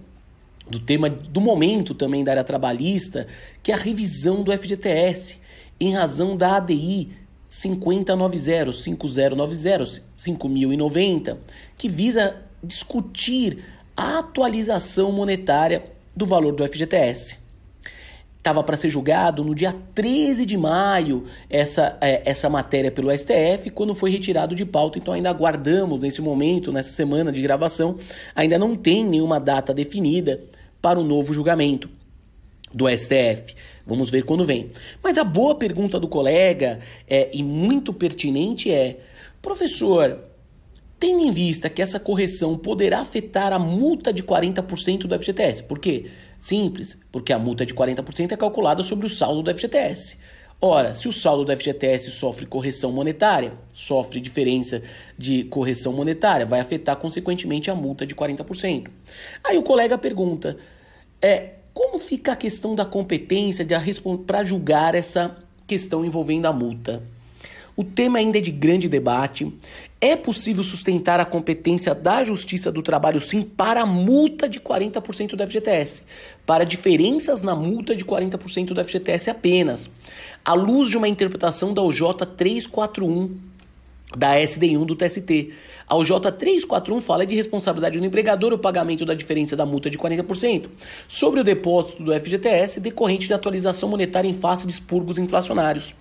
do 0.68 0.80
tema 0.80 1.08
do 1.08 1.40
momento 1.40 1.94
também 1.94 2.22
da 2.22 2.32
área 2.32 2.44
trabalhista, 2.44 3.26
que 3.62 3.72
é 3.72 3.74
a 3.74 3.78
revisão 3.78 4.42
do 4.42 4.52
FGTS, 4.52 5.38
em 5.80 5.94
razão 5.94 6.36
da 6.36 6.56
ADI 6.56 7.10
5090, 7.48 8.72
5090, 8.72 10.02
5090, 10.16 11.38
que 11.78 11.88
visa 11.88 12.36
discutir 12.62 13.64
a 13.96 14.18
atualização 14.18 15.12
monetária 15.12 15.84
do 16.14 16.26
valor 16.26 16.52
do 16.52 16.66
FGTS 16.66 17.48
estava 18.48 18.62
para 18.62 18.76
ser 18.76 18.88
julgado 18.88 19.44
no 19.44 19.54
dia 19.54 19.74
13 19.94 20.46
de 20.46 20.56
maio 20.56 21.24
essa, 21.50 21.98
é, 22.00 22.22
essa 22.24 22.48
matéria 22.48 22.90
pelo 22.90 23.16
STF, 23.16 23.70
quando 23.70 23.94
foi 23.94 24.10
retirado 24.10 24.54
de 24.54 24.64
pauta. 24.64 24.98
Então 24.98 25.12
ainda 25.12 25.28
aguardamos 25.28 26.00
nesse 26.00 26.22
momento, 26.22 26.72
nessa 26.72 26.90
semana 26.90 27.30
de 27.30 27.42
gravação, 27.42 27.98
ainda 28.34 28.58
não 28.58 28.74
tem 28.74 29.04
nenhuma 29.04 29.38
data 29.38 29.74
definida 29.74 30.40
para 30.80 30.98
o 30.98 31.04
novo 31.04 31.34
julgamento 31.34 31.90
do 32.72 32.88
STF. 32.88 33.54
Vamos 33.86 34.08
ver 34.08 34.24
quando 34.24 34.46
vem. 34.46 34.70
Mas 35.02 35.18
a 35.18 35.24
boa 35.24 35.54
pergunta 35.54 36.00
do 36.00 36.08
colega 36.08 36.80
é, 37.08 37.28
e 37.32 37.42
muito 37.42 37.92
pertinente 37.92 38.70
é: 38.70 38.98
professor, 39.42 40.18
Tendo 40.98 41.22
em 41.22 41.30
vista 41.30 41.70
que 41.70 41.80
essa 41.80 42.00
correção 42.00 42.58
poderá 42.58 43.00
afetar 43.00 43.52
a 43.52 43.58
multa 43.58 44.12
de 44.12 44.22
40% 44.22 45.06
do 45.06 45.18
FGTS. 45.18 45.62
Por 45.62 45.78
quê? 45.78 46.06
Simples, 46.38 46.98
porque 47.12 47.32
a 47.32 47.38
multa 47.38 47.64
de 47.64 47.72
40% 47.72 48.32
é 48.32 48.36
calculada 48.36 48.82
sobre 48.82 49.06
o 49.06 49.10
saldo 49.10 49.42
do 49.42 49.54
FGTS. 49.54 50.18
Ora, 50.60 50.92
se 50.92 51.06
o 51.06 51.12
saldo 51.12 51.44
do 51.44 51.56
FGTS 51.56 52.10
sofre 52.10 52.44
correção 52.44 52.90
monetária, 52.90 53.52
sofre 53.72 54.20
diferença 54.20 54.82
de 55.16 55.44
correção 55.44 55.92
monetária, 55.92 56.44
vai 56.44 56.58
afetar 56.58 56.96
consequentemente 56.96 57.70
a 57.70 57.76
multa 57.76 58.04
de 58.04 58.12
40%. 58.12 58.88
Aí 59.44 59.56
o 59.56 59.62
colega 59.62 59.96
pergunta: 59.96 60.56
é, 61.22 61.54
como 61.72 62.00
fica 62.00 62.32
a 62.32 62.36
questão 62.36 62.74
da 62.74 62.84
competência 62.84 63.64
para 64.26 64.42
julgar 64.42 64.96
essa 64.96 65.36
questão 65.64 66.04
envolvendo 66.04 66.46
a 66.46 66.52
multa? 66.52 67.04
O 67.78 67.84
tema 67.84 68.18
ainda 68.18 68.38
é 68.38 68.40
de 68.40 68.50
grande 68.50 68.88
debate. 68.88 69.54
É 70.00 70.16
possível 70.16 70.64
sustentar 70.64 71.20
a 71.20 71.24
competência 71.24 71.94
da 71.94 72.24
Justiça 72.24 72.72
do 72.72 72.82
Trabalho, 72.82 73.20
sim, 73.20 73.42
para 73.42 73.82
a 73.82 73.86
multa 73.86 74.48
de 74.48 74.58
40% 74.58 75.36
do 75.36 75.46
FGTS, 75.46 76.02
para 76.44 76.66
diferenças 76.66 77.40
na 77.40 77.54
multa 77.54 77.94
de 77.94 78.04
40% 78.04 78.74
do 78.74 78.84
FGTS 78.84 79.30
apenas, 79.30 79.88
à 80.44 80.54
luz 80.54 80.90
de 80.90 80.96
uma 80.96 81.06
interpretação 81.06 81.72
da 81.72 81.80
OJ 81.80 82.00
341 82.36 83.38
da 84.16 84.34
SD1 84.34 84.84
do 84.84 84.96
TST. 84.96 85.52
A 85.88 85.96
OJ 85.96 86.10
341 86.38 87.00
fala 87.00 87.24
de 87.24 87.34
responsabilidade 87.34 87.98
do 87.98 88.04
empregador 88.04 88.52
o 88.52 88.58
pagamento 88.58 89.06
da 89.06 89.14
diferença 89.14 89.56
da 89.56 89.64
multa 89.64 89.88
de 89.88 89.96
40% 89.96 90.66
sobre 91.06 91.40
o 91.40 91.44
depósito 91.44 92.02
do 92.02 92.12
FGTS 92.12 92.78
decorrente 92.78 93.26
de 93.26 93.32
atualização 93.32 93.88
monetária 93.88 94.28
em 94.28 94.34
face 94.34 94.66
de 94.66 94.72
expurgos 94.72 95.16
inflacionários. 95.18 95.94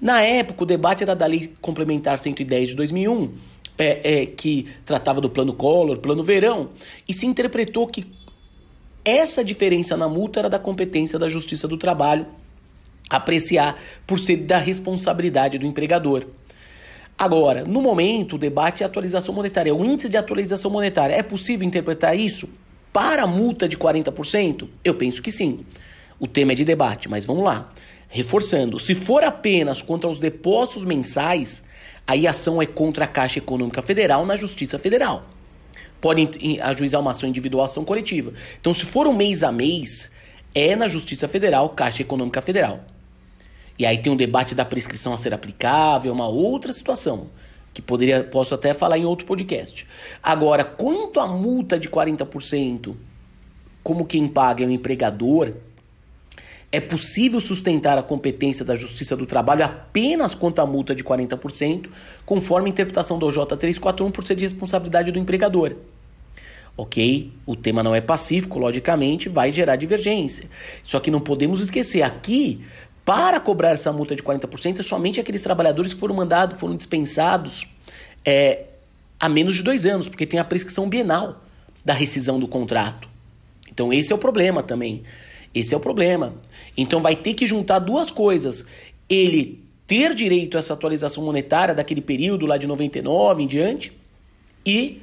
Na 0.00 0.22
época, 0.22 0.62
o 0.62 0.66
debate 0.66 1.02
era 1.02 1.16
da 1.16 1.26
Lei 1.26 1.52
Complementar 1.60 2.20
110 2.20 2.70
de 2.70 2.76
2001, 2.76 3.32
é, 3.76 4.20
é, 4.22 4.26
que 4.26 4.68
tratava 4.86 5.20
do 5.20 5.28
plano 5.28 5.52
Collor, 5.52 5.98
plano 5.98 6.22
Verão, 6.22 6.68
e 7.08 7.12
se 7.12 7.26
interpretou 7.26 7.88
que 7.88 8.06
essa 9.04 9.44
diferença 9.44 9.96
na 9.96 10.08
multa 10.08 10.38
era 10.38 10.48
da 10.48 10.58
competência 10.58 11.18
da 11.18 11.28
Justiça 11.28 11.66
do 11.66 11.76
Trabalho 11.76 12.26
apreciar 13.10 13.78
por 14.06 14.18
ser 14.18 14.36
da 14.36 14.58
responsabilidade 14.58 15.58
do 15.58 15.66
empregador. 15.66 16.26
Agora, 17.22 17.64
no 17.64 17.80
momento, 17.80 18.34
o 18.34 18.38
debate 18.38 18.82
é 18.82 18.84
a 18.84 18.88
atualização 18.88 19.32
monetária, 19.32 19.72
o 19.72 19.84
índice 19.84 20.08
de 20.08 20.16
atualização 20.16 20.68
monetária. 20.68 21.14
É 21.14 21.22
possível 21.22 21.64
interpretar 21.64 22.18
isso 22.18 22.50
para 22.92 23.22
a 23.22 23.26
multa 23.28 23.68
de 23.68 23.76
40%? 23.76 24.66
Eu 24.82 24.96
penso 24.96 25.22
que 25.22 25.30
sim. 25.30 25.60
O 26.18 26.26
tema 26.26 26.50
é 26.50 26.56
de 26.56 26.64
debate, 26.64 27.08
mas 27.08 27.24
vamos 27.24 27.44
lá. 27.44 27.72
Reforçando, 28.08 28.76
se 28.80 28.96
for 28.96 29.22
apenas 29.22 29.80
contra 29.80 30.10
os 30.10 30.18
depósitos 30.18 30.84
mensais, 30.84 31.62
aí 32.08 32.26
a 32.26 32.30
ação 32.30 32.60
é 32.60 32.66
contra 32.66 33.04
a 33.04 33.06
Caixa 33.06 33.38
Econômica 33.38 33.82
Federal 33.82 34.26
na 34.26 34.34
Justiça 34.34 34.76
Federal. 34.76 35.24
Pode 36.00 36.28
ajuizar 36.60 37.00
uma 37.00 37.12
ação 37.12 37.28
individual, 37.28 37.66
ação 37.66 37.84
coletiva. 37.84 38.32
Então, 38.60 38.74
se 38.74 38.84
for 38.84 39.06
um 39.06 39.14
mês 39.14 39.44
a 39.44 39.52
mês, 39.52 40.10
é 40.52 40.74
na 40.74 40.88
Justiça 40.88 41.28
Federal, 41.28 41.68
Caixa 41.68 42.02
Econômica 42.02 42.42
Federal. 42.42 42.80
E 43.82 43.86
aí 43.86 43.98
tem 43.98 44.12
um 44.12 44.16
debate 44.16 44.54
da 44.54 44.64
prescrição 44.64 45.12
a 45.12 45.18
ser 45.18 45.34
aplicável, 45.34 46.12
uma 46.12 46.28
outra 46.28 46.72
situação, 46.72 47.26
que 47.74 47.82
poderia 47.82 48.22
posso 48.22 48.54
até 48.54 48.72
falar 48.72 48.96
em 48.96 49.04
outro 49.04 49.26
podcast. 49.26 49.84
Agora, 50.22 50.62
quanto 50.62 51.18
à 51.18 51.26
multa 51.26 51.76
de 51.76 51.88
40%, 51.88 52.94
como 53.82 54.06
quem 54.06 54.28
paga 54.28 54.62
é 54.62 54.68
o 54.68 54.70
empregador, 54.70 55.54
é 56.70 56.80
possível 56.80 57.40
sustentar 57.40 57.98
a 57.98 58.04
competência 58.04 58.64
da 58.64 58.76
Justiça 58.76 59.16
do 59.16 59.26
Trabalho 59.26 59.64
apenas 59.64 60.32
quanto 60.32 60.60
à 60.60 60.64
multa 60.64 60.94
de 60.94 61.02
40%, 61.02 61.88
conforme 62.24 62.68
a 62.68 62.70
interpretação 62.70 63.18
do 63.18 63.26
J341 63.26 64.12
por 64.12 64.24
ser 64.24 64.36
de 64.36 64.42
responsabilidade 64.42 65.10
do 65.10 65.18
empregador. 65.18 65.74
Ok? 66.76 67.32
O 67.44 67.56
tema 67.56 67.82
não 67.82 67.96
é 67.96 68.00
pacífico, 68.00 68.60
logicamente, 68.60 69.28
vai 69.28 69.52
gerar 69.52 69.74
divergência. 69.74 70.48
Só 70.84 71.00
que 71.00 71.10
não 71.10 71.20
podemos 71.20 71.60
esquecer, 71.60 72.02
aqui 72.02 72.64
para 73.04 73.40
cobrar 73.40 73.70
essa 73.70 73.92
multa 73.92 74.14
de 74.14 74.22
40% 74.22 74.78
é 74.78 74.82
somente 74.82 75.20
aqueles 75.20 75.42
trabalhadores 75.42 75.92
que 75.92 76.00
foram 76.00 76.14
mandados, 76.14 76.58
foram 76.58 76.76
dispensados 76.76 77.66
é, 78.24 78.66
há 79.18 79.28
menos 79.28 79.56
de 79.56 79.62
dois 79.62 79.84
anos, 79.84 80.08
porque 80.08 80.26
tem 80.26 80.38
a 80.38 80.44
prescrição 80.44 80.88
bienal 80.88 81.42
da 81.84 81.92
rescisão 81.92 82.38
do 82.38 82.46
contrato. 82.46 83.08
Então 83.70 83.92
esse 83.92 84.12
é 84.12 84.14
o 84.14 84.18
problema 84.18 84.62
também. 84.62 85.02
Esse 85.54 85.74
é 85.74 85.76
o 85.76 85.80
problema. 85.80 86.34
Então 86.76 87.00
vai 87.00 87.16
ter 87.16 87.34
que 87.34 87.46
juntar 87.46 87.78
duas 87.80 88.10
coisas. 88.10 88.66
Ele 89.08 89.62
ter 89.86 90.14
direito 90.14 90.56
a 90.56 90.60
essa 90.60 90.72
atualização 90.72 91.24
monetária 91.24 91.74
daquele 91.74 92.00
período 92.00 92.46
lá 92.46 92.56
de 92.56 92.66
99 92.66 93.42
em 93.42 93.46
diante 93.46 93.92
e 94.64 95.01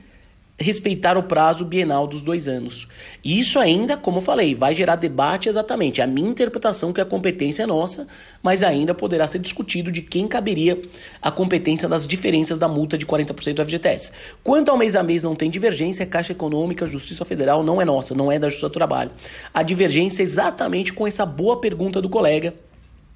respeitar 0.60 1.18
o 1.18 1.24
prazo 1.24 1.64
bienal 1.64 2.05
dos 2.05 2.22
dois 2.22 2.47
anos. 2.47 2.88
E 3.24 3.39
isso 3.39 3.57
ainda, 3.57 3.95
como 3.95 4.18
eu 4.18 4.22
falei, 4.22 4.53
vai 4.53 4.76
gerar 4.76 4.97
debate 4.97 5.47
exatamente. 5.47 6.01
A 6.01 6.07
minha 6.07 6.30
interpretação 6.30 6.91
que 6.91 6.99
a 6.99 7.05
competência 7.05 7.64
é 7.64 7.66
nossa, 7.66 8.07
mas 8.43 8.62
ainda 8.62 8.93
poderá 8.93 9.26
ser 9.28 9.39
discutido 9.39 9.91
de 9.91 10.01
quem 10.01 10.28
caberia 10.28 10.80
a 11.22 11.32
competência 11.32 11.88
das 11.88 12.05
diferenças 12.05 12.60
da 12.60 12.68
multa 12.68 12.97
de 12.97 13.05
40% 13.05 13.53
do 13.53 13.66
FGTS. 13.66 14.12
Quanto 14.43 14.70
ao 14.70 14.78
mês 14.78 14.95
a 14.95 15.03
mês 15.03 15.24
não 15.24 15.36
tem 15.36 15.49
divergência, 15.49 16.05
Caixa 16.05 16.34
Econômica, 16.34 16.86
Justiça 16.86 17.24
Federal 17.24 17.64
não 17.64 17.82
é 17.82 17.86
nossa, 17.86 18.14
não 18.14 18.32
é 18.32 18.38
da 18.38 18.49
Justiça 18.49 18.68
do 18.68 18.74
Trabalho. 18.74 19.12
A 19.53 19.64
divergência 19.64 20.22
é 20.22 20.26
exatamente 20.26 20.91
com 20.91 21.07
essa 21.07 21.26
boa 21.26 21.60
pergunta 21.60 22.01
do 22.01 22.10
colega 22.10 22.53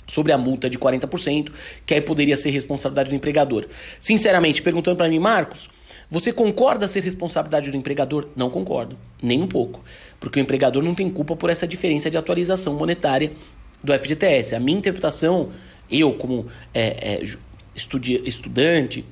sobre 0.07 0.31
a 0.31 0.37
multa 0.37 0.69
de 0.69 0.77
40%, 0.77 1.51
que 1.85 1.93
aí 1.93 2.01
poderia 2.01 2.37
ser 2.37 2.51
responsabilidade 2.51 3.09
do 3.09 3.15
empregador. 3.15 3.67
Sinceramente, 3.99 4.61
perguntando 4.61 4.97
para 4.97 5.09
mim, 5.09 5.19
Marcos, 5.19 5.69
você 6.09 6.31
concorda 6.31 6.87
ser 6.87 7.01
responsabilidade 7.01 7.71
do 7.71 7.77
empregador? 7.77 8.27
Não 8.35 8.49
concordo, 8.49 8.97
nem 9.21 9.41
um 9.41 9.47
pouco, 9.47 9.83
porque 10.19 10.39
o 10.39 10.41
empregador 10.41 10.83
não 10.83 10.93
tem 10.93 11.09
culpa 11.09 11.35
por 11.35 11.49
essa 11.49 11.67
diferença 11.67 12.09
de 12.09 12.17
atualização 12.17 12.75
monetária 12.75 13.31
do 13.83 13.93
FGTS. 13.93 14.55
A 14.55 14.59
minha 14.59 14.77
interpretação, 14.77 15.51
eu 15.89 16.13
como 16.13 16.47
é, 16.73 17.15
é, 17.21 17.35
estudi 17.75 18.21
estudante 18.27 19.03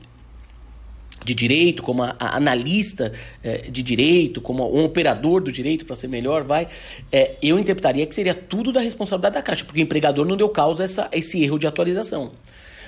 de 1.23 1.33
direito, 1.33 1.83
como 1.83 2.03
a, 2.03 2.15
a 2.17 2.35
analista 2.35 3.13
é, 3.43 3.69
de 3.69 3.83
direito, 3.83 4.41
como 4.41 4.63
um 4.75 4.83
operador 4.83 5.41
do 5.41 5.51
direito, 5.51 5.85
para 5.85 5.95
ser 5.95 6.07
melhor, 6.07 6.43
vai, 6.43 6.67
é, 7.11 7.35
eu 7.41 7.59
interpretaria 7.59 8.05
que 8.05 8.15
seria 8.15 8.33
tudo 8.33 8.71
da 8.71 8.81
responsabilidade 8.81 9.35
da 9.35 9.41
Caixa, 9.41 9.63
porque 9.63 9.79
o 9.79 9.83
empregador 9.83 10.25
não 10.25 10.35
deu 10.35 10.49
causa 10.49 10.83
a 10.83 10.85
essa, 10.85 11.09
esse 11.11 11.41
erro 11.43 11.59
de 11.59 11.67
atualização. 11.67 12.31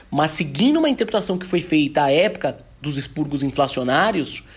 Mas 0.09 0.31
seguindo 0.31 0.77
uma 0.77 0.89
interpretação 0.89 1.37
que 1.37 1.45
foi 1.45 1.61
feita 1.61 2.03
à 2.03 2.11
época 2.11 2.57
dos 2.81 2.97
expurgos 2.97 3.43
inflacionários, 3.43 4.47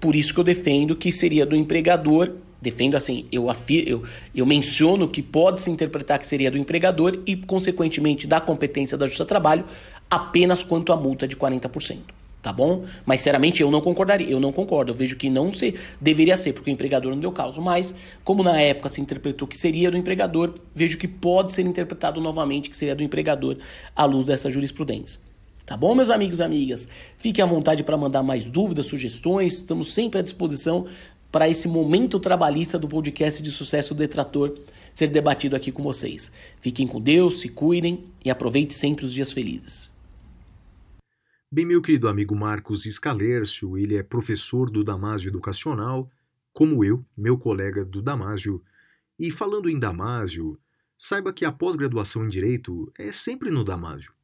por 0.00 0.14
isso 0.14 0.32
que 0.32 0.40
eu 0.40 0.44
defendo 0.44 0.96
que 0.96 1.12
seria 1.12 1.44
do 1.46 1.56
empregador, 1.56 2.32
defendo 2.60 2.96
assim, 2.96 3.26
eu, 3.32 3.48
afir, 3.48 3.88
eu, 3.88 4.02
eu 4.34 4.44
menciono 4.44 5.08
que 5.08 5.22
pode 5.22 5.62
se 5.62 5.70
interpretar 5.70 6.18
que 6.18 6.26
seria 6.26 6.50
do 6.50 6.58
empregador 6.58 7.20
e, 7.26 7.36
consequentemente, 7.36 8.26
da 8.26 8.40
competência 8.40 8.96
da 8.98 9.06
Justiça 9.06 9.24
do 9.24 9.28
Trabalho, 9.28 9.64
apenas 10.10 10.62
quanto 10.62 10.92
à 10.92 10.96
multa 10.96 11.26
de 11.26 11.36
40% 11.36 11.98
tá 12.42 12.52
bom? 12.52 12.84
Mas 13.04 13.20
sinceramente 13.20 13.62
eu 13.62 13.70
não 13.70 13.80
concordaria, 13.80 14.30
eu 14.30 14.40
não 14.40 14.52
concordo, 14.52 14.92
eu 14.92 14.96
vejo 14.96 15.16
que 15.16 15.28
não 15.28 15.52
se 15.52 15.74
deveria 16.00 16.36
ser, 16.36 16.52
porque 16.52 16.70
o 16.70 16.72
empregador 16.72 17.12
não 17.12 17.20
deu 17.20 17.32
causa, 17.32 17.60
mas 17.60 17.94
como 18.24 18.42
na 18.42 18.60
época 18.60 18.88
se 18.88 19.00
interpretou 19.00 19.46
que 19.46 19.58
seria 19.58 19.90
do 19.90 19.96
empregador, 19.96 20.54
vejo 20.74 20.96
que 20.96 21.08
pode 21.08 21.52
ser 21.52 21.62
interpretado 21.62 22.20
novamente 22.20 22.70
que 22.70 22.76
seria 22.76 22.94
do 22.94 23.02
empregador 23.02 23.56
à 23.94 24.04
luz 24.04 24.24
dessa 24.24 24.50
jurisprudência. 24.50 25.20
Tá 25.66 25.76
bom, 25.76 25.94
meus 25.94 26.10
amigos 26.10 26.40
e 26.40 26.42
amigas? 26.42 26.88
Fiquem 27.16 27.44
à 27.44 27.46
vontade 27.46 27.82
para 27.82 27.96
mandar 27.96 28.22
mais 28.22 28.48
dúvidas, 28.48 28.86
sugestões, 28.86 29.58
estamos 29.58 29.92
sempre 29.92 30.18
à 30.18 30.22
disposição 30.22 30.86
para 31.30 31.48
esse 31.48 31.68
momento 31.68 32.18
trabalhista 32.18 32.78
do 32.78 32.88
podcast 32.88 33.40
de 33.42 33.52
sucesso 33.52 33.94
Detrator 33.94 34.58
ser 34.94 35.08
debatido 35.08 35.54
aqui 35.54 35.70
com 35.70 35.82
vocês. 35.82 36.32
Fiquem 36.60 36.86
com 36.86 37.00
Deus, 37.00 37.40
se 37.40 37.48
cuidem 37.48 38.04
e 38.24 38.30
aproveite 38.30 38.74
sempre 38.74 39.04
os 39.04 39.12
dias 39.12 39.32
felizes. 39.32 39.89
Bem, 41.52 41.66
meu 41.66 41.82
querido 41.82 42.06
amigo 42.06 42.36
Marcos 42.36 42.84
Scalércio, 42.84 43.76
ele 43.76 43.96
é 43.96 44.04
professor 44.04 44.70
do 44.70 44.84
Damásio 44.84 45.30
Educacional, 45.30 46.08
como 46.52 46.84
eu, 46.84 47.04
meu 47.16 47.36
colega 47.36 47.84
do 47.84 48.00
Damásio. 48.00 48.62
E 49.18 49.32
falando 49.32 49.68
em 49.68 49.76
Damásio, 49.76 50.56
saiba 50.96 51.32
que 51.32 51.44
a 51.44 51.50
pós-graduação 51.50 52.24
em 52.24 52.28
Direito 52.28 52.88
é 52.96 53.10
sempre 53.10 53.50
no 53.50 53.64
Damásio. 53.64 54.14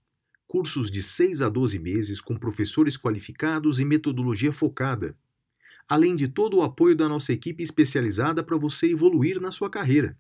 Cursos 0.47 0.89
de 0.89 1.03
6 1.03 1.43
a 1.43 1.49
12 1.49 1.81
meses 1.81 2.21
com 2.21 2.39
professores 2.39 2.97
qualificados 2.97 3.81
e 3.81 3.85
metodologia 3.85 4.53
focada. 4.53 5.19
Além 5.89 6.15
de 6.15 6.29
todo 6.29 6.59
o 6.59 6.63
apoio 6.63 6.95
da 6.95 7.09
nossa 7.09 7.33
equipe 7.33 7.61
especializada 7.61 8.41
para 8.41 8.57
você 8.57 8.89
evoluir 8.93 9.41
na 9.41 9.51
sua 9.51 9.69
carreira. 9.69 10.17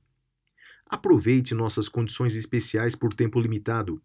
Aproveite 0.85 1.55
nossas 1.55 1.89
condições 1.89 2.35
especiais 2.35 2.97
por 2.97 3.15
tempo 3.15 3.39
limitado 3.39 4.03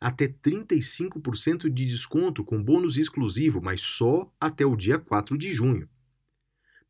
até 0.00 0.28
35% 0.28 1.68
de 1.68 1.86
desconto 1.86 2.44
com 2.44 2.62
bônus 2.62 2.98
exclusivo, 2.98 3.60
mas 3.60 3.80
só 3.80 4.32
até 4.40 4.64
o 4.64 4.76
dia 4.76 4.98
4 4.98 5.36
de 5.36 5.52
junho. 5.52 5.88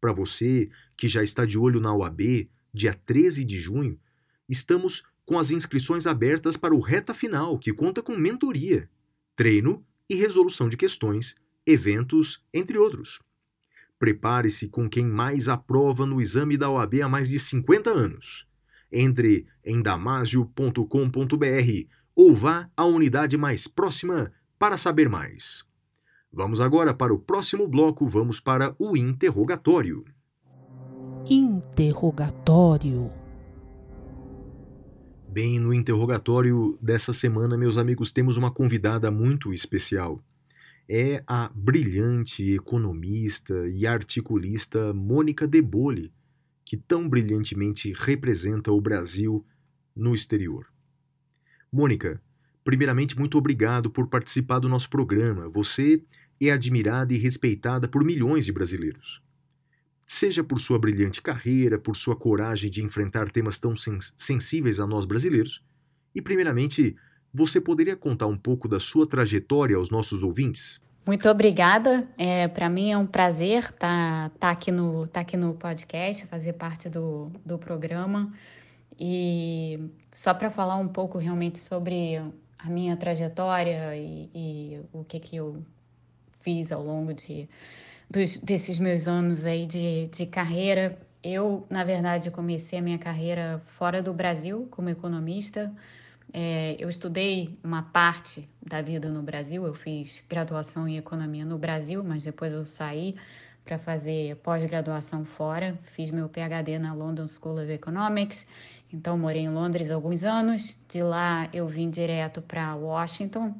Para 0.01 0.13
você 0.13 0.71
que 0.97 1.09
já 1.09 1.23
está 1.23 1.45
de 1.45 1.59
olho 1.59 1.81
na 1.81 1.95
OAB, 1.95 2.49
dia 2.73 2.95
13 2.95 3.45
de 3.45 3.59
junho, 3.59 3.99
estamos 4.49 5.03
com 5.25 5.39
as 5.39 5.51
inscrições 5.51 6.07
abertas 6.07 6.57
para 6.57 6.75
o 6.75 6.81
reta 6.81 7.13
final, 7.13 7.59
que 7.59 7.73
conta 7.73 8.03
com 8.03 8.17
mentoria, 8.17 8.89
treino 9.35 9.85
e 10.09 10.15
resolução 10.15 10.69
de 10.69 10.77
questões, 10.77 11.35
eventos, 11.67 12.43
entre 12.53 12.79
outros. 12.79 13.21
Prepare-se 13.99 14.69
com 14.69 14.89
quem 14.89 15.07
mais 15.07 15.49
aprova 15.49 16.07
no 16.07 16.21
exame 16.21 16.57
da 16.57 16.71
OAB 16.71 17.03
há 17.03 17.09
mais 17.09 17.29
de 17.29 17.39
50 17.39 17.91
anos. 17.91 18.47
Entre 18.91 19.47
em 19.65 19.83
damasio.com.br 19.83 21.98
ou 22.19 22.35
vá 22.35 22.69
à 22.77 22.85
unidade 22.85 23.37
mais 23.37 23.69
próxima 23.69 24.33
para 24.59 24.77
saber 24.77 25.09
mais. 25.09 25.65
Vamos 26.33 26.61
agora 26.61 26.93
para 26.93 27.15
o 27.15 27.19
próximo 27.19 27.69
bloco, 27.69 28.09
vamos 28.09 28.41
para 28.41 28.75
o 28.77 28.97
interrogatório. 28.97 30.05
Interrogatório. 31.31 33.09
Bem, 35.29 35.61
no 35.61 35.73
interrogatório 35.73 36.77
dessa 36.83 37.13
semana, 37.13 37.57
meus 37.57 37.77
amigos, 37.77 38.11
temos 38.11 38.37
uma 38.37 38.51
convidada 38.51 39.13
muito 39.13 39.55
especial. 39.55 40.21
É 40.89 41.23
a 41.25 41.49
brilhante 41.55 42.53
economista 42.53 43.69
e 43.69 43.87
articulista 43.87 44.93
Mônica 44.93 45.47
Debole, 45.47 46.13
que 46.65 46.77
tão 46.77 47.09
brilhantemente 47.09 47.93
representa 47.97 48.73
o 48.73 48.81
Brasil 48.81 49.47
no 49.95 50.17
exterior. 50.17 50.67
Mônica, 51.73 52.21
primeiramente, 52.65 53.19
muito 53.19 53.37
obrigado 53.37 53.91
por 53.91 54.09
participar 54.09 54.59
do 54.59 54.69
nosso 54.69 54.89
programa. 54.89 55.49
Você 55.49 56.03
é 56.41 56.51
admirada 56.51 57.13
e 57.13 57.19
respeitada 57.19 57.89
por 57.89 58.05
milhões 58.05 58.45
de 58.45 58.53
brasileiros. 58.53 59.23
Seja 60.07 60.43
por 60.43 60.59
sua 60.59 60.79
brilhante 60.79 61.21
carreira, 61.21 61.79
por 61.79 61.95
sua 61.95 62.17
coragem 62.17 62.71
de 62.71 62.83
enfrentar 62.83 63.31
temas 63.31 63.59
tão 63.59 63.77
sens 63.77 64.13
sensíveis 64.17 64.81
a 64.81 64.87
nós 64.87 65.05
brasileiros, 65.05 65.63
e, 66.15 66.23
primeiramente, 66.23 66.97
você 67.33 67.61
poderia 67.61 67.95
contar 67.95 68.27
um 68.27 68.37
pouco 68.37 68.67
da 68.67 68.81
sua 68.81 69.07
trajetória 69.07 69.77
aos 69.77 69.91
nossos 69.91 70.23
ouvintes? 70.23 70.81
Muito 71.07 71.29
obrigada. 71.29 72.09
É, 72.19 72.49
Para 72.49 72.69
mim 72.69 72.91
é 72.91 72.99
um 72.99 73.07
prazer 73.07 73.65
estar 73.65 74.31
tá, 74.31 74.31
tá 74.41 74.51
aqui, 74.51 74.71
no, 74.71 75.07
tá 75.07 75.21
aqui 75.21 75.37
no 75.37 75.55
podcast, 75.55 76.27
fazer 76.27 76.55
parte 76.55 76.89
do, 76.89 77.31
do 77.45 77.59
programa. 77.59 78.33
E 78.99 79.91
só 80.13 80.35
para 80.35 80.51
falar 80.51 80.77
um 80.77 80.89
pouco 80.89 81.19
realmente 81.19 81.59
sobre 81.59 82.17
a 82.59 82.69
minha 82.69 82.97
trajetória 82.97 83.97
e, 83.97 84.29
e 84.35 84.81
o 84.93 85.05
que, 85.05 85.21
que 85.21 85.37
eu 85.37 85.63
fiz 86.41 86.73
ao 86.73 86.83
longo 86.83 87.15
de, 87.15 87.49
dos, 88.11 88.39
desses 88.39 88.79
meus 88.79 89.07
anos 89.07 89.47
aí 89.47 89.67
de, 89.67 90.09
de 90.09 90.27
carreira, 90.27 90.99
eu, 91.23 91.67
na 91.71 91.85
verdade, 91.85 92.31
comecei 92.31 92.79
a 92.79 92.83
minha 92.83 92.99
carreira 92.99 93.63
fora 93.79 94.03
do 94.03 94.13
Brasil 94.13 94.67
como 94.71 94.89
economista. 94.89 95.73
É, 96.33 96.77
eu 96.79 96.89
estudei 96.89 97.59
uma 97.63 97.83
parte 97.83 98.49
da 98.65 98.83
vida 98.83 99.09
no 99.09 99.23
Brasil, 99.23 99.65
eu 99.65 99.75
fiz 99.75 100.23
graduação 100.29 100.87
em 100.87 100.97
economia 100.97 101.45
no 101.45 101.57
Brasil, 101.57 102.05
mas 102.05 102.25
depois 102.25 102.53
eu 102.53 102.67
saí 102.67 103.15
para 103.65 103.79
fazer 103.79 104.37
pós-graduação 104.37 105.25
fora. 105.25 105.79
Fiz 105.95 106.11
meu 106.11 106.29
PhD 106.29 106.79
na 106.79 106.95
London 106.95 107.27
School 107.27 107.61
of 107.63 107.71
Economics 107.71 108.47
então, 108.93 109.19
morei 109.19 109.43
em 109.43 109.51
Londres 109.51 109.91
alguns 109.91 110.25
anos. 110.25 110.75
De 110.89 111.03
lá, 111.03 111.49
eu 111.53 111.67
vim 111.69 111.91
direto 111.91 112.41
para 112.41 112.75
Washington 112.75 113.55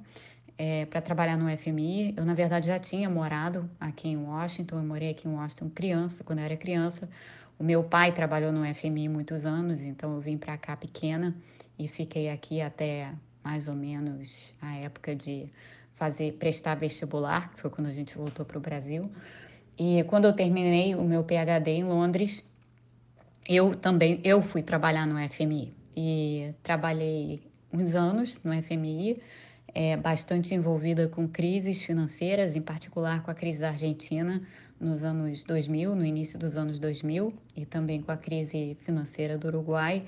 é, 0.57 0.87
para 0.87 1.03
trabalhar 1.03 1.37
no 1.37 1.49
FMI. 1.57 2.15
Eu, 2.17 2.25
na 2.25 2.33
verdade, 2.33 2.69
já 2.69 2.79
tinha 2.79 3.11
morado 3.11 3.69
aqui 3.79 4.09
em 4.09 4.17
Washington. 4.17 4.77
Eu 4.77 4.85
morei 4.85 5.11
aqui 5.11 5.29
em 5.29 5.33
Washington 5.33 5.69
criança, 5.69 6.25
quando 6.25 6.39
eu 6.39 6.47
era 6.47 6.57
criança. 6.57 7.09
O 7.59 7.65
meu 7.65 7.85
pai 7.85 8.13
trabalhou 8.13 8.53
no 8.53 8.65
FMI 8.75 9.09
muitos 9.09 9.45
anos, 9.45 9.81
então 9.83 10.15
eu 10.15 10.21
vim 10.21 10.39
para 10.39 10.57
cá 10.57 10.77
pequena 10.77 11.37
e 11.79 11.89
fiquei 11.89 12.31
aqui 12.31 12.61
até 12.61 13.13
mais 13.43 13.69
ou 13.69 13.75
menos 13.75 14.53
a 14.63 14.77
época 14.77 15.15
de 15.15 15.47
fazer 15.95 16.35
prestar 16.35 16.77
vestibular, 16.77 17.51
que 17.51 17.61
foi 17.61 17.69
quando 17.69 17.89
a 17.89 17.93
gente 17.93 18.17
voltou 18.17 18.47
para 18.47 18.57
o 18.57 18.61
Brasil. 18.61 19.11
E 19.77 20.05
quando 20.05 20.27
eu 20.27 20.33
terminei 20.33 20.95
o 20.95 21.03
meu 21.03 21.25
PhD 21.25 21.71
em 21.71 21.85
Londres, 21.85 22.49
eu 23.49 23.75
também 23.75 24.21
eu 24.23 24.43
fui 24.43 24.63
trabalhar 24.63 25.07
no 25.07 25.17
FMI 25.31 25.73
e 25.97 26.51
trabalhei 26.63 27.41
uns 27.73 27.95
anos 27.95 28.39
no 28.45 28.53
FMI, 28.63 29.17
é, 29.75 29.97
bastante 29.97 30.55
envolvida 30.55 31.09
com 31.09 31.27
crises 31.27 31.83
financeiras, 31.83 32.57
em 32.57 32.61
particular 32.61 33.23
com 33.23 33.31
a 33.31 33.35
crise 33.35 33.61
da 33.61 33.69
Argentina 33.71 34.43
nos 34.79 35.03
anos 35.03 35.43
2000, 35.43 35.97
no 35.97 36.05
início 36.05 36.39
dos 36.39 36.57
anos 36.57 36.79
2000, 36.79 37.33
e 37.57 37.67
também 37.67 38.01
com 38.01 38.13
a 38.13 38.17
crise 38.17 38.77
financeira 38.85 39.37
do 39.37 39.49
Uruguai. 39.49 40.05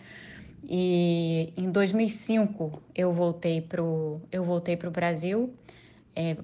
E 0.62 1.52
em 1.56 1.70
2005 1.70 2.82
eu 2.94 3.12
voltei 3.12 3.60
para 3.60 3.80
eu 3.80 4.44
voltei 4.44 4.76
para 4.76 4.88
o 4.88 4.92
Brasil, 4.92 5.52
é, 6.14 6.36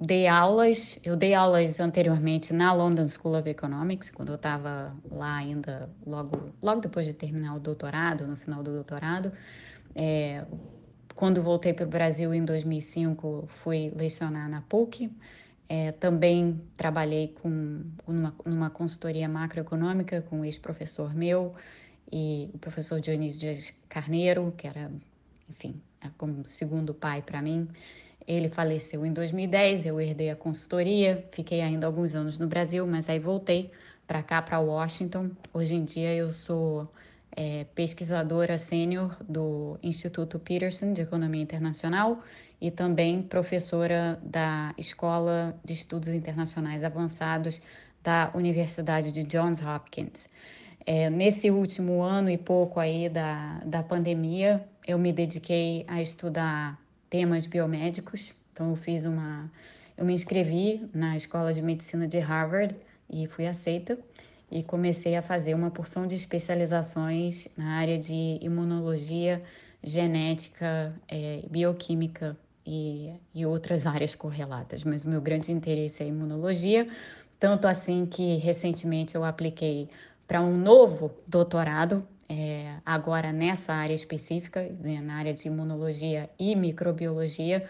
dei 0.00 0.26
aulas, 0.26 0.98
eu 1.04 1.14
dei 1.14 1.34
aulas 1.34 1.78
anteriormente 1.78 2.54
na 2.54 2.72
London 2.72 3.06
School 3.06 3.38
of 3.38 3.48
Economics, 3.48 4.10
quando 4.10 4.30
eu 4.30 4.36
estava 4.36 4.96
lá 5.10 5.36
ainda, 5.36 5.90
logo, 6.06 6.50
logo 6.62 6.80
depois 6.80 7.04
de 7.04 7.12
terminar 7.12 7.54
o 7.54 7.60
doutorado, 7.60 8.26
no 8.26 8.36
final 8.36 8.62
do 8.62 8.72
doutorado. 8.72 9.30
É, 9.94 10.44
quando 11.14 11.42
voltei 11.42 11.74
para 11.74 11.84
o 11.84 11.88
Brasil 11.88 12.32
em 12.32 12.42
2005, 12.44 13.46
fui 13.62 13.92
lecionar 13.94 14.48
na 14.48 14.62
PUC. 14.62 15.12
É, 15.68 15.92
também 15.92 16.60
trabalhei 16.76 17.28
com 17.28 17.84
numa, 18.08 18.34
numa 18.44 18.70
consultoria 18.70 19.28
macroeconômica 19.28 20.22
com 20.22 20.40
um 20.40 20.44
ex-professor 20.44 21.14
meu 21.14 21.54
e 22.10 22.50
o 22.54 22.58
professor 22.58 23.00
Dionísio 23.00 23.38
Dias 23.38 23.72
Carneiro, 23.88 24.52
que 24.56 24.66
era, 24.66 24.90
enfim, 25.48 25.80
é 26.00 26.08
como 26.16 26.44
segundo 26.44 26.94
pai 26.94 27.22
para 27.22 27.40
mim. 27.40 27.68
Ele 28.30 28.48
faleceu 28.48 29.04
em 29.04 29.12
2010, 29.12 29.86
eu 29.86 30.00
herdei 30.00 30.30
a 30.30 30.36
consultoria, 30.36 31.26
fiquei 31.32 31.60
ainda 31.60 31.84
alguns 31.84 32.14
anos 32.14 32.38
no 32.38 32.46
Brasil, 32.46 32.86
mas 32.86 33.08
aí 33.08 33.18
voltei 33.18 33.72
para 34.06 34.22
cá, 34.22 34.40
para 34.40 34.60
Washington. 34.60 35.32
Hoje 35.52 35.74
em 35.74 35.84
dia 35.84 36.14
eu 36.14 36.30
sou 36.30 36.88
é, 37.34 37.66
pesquisadora 37.74 38.56
sênior 38.56 39.16
do 39.28 39.76
Instituto 39.82 40.38
Peterson 40.38 40.92
de 40.92 41.02
Economia 41.02 41.42
Internacional 41.42 42.20
e 42.60 42.70
também 42.70 43.20
professora 43.20 44.16
da 44.22 44.72
Escola 44.78 45.58
de 45.64 45.72
Estudos 45.72 46.10
Internacionais 46.10 46.84
Avançados 46.84 47.60
da 48.00 48.30
Universidade 48.32 49.10
de 49.10 49.24
Johns 49.24 49.60
Hopkins. 49.60 50.28
É, 50.86 51.10
nesse 51.10 51.50
último 51.50 52.00
ano 52.00 52.30
e 52.30 52.38
pouco 52.38 52.78
aí 52.78 53.08
da, 53.08 53.60
da 53.66 53.82
pandemia, 53.82 54.64
eu 54.86 55.00
me 55.00 55.12
dediquei 55.12 55.84
a 55.88 56.00
estudar 56.00 56.78
temas 57.10 57.44
biomédicos. 57.44 58.32
Então, 58.52 58.70
eu 58.70 58.76
fiz 58.76 59.04
uma. 59.04 59.50
Eu 59.98 60.06
me 60.06 60.14
inscrevi 60.14 60.88
na 60.94 61.16
Escola 61.16 61.52
de 61.52 61.60
Medicina 61.60 62.06
de 62.08 62.18
Harvard 62.18 62.74
e 63.10 63.26
fui 63.26 63.46
aceita. 63.46 63.98
E 64.50 64.62
comecei 64.62 65.14
a 65.16 65.22
fazer 65.22 65.54
uma 65.54 65.70
porção 65.70 66.06
de 66.06 66.14
especializações 66.14 67.46
na 67.56 67.74
área 67.74 67.98
de 67.98 68.38
imunologia, 68.40 69.42
genética, 69.82 70.94
é, 71.08 71.42
bioquímica 71.48 72.36
e, 72.66 73.12
e 73.34 73.46
outras 73.46 73.86
áreas 73.86 74.14
correlatas. 74.14 74.82
Mas 74.84 75.04
o 75.04 75.08
meu 75.08 75.20
grande 75.20 75.52
interesse 75.52 76.02
é 76.02 76.06
imunologia, 76.06 76.88
tanto 77.38 77.66
assim 77.66 78.06
que 78.06 78.36
recentemente 78.36 79.14
eu 79.14 79.24
apliquei 79.24 79.88
para 80.26 80.40
um 80.40 80.56
novo 80.56 81.10
doutorado, 81.26 82.06
é, 82.30 82.76
agora 82.86 83.32
nessa 83.32 83.74
área 83.74 83.92
específica, 83.92 84.62
né, 84.80 85.00
na 85.00 85.16
área 85.16 85.34
de 85.34 85.48
imunologia 85.48 86.30
e 86.38 86.54
microbiologia. 86.54 87.68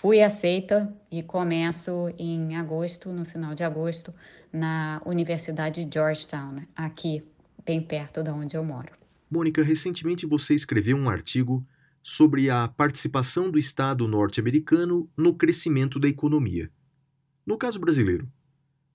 Fui 0.00 0.22
aceita 0.22 0.90
e 1.10 1.22
começo 1.22 2.08
em 2.18 2.56
agosto, 2.56 3.12
no 3.12 3.26
final 3.26 3.54
de 3.54 3.62
agosto, 3.62 4.14
na 4.50 5.02
Universidade 5.04 5.84
de 5.84 5.92
Georgetown, 5.92 6.62
aqui, 6.74 7.22
bem 7.66 7.82
perto 7.82 8.22
de 8.22 8.30
onde 8.30 8.56
eu 8.56 8.64
moro. 8.64 8.88
Mônica, 9.30 9.62
recentemente 9.62 10.24
você 10.24 10.54
escreveu 10.54 10.96
um 10.96 11.10
artigo 11.10 11.62
sobre 12.02 12.48
a 12.48 12.66
participação 12.66 13.50
do 13.50 13.58
Estado 13.58 14.08
norte-americano 14.08 15.10
no 15.14 15.34
crescimento 15.34 15.98
da 15.98 16.08
economia. 16.08 16.70
No 17.44 17.58
caso 17.58 17.78
brasileiro, 17.78 18.26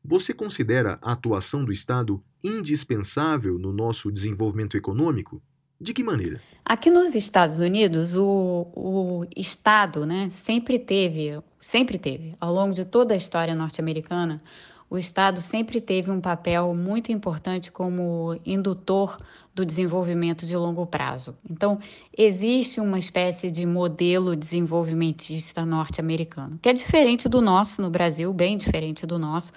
você 0.03 0.33
considera 0.33 0.99
a 1.01 1.13
atuação 1.13 1.63
do 1.63 1.71
Estado 1.71 2.21
indispensável 2.43 3.57
no 3.57 3.71
nosso 3.71 4.11
desenvolvimento 4.11 4.75
econômico? 4.75 5.41
De 5.79 5.93
que 5.93 6.03
maneira? 6.03 6.41
Aqui 6.65 6.89
nos 6.89 7.15
Estados 7.15 7.59
Unidos, 7.59 8.15
o, 8.15 8.67
o 8.75 9.25
Estado 9.35 10.05
né, 10.05 10.29
sempre 10.29 10.79
teve, 10.79 11.39
sempre 11.59 11.97
teve, 11.97 12.35
ao 12.39 12.53
longo 12.53 12.73
de 12.73 12.85
toda 12.85 13.13
a 13.13 13.17
história 13.17 13.55
norte-americana, 13.55 14.41
o 14.89 14.97
Estado 14.97 15.41
sempre 15.41 15.81
teve 15.81 16.11
um 16.11 16.21
papel 16.21 16.73
muito 16.75 17.11
importante 17.11 17.71
como 17.71 18.39
indutor 18.45 19.17
do 19.53 19.65
desenvolvimento 19.65 20.45
de 20.45 20.55
longo 20.55 20.85
prazo. 20.85 21.35
Então, 21.49 21.79
existe 22.15 22.79
uma 22.79 22.97
espécie 22.97 23.51
de 23.51 23.65
modelo 23.65 24.35
desenvolvimentista 24.35 25.65
norte-americano, 25.65 26.59
que 26.61 26.69
é 26.69 26.73
diferente 26.73 27.27
do 27.27 27.41
nosso 27.41 27.81
no 27.81 27.89
Brasil, 27.89 28.33
bem 28.33 28.57
diferente 28.57 29.05
do 29.05 29.19
nosso, 29.19 29.51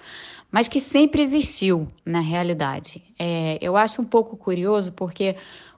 mas 0.51 0.67
que 0.67 0.79
sempre 0.79 1.21
existiu 1.21 1.87
na 2.05 2.19
realidade. 2.19 3.03
É, 3.19 3.57
eu 3.61 3.75
acho 3.75 4.01
um 4.01 4.05
pouco 4.05 4.37
curioso 4.37 4.91
porque 4.93 5.35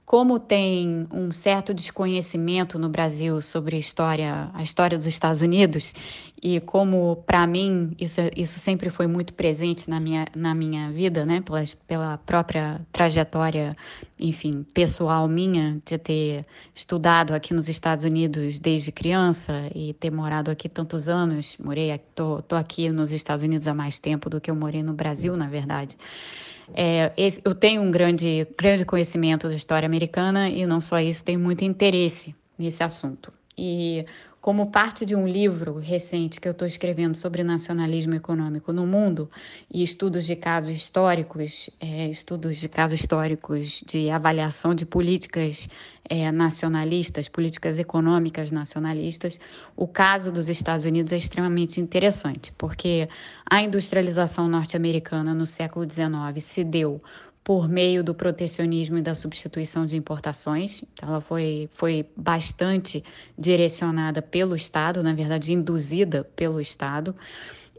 como 0.10 0.39
tem 0.39 1.07
um 1.14 1.32
certo 1.32 1.72
desconhecimento 1.72 2.80
no 2.80 2.89
Brasil 2.89 3.43
sobre 3.43 3.76
a 3.76 3.80
história, 3.80 4.49
a 4.55 4.64
história 4.64 4.97
dos 4.97 5.05
Estados 5.05 5.43
Unidos, 5.43 5.93
e 6.41 6.60
como 6.62 7.18
para 7.28 7.45
mim 7.45 7.95
isso, 7.99 8.20
isso 8.36 8.57
sempre 8.57 8.89
foi 8.89 9.05
muito 9.05 9.36
presente 9.36 9.88
na 9.88 9.99
minha, 9.99 10.26
na 10.36 10.55
minha 10.55 10.91
vida, 10.91 11.28
né, 11.28 11.41
pela, 11.41 11.64
pela 11.86 12.18
própria 12.18 12.82
trajetória, 12.91 13.78
enfim, 14.20 14.66
pessoal 14.74 15.28
minha, 15.28 15.80
de 15.86 15.99
ter 15.99 16.43
estudado 16.74 17.36
aqui 17.36 17.53
nos 17.53 17.70
Estados 17.70 18.03
Unidos 18.03 18.57
desde 18.57 18.91
criança 18.91 19.70
e 19.76 19.93
ter 19.93 20.10
morado 20.10 20.49
aqui 20.49 20.68
tantos 20.68 21.07
anos, 21.07 21.55
morei, 21.64 21.95
tô, 22.16 22.41
tô 22.41 22.55
aqui 22.55 22.89
nos 22.89 23.12
Estados 23.12 23.43
Unidos 23.43 23.68
há 23.68 23.76
mais 23.76 23.99
tempo 23.99 24.28
do 24.28 24.41
que 24.41 24.49
eu 24.49 24.55
morei 24.55 24.82
no 24.82 24.93
Brasil, 24.93 25.38
na 25.38 25.47
verdade. 25.47 25.95
É, 26.74 27.12
esse, 27.18 27.42
eu 27.44 27.56
tenho 27.56 27.82
um 27.82 27.92
grande, 27.92 28.48
grande 28.58 28.86
conhecimento 28.86 29.48
da 29.48 29.56
história 29.56 29.86
americana 29.86 30.50
e 30.50 30.66
não 30.66 30.80
só 30.80 31.00
isso, 31.00 31.24
tenho 31.24 31.40
muito 31.40 31.64
interesse 31.64 32.36
nesse 32.58 32.84
assunto. 32.84 33.32
E 33.58 34.06
como 34.42 34.72
parte 34.72 35.06
de 35.06 35.16
um 35.16 35.28
livro 35.28 35.80
recente 35.80 36.40
que 36.40 36.48
eu 36.48 36.54
estou 36.54 36.68
escrevendo 36.68 37.16
sobre 37.16 37.44
nacionalismo 37.44 38.16
econômico 38.16 38.72
no 38.72 38.88
mundo 38.88 39.30
e 39.70 39.84
estudos 39.84 40.26
de 40.26 40.36
casos 40.36 40.70
históricos, 40.70 41.70
é, 41.80 42.08
estudos 42.08 42.58
de 42.58 42.70
casos 42.70 43.00
históricos 43.00 43.84
de 43.86 44.10
avaliação 44.10 44.74
de 44.74 44.86
políticas 44.86 45.68
é, 46.10 46.32
nacionalistas, 46.32 47.28
políticas 47.28 47.80
econômicas 47.80 48.50
nacionalistas, 48.50 49.40
o 49.76 49.88
caso 49.88 50.32
dos 50.32 50.48
Estados 50.48 50.86
Unidos 50.86 51.12
é 51.12 51.18
extremamente 51.18 51.82
interessante, 51.82 52.54
porque 52.58 53.08
a 53.46 53.62
industrialização 53.62 54.48
norte-americana 54.48 55.34
no 55.34 55.46
século 55.46 55.86
XIX 55.90 56.42
se 56.42 56.64
deu 56.64 57.02
por 57.44 57.68
meio 57.68 58.04
do 58.04 58.14
protecionismo 58.14 58.98
e 58.98 59.02
da 59.02 59.16
substituição 59.16 59.86
de 59.86 59.98
importações. 59.98 60.84
Então, 60.94 61.10
ela 61.10 61.22
foi, 61.22 61.70
foi 61.74 62.06
bastante 62.16 63.04
direcionada 63.38 64.22
pelo 64.22 64.56
Estado, 64.56 65.02
na 65.02 65.14
verdade, 65.14 65.54
induzida 65.54 66.24
pelo 66.36 66.62
Estado. 66.62 67.16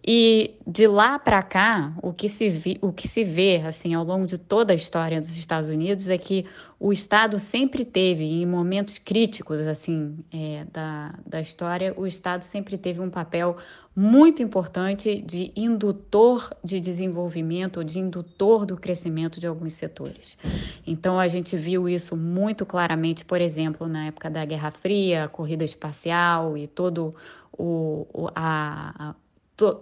E 0.06 0.54
de 0.66 0.86
lá 0.86 1.18
para 1.18 1.42
cá, 1.42 1.92
o 2.02 2.12
que, 2.12 2.28
se 2.28 2.48
vi, 2.48 2.78
o 2.80 2.90
que 2.90 3.06
se 3.06 3.22
vê 3.22 3.62
assim 3.66 3.92
ao 3.92 4.02
longo 4.02 4.26
de 4.26 4.38
toda 4.38 4.72
a 4.72 4.76
história 4.76 5.20
dos 5.20 5.36
Estados 5.36 5.68
Unidos 5.68 6.08
é 6.08 6.16
que 6.16 6.46
o 6.78 6.90
Estado 6.90 7.38
sempre 7.38 7.84
teve, 7.84 8.24
em 8.24 8.46
momentos 8.46 8.96
críticos 8.96 9.60
assim 9.60 10.18
é, 10.32 10.64
da, 10.72 11.14
da 11.26 11.40
história, 11.40 11.92
o 11.96 12.06
Estado 12.06 12.42
sempre 12.42 12.78
teve 12.78 12.98
um 12.98 13.10
papel 13.10 13.58
muito 13.94 14.42
importante 14.42 15.20
de 15.20 15.52
indutor 15.56 16.54
de 16.62 16.80
desenvolvimento, 16.80 17.84
de 17.84 17.98
indutor 17.98 18.64
do 18.64 18.76
crescimento 18.76 19.40
de 19.40 19.46
alguns 19.46 19.74
setores. 19.74 20.38
Então, 20.86 21.18
a 21.18 21.26
gente 21.28 21.56
viu 21.56 21.88
isso 21.88 22.16
muito 22.16 22.64
claramente, 22.64 23.24
por 23.24 23.40
exemplo, 23.40 23.88
na 23.88 24.06
época 24.06 24.30
da 24.30 24.44
Guerra 24.44 24.70
Fria, 24.70 25.24
a 25.24 25.28
corrida 25.28 25.64
espacial 25.64 26.56
e 26.56 26.66
todo 26.66 27.12
o 27.52 28.06
a, 28.34 29.10
a 29.10 29.14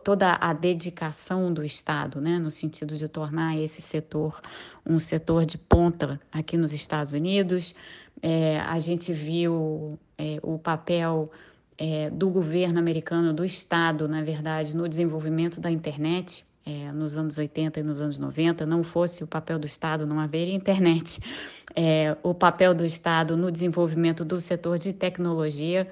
toda 0.02 0.36
a 0.40 0.52
dedicação 0.52 1.52
do 1.52 1.64
Estado, 1.64 2.20
né, 2.20 2.36
no 2.40 2.50
sentido 2.50 2.96
de 2.96 3.06
tornar 3.06 3.56
esse 3.56 3.80
setor 3.80 4.40
um 4.84 4.98
setor 4.98 5.46
de 5.46 5.56
ponta 5.56 6.20
aqui 6.32 6.56
nos 6.56 6.72
Estados 6.72 7.12
Unidos. 7.12 7.74
É, 8.20 8.58
a 8.60 8.78
gente 8.80 9.12
viu 9.12 9.96
é, 10.16 10.40
o 10.42 10.58
papel 10.58 11.30
é, 11.78 12.10
do 12.10 12.28
governo 12.28 12.78
americano, 12.78 13.32
do 13.32 13.44
Estado, 13.44 14.08
na 14.08 14.22
verdade, 14.22 14.76
no 14.76 14.88
desenvolvimento 14.88 15.60
da 15.60 15.70
internet. 15.70 16.44
É, 16.66 16.92
nos 16.92 17.16
anos 17.16 17.38
80 17.38 17.80
e 17.80 17.82
nos 17.82 17.98
anos 17.98 18.18
90, 18.18 18.66
não 18.66 18.84
fosse 18.84 19.24
o 19.24 19.26
papel 19.26 19.58
do 19.58 19.66
Estado, 19.66 20.06
não 20.06 20.20
haveria 20.20 20.54
internet. 20.54 21.20
É, 21.76 22.16
o 22.22 22.34
papel 22.34 22.74
do 22.74 22.84
Estado 22.84 23.36
no 23.36 23.52
desenvolvimento 23.52 24.24
do 24.24 24.40
setor 24.40 24.78
de 24.78 24.92
tecnologia 24.92 25.86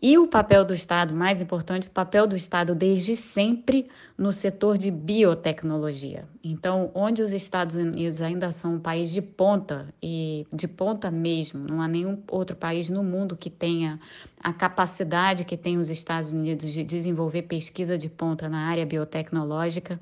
e 0.00 0.18
o 0.18 0.26
papel 0.26 0.64
do 0.64 0.74
Estado, 0.74 1.14
mais 1.14 1.40
importante, 1.40 1.88
o 1.88 1.90
papel 1.90 2.26
do 2.26 2.36
Estado 2.36 2.74
desde 2.74 3.16
sempre 3.16 3.88
no 4.16 4.32
setor 4.32 4.76
de 4.76 4.90
biotecnologia. 4.90 6.24
Então, 6.44 6.90
onde 6.94 7.22
os 7.22 7.32
Estados 7.32 7.76
Unidos 7.76 8.20
ainda 8.20 8.50
são 8.50 8.74
um 8.74 8.78
país 8.78 9.10
de 9.10 9.22
ponta, 9.22 9.86
e 10.02 10.46
de 10.52 10.68
ponta 10.68 11.10
mesmo, 11.10 11.66
não 11.66 11.80
há 11.80 11.88
nenhum 11.88 12.22
outro 12.28 12.54
país 12.54 12.90
no 12.90 13.02
mundo 13.02 13.36
que 13.36 13.48
tenha 13.48 13.98
a 14.42 14.52
capacidade 14.52 15.44
que 15.44 15.56
tem 15.56 15.78
os 15.78 15.90
Estados 15.90 16.30
Unidos 16.30 16.72
de 16.72 16.84
desenvolver 16.84 17.42
pesquisa 17.42 17.96
de 17.96 18.08
ponta 18.08 18.48
na 18.48 18.68
área 18.68 18.86
biotecnológica, 18.86 19.98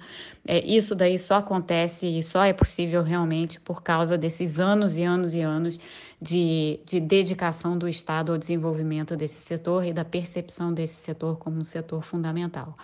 é, 0.47 0.65
isso 0.67 0.95
daí 0.95 1.19
só 1.19 1.37
acontece 1.37 2.19
e 2.19 2.23
só 2.23 2.45
é 2.45 2.53
possível 2.53 3.03
realmente 3.03 3.61
por 3.61 3.83
causa 3.83 4.19
desses 4.19 4.59
anos 4.59 4.99
e 4.99 5.03
anos 5.03 5.35
e 5.35 5.41
anos 5.41 5.79
de, 6.21 6.81
de 6.85 7.01
dedicação 7.01 7.77
do 7.77 7.89
Estado 7.89 8.33
ao 8.33 8.39
desenvolvimento 8.39 9.17
desse 9.17 9.41
setor 9.41 9.85
e 9.85 9.93
da 9.93 10.05
percepção 10.05 10.73
desse 10.73 10.95
setor 10.95 11.37
como 11.39 11.59
um 11.59 11.65
setor 11.65 12.03
fundamental. 12.03 12.77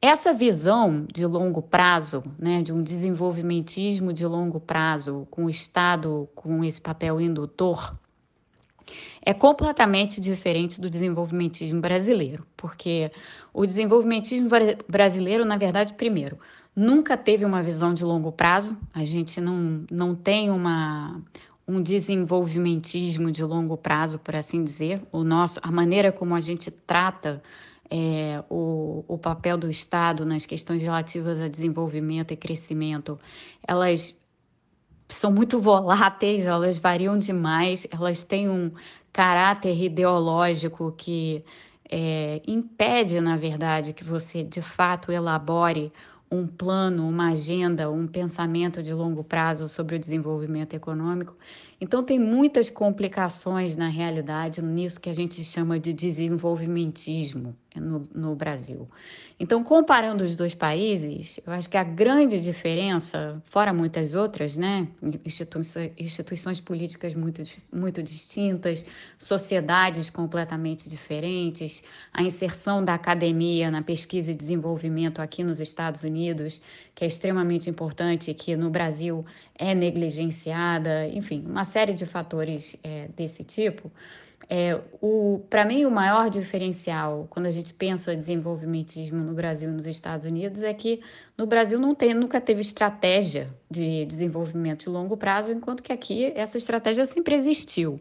essa 0.00 0.32
visão 0.32 1.06
de 1.12 1.26
longo 1.26 1.60
prazo, 1.60 2.22
né, 2.38 2.62
de 2.62 2.72
um 2.72 2.82
desenvolvimentismo 2.82 4.12
de 4.12 4.24
longo 4.26 4.60
prazo, 4.60 5.26
com 5.30 5.46
o 5.46 5.50
Estado 5.50 6.28
com 6.34 6.64
esse 6.64 6.80
papel 6.80 7.20
indutor, 7.20 7.96
é 9.24 9.34
completamente 9.34 10.20
diferente 10.20 10.80
do 10.80 10.88
desenvolvimentismo 10.88 11.80
brasileiro, 11.80 12.46
porque 12.56 13.10
o 13.52 13.66
desenvolvimentismo 13.66 14.48
brasileiro, 14.88 15.44
na 15.44 15.56
verdade, 15.56 15.92
primeiro, 15.94 16.38
nunca 16.74 17.16
teve 17.16 17.44
uma 17.44 17.62
visão 17.62 17.92
de 17.92 18.04
longo 18.04 18.30
prazo, 18.32 18.76
a 18.94 19.04
gente 19.04 19.40
não, 19.40 19.84
não 19.90 20.14
tem 20.14 20.48
uma, 20.48 21.20
um 21.68 21.82
desenvolvimentismo 21.82 23.30
de 23.30 23.44
longo 23.44 23.76
prazo, 23.76 24.18
por 24.18 24.34
assim 24.34 24.64
dizer. 24.64 25.02
O 25.12 25.22
nosso, 25.22 25.60
a 25.62 25.70
maneira 25.70 26.10
como 26.10 26.34
a 26.34 26.40
gente 26.40 26.70
trata 26.70 27.42
é, 27.90 28.42
o, 28.48 29.04
o 29.06 29.18
papel 29.18 29.58
do 29.58 29.70
Estado 29.70 30.24
nas 30.24 30.46
questões 30.46 30.80
relativas 30.80 31.38
a 31.38 31.46
desenvolvimento 31.46 32.32
e 32.32 32.36
crescimento, 32.36 33.18
elas 33.66 34.18
são 35.10 35.30
muito 35.30 35.60
voláteis, 35.60 36.46
elas 36.46 36.78
variam 36.78 37.18
demais, 37.18 37.86
elas 37.90 38.22
têm 38.22 38.48
um 38.48 38.72
caráter 39.12 39.76
ideológico 39.76 40.94
que 40.96 41.44
é, 41.90 42.40
impede, 42.46 43.20
na 43.20 43.36
verdade, 43.36 43.92
que 43.92 44.04
você 44.04 44.42
de 44.42 44.62
fato 44.62 45.12
elabore 45.12 45.92
um 46.30 46.46
plano, 46.46 47.08
uma 47.08 47.32
agenda, 47.32 47.90
um 47.90 48.06
pensamento 48.06 48.82
de 48.82 48.92
longo 48.92 49.24
prazo 49.24 49.68
sobre 49.68 49.96
o 49.96 49.98
desenvolvimento 49.98 50.74
econômico. 50.74 51.36
Então, 51.80 52.02
tem 52.02 52.18
muitas 52.18 52.68
complicações 52.68 53.76
na 53.76 53.88
realidade 53.88 54.60
nisso 54.60 55.00
que 55.00 55.08
a 55.08 55.14
gente 55.14 55.42
chama 55.42 55.78
de 55.78 55.92
desenvolvimentismo 55.92 57.56
no, 57.74 58.08
no 58.14 58.34
Brasil. 58.34 58.88
Então, 59.40 59.62
comparando 59.62 60.24
os 60.24 60.34
dois 60.34 60.52
países, 60.52 61.38
eu 61.46 61.52
acho 61.52 61.70
que 61.70 61.76
a 61.76 61.84
grande 61.84 62.40
diferença, 62.40 63.40
fora 63.44 63.72
muitas 63.72 64.12
outras, 64.12 64.56
né, 64.56 64.88
instituições, 65.24 65.92
instituições 65.96 66.60
políticas 66.60 67.14
muito, 67.14 67.40
muito 67.72 68.02
distintas, 68.02 68.84
sociedades 69.16 70.10
completamente 70.10 70.90
diferentes, 70.90 71.84
a 72.12 72.20
inserção 72.20 72.84
da 72.84 72.94
academia 72.94 73.70
na 73.70 73.80
pesquisa 73.80 74.32
e 74.32 74.34
desenvolvimento 74.34 75.22
aqui 75.22 75.44
nos 75.44 75.60
Estados 75.60 76.02
Unidos, 76.02 76.60
que 76.92 77.04
é 77.04 77.06
extremamente 77.06 77.70
importante, 77.70 78.34
que 78.34 78.56
no 78.56 78.70
Brasil 78.70 79.24
é 79.54 79.72
negligenciada, 79.72 81.06
enfim, 81.06 81.44
uma 81.46 81.64
série 81.64 81.94
de 81.94 82.06
fatores 82.06 82.76
é, 82.82 83.06
desse 83.16 83.44
tipo. 83.44 83.88
É, 84.50 84.80
Para 85.50 85.64
mim, 85.64 85.84
o 85.84 85.90
maior 85.90 86.30
diferencial 86.30 87.26
quando 87.28 87.46
a 87.46 87.50
gente 87.50 87.74
pensa 87.74 88.16
desenvolvimentismo 88.16 89.22
no 89.22 89.34
Brasil 89.34 89.68
e 89.68 89.72
nos 89.72 89.86
Estados 89.86 90.24
Unidos 90.24 90.62
é 90.62 90.72
que 90.72 91.00
no 91.36 91.46
Brasil 91.46 91.78
não 91.78 91.94
tem, 91.94 92.14
nunca 92.14 92.40
teve 92.40 92.60
estratégia 92.60 93.48
de 93.70 94.06
desenvolvimento 94.06 94.84
de 94.84 94.88
longo 94.88 95.16
prazo, 95.16 95.52
enquanto 95.52 95.82
que 95.82 95.92
aqui 95.92 96.32
essa 96.34 96.56
estratégia 96.56 97.04
sempre 97.04 97.34
existiu. 97.34 98.00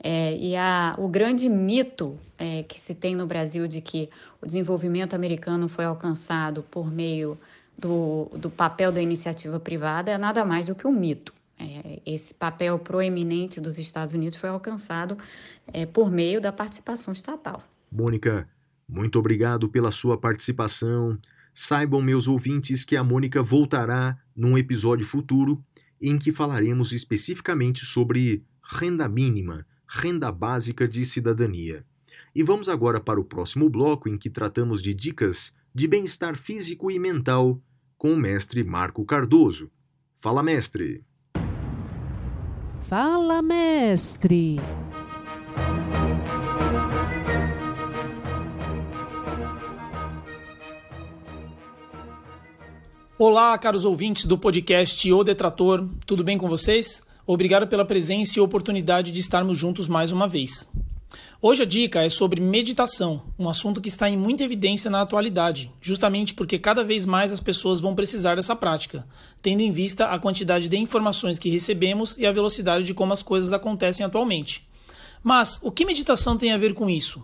É, 0.00 0.36
e 0.36 0.54
a, 0.54 0.94
o 0.96 1.08
grande 1.08 1.48
mito 1.48 2.16
é, 2.38 2.62
que 2.62 2.78
se 2.78 2.94
tem 2.94 3.16
no 3.16 3.26
Brasil 3.26 3.66
de 3.66 3.80
que 3.80 4.08
o 4.40 4.46
desenvolvimento 4.46 5.14
americano 5.14 5.68
foi 5.68 5.84
alcançado 5.84 6.62
por 6.70 6.88
meio 6.88 7.36
do, 7.76 8.28
do 8.32 8.50
papel 8.50 8.90
da 8.90 9.00
iniciativa 9.00 9.58
privada 9.60 10.10
é 10.10 10.18
nada 10.18 10.44
mais 10.44 10.66
do 10.66 10.74
que 10.74 10.86
um 10.86 10.92
mito. 10.92 11.32
É, 11.58 12.00
esse 12.06 12.32
papel 12.32 12.78
proeminente 12.78 13.60
dos 13.60 13.78
Estados 13.78 14.14
Unidos 14.14 14.36
foi 14.36 14.48
alcançado 14.48 15.18
é, 15.72 15.84
por 15.84 16.10
meio 16.10 16.40
da 16.40 16.52
participação 16.52 17.12
estatal. 17.12 17.62
Mônica, 17.90 18.48
muito 18.88 19.18
obrigado 19.18 19.68
pela 19.68 19.90
sua 19.90 20.16
participação. 20.16 21.18
Saibam, 21.52 22.00
meus 22.00 22.28
ouvintes, 22.28 22.84
que 22.84 22.96
a 22.96 23.02
Mônica 23.02 23.42
voltará 23.42 24.16
num 24.36 24.56
episódio 24.56 25.04
futuro 25.04 25.62
em 26.00 26.16
que 26.16 26.30
falaremos 26.30 26.92
especificamente 26.92 27.84
sobre 27.84 28.44
renda 28.62 29.08
mínima, 29.08 29.66
renda 29.88 30.30
básica 30.30 30.86
de 30.86 31.04
cidadania. 31.04 31.84
E 32.34 32.42
vamos 32.42 32.68
agora 32.68 33.00
para 33.00 33.20
o 33.20 33.24
próximo 33.24 33.68
bloco 33.68 34.08
em 34.08 34.16
que 34.16 34.30
tratamos 34.30 34.80
de 34.80 34.94
dicas 34.94 35.52
de 35.74 35.88
bem-estar 35.88 36.36
físico 36.36 36.90
e 36.90 36.98
mental 36.98 37.60
com 37.96 38.12
o 38.12 38.16
mestre 38.16 38.62
Marco 38.62 39.04
Cardoso. 39.04 39.70
Fala, 40.16 40.42
mestre! 40.42 41.04
Fala, 42.88 43.42
mestre! 43.42 44.58
Olá, 53.18 53.58
caros 53.58 53.84
ouvintes 53.84 54.24
do 54.24 54.38
podcast 54.38 55.12
O 55.12 55.22
Detrator, 55.22 55.86
tudo 56.06 56.24
bem 56.24 56.38
com 56.38 56.48
vocês? 56.48 57.02
Obrigado 57.26 57.66
pela 57.66 57.84
presença 57.84 58.38
e 58.38 58.40
oportunidade 58.40 59.12
de 59.12 59.20
estarmos 59.20 59.58
juntos 59.58 59.86
mais 59.86 60.10
uma 60.10 60.26
vez. 60.26 60.66
Hoje 61.40 61.62
a 61.62 61.66
dica 61.66 62.02
é 62.02 62.08
sobre 62.08 62.40
meditação, 62.40 63.22
um 63.38 63.48
assunto 63.48 63.80
que 63.80 63.88
está 63.88 64.10
em 64.10 64.16
muita 64.16 64.42
evidência 64.42 64.90
na 64.90 65.00
atualidade, 65.00 65.72
justamente 65.80 66.34
porque 66.34 66.58
cada 66.58 66.82
vez 66.82 67.06
mais 67.06 67.32
as 67.32 67.40
pessoas 67.40 67.80
vão 67.80 67.94
precisar 67.94 68.34
dessa 68.34 68.56
prática, 68.56 69.06
tendo 69.40 69.60
em 69.60 69.70
vista 69.70 70.06
a 70.06 70.18
quantidade 70.18 70.68
de 70.68 70.76
informações 70.76 71.38
que 71.38 71.48
recebemos 71.48 72.18
e 72.18 72.26
a 72.26 72.32
velocidade 72.32 72.84
de 72.84 72.92
como 72.92 73.12
as 73.12 73.22
coisas 73.22 73.52
acontecem 73.52 74.04
atualmente. 74.04 74.68
Mas 75.22 75.60
o 75.62 75.70
que 75.70 75.84
meditação 75.84 76.36
tem 76.36 76.52
a 76.52 76.58
ver 76.58 76.74
com 76.74 76.90
isso? 76.90 77.22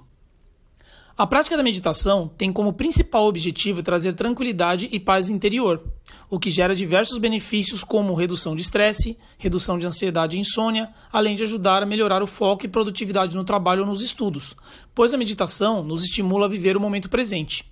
A 1.17 1.29
prática 1.29 1.57
da 1.57 1.63
meditação 1.63 2.29
tem 2.37 2.53
como 2.53 2.73
principal 2.73 3.27
objetivo 3.27 3.85
trazer 3.85 4.15
tranquilidade 4.15 4.89
e 4.91 4.99
paz 4.99 5.31
interior, 5.31 5.81
o 6.29 6.41
que 6.41 6.51
gera 6.51 6.75
diversos 6.75 7.19
benefícios 7.19 7.85
como 7.85 8.15
redução 8.15 8.57
de 8.57 8.63
estresse, 8.63 9.17
redução 9.39 9.79
de 9.79 9.87
ansiedade 9.87 10.37
e 10.37 10.41
insônia, 10.41 10.93
além 11.13 11.37
de 11.37 11.45
ajudar 11.45 11.85
a 11.85 11.87
melhorar 11.87 12.21
o 12.21 12.27
foco 12.27 12.67
e 12.67 12.69
produtividade 12.69 13.37
no 13.37 13.45
trabalho 13.45 13.83
ou 13.83 13.87
nos 13.87 14.03
estudos, 14.03 14.57
pois 14.93 15.15
a 15.15 15.17
meditação 15.17 15.85
nos 15.85 16.03
estimula 16.03 16.47
a 16.47 16.49
viver 16.49 16.77
o 16.77 16.81
momento 16.81 17.09
presente. 17.09 17.65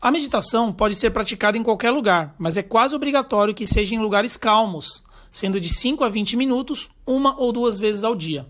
A 0.00 0.12
meditação 0.12 0.72
pode 0.72 0.94
ser 0.94 1.10
praticada 1.10 1.58
em 1.58 1.64
qualquer 1.64 1.90
lugar, 1.90 2.32
mas 2.38 2.56
é 2.56 2.62
quase 2.62 2.94
obrigatório 2.94 3.54
que 3.54 3.66
seja 3.66 3.96
em 3.96 3.98
lugares 3.98 4.36
calmos, 4.36 5.02
sendo 5.32 5.60
de 5.60 5.68
5 5.68 6.04
a 6.04 6.08
20 6.08 6.36
minutos, 6.36 6.90
uma 7.04 7.36
ou 7.40 7.50
duas 7.50 7.80
vezes 7.80 8.04
ao 8.04 8.14
dia. 8.14 8.46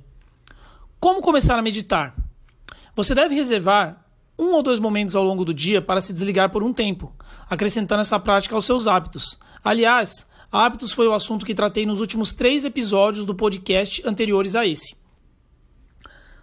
Como 1.01 1.23
começar 1.23 1.59
a 1.59 1.63
meditar? 1.63 2.26
Você 2.97 3.15
deve 3.15 3.35
reservar 3.35 4.03
um 4.39 4.55
ou 4.55 4.63
dois 4.63 4.81
momentos 4.81 5.15
ao 5.15 5.23
longo 5.23 5.45
do 5.45 5.53
dia 5.53 5.83
para 5.83 6.01
se 6.01 6.15
desligar 6.15 6.51
por 6.51 6.63
um 6.63 6.73
tempo, 6.73 7.15
acrescentando 7.49 8.01
essa 8.01 8.19
prática 8.19 8.55
aos 8.55 8.65
seus 8.65 8.87
hábitos. 8.87 9.39
Aliás, 9.63 10.27
hábitos 10.51 10.93
foi 10.93 11.07
o 11.07 11.13
assunto 11.13 11.45
que 11.45 11.55
tratei 11.55 11.85
nos 11.85 12.01
últimos 12.01 12.33
três 12.33 12.65
episódios 12.65 13.27
do 13.27 13.35
podcast 13.35 14.03
anteriores 14.09 14.57
a 14.57 14.67
esse. 14.67 14.97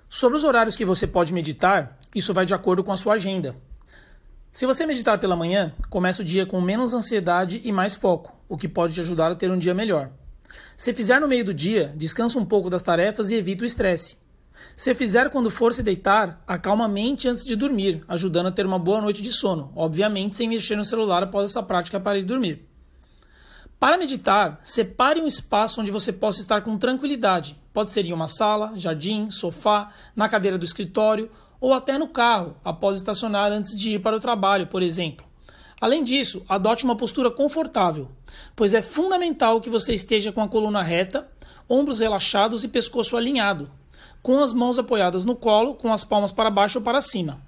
Sobre 0.07 0.37
os 0.37 0.43
horários 0.43 0.75
que 0.75 0.85
você 0.85 1.07
pode 1.07 1.33
meditar, 1.33 1.97
isso 2.13 2.35
vai 2.35 2.45
de 2.45 2.53
acordo 2.53 2.83
com 2.83 2.91
a 2.91 2.97
sua 2.97 3.15
agenda. 3.15 3.55
Se 4.51 4.67
você 4.67 4.85
meditar 4.85 5.19
pela 5.19 5.35
manhã, 5.35 5.73
comece 5.89 6.21
o 6.21 6.25
dia 6.25 6.45
com 6.45 6.61
menos 6.61 6.93
ansiedade 6.93 7.61
e 7.63 7.71
mais 7.71 7.95
foco, 7.95 8.31
o 8.47 8.59
que 8.59 8.67
pode 8.67 8.93
te 8.93 9.01
ajudar 9.01 9.31
a 9.31 9.35
ter 9.35 9.49
um 9.49 9.57
dia 9.57 9.73
melhor. 9.73 10.11
Se 10.77 10.93
fizer 10.93 11.19
no 11.19 11.27
meio 11.27 11.45
do 11.45 11.53
dia, 11.53 11.91
descansa 11.95 12.37
um 12.37 12.45
pouco 12.45 12.69
das 12.69 12.83
tarefas 12.83 13.31
e 13.31 13.35
evita 13.35 13.63
o 13.63 13.65
estresse. 13.65 14.21
Se 14.75 14.93
fizer 14.93 15.29
quando 15.29 15.49
for 15.49 15.73
se 15.73 15.83
deitar, 15.83 16.41
acalma 16.47 16.85
a 16.85 16.87
mente 16.87 17.27
antes 17.27 17.43
de 17.43 17.55
dormir, 17.55 18.03
ajudando 18.07 18.47
a 18.47 18.51
ter 18.51 18.65
uma 18.65 18.79
boa 18.79 19.01
noite 19.01 19.21
de 19.21 19.31
sono, 19.31 19.71
obviamente 19.75 20.35
sem 20.35 20.47
mexer 20.47 20.75
no 20.75 20.85
celular 20.85 21.23
após 21.23 21.49
essa 21.49 21.61
prática 21.61 21.99
para 21.99 22.17
ir 22.17 22.23
dormir. 22.23 22.67
Para 23.79 23.97
meditar, 23.97 24.59
separe 24.63 25.19
um 25.19 25.27
espaço 25.27 25.81
onde 25.81 25.91
você 25.91 26.13
possa 26.13 26.39
estar 26.39 26.61
com 26.61 26.77
tranquilidade. 26.77 27.59
Pode 27.73 27.91
ser 27.91 28.05
em 28.05 28.13
uma 28.13 28.29
sala, 28.29 28.71
jardim, 28.75 29.29
sofá, 29.29 29.91
na 30.15 30.29
cadeira 30.29 30.57
do 30.57 30.63
escritório 30.63 31.29
ou 31.59 31.73
até 31.73 31.97
no 31.97 32.07
carro, 32.07 32.55
após 32.63 32.97
estacionar 32.97 33.51
antes 33.51 33.77
de 33.77 33.95
ir 33.95 33.99
para 33.99 34.15
o 34.15 34.19
trabalho, 34.19 34.67
por 34.67 34.81
exemplo. 34.81 35.25
Além 35.81 36.01
disso, 36.01 36.45
adote 36.47 36.85
uma 36.85 36.95
postura 36.95 37.29
confortável, 37.29 38.09
pois 38.55 38.73
é 38.73 38.81
fundamental 38.81 39.59
que 39.59 39.69
você 39.69 39.93
esteja 39.93 40.31
com 40.31 40.41
a 40.41 40.47
coluna 40.47 40.81
reta, 40.81 41.27
ombros 41.67 41.99
relaxados 41.99 42.63
e 42.63 42.69
pescoço 42.69 43.17
alinhado, 43.17 43.69
com 44.23 44.39
as 44.39 44.53
mãos 44.53 44.79
apoiadas 44.79 45.25
no 45.25 45.35
colo, 45.35 45.75
com 45.75 45.93
as 45.93 46.03
palmas 46.03 46.31
para 46.31 46.49
baixo 46.49 46.79
ou 46.79 46.83
para 46.83 47.01
cima. 47.01 47.39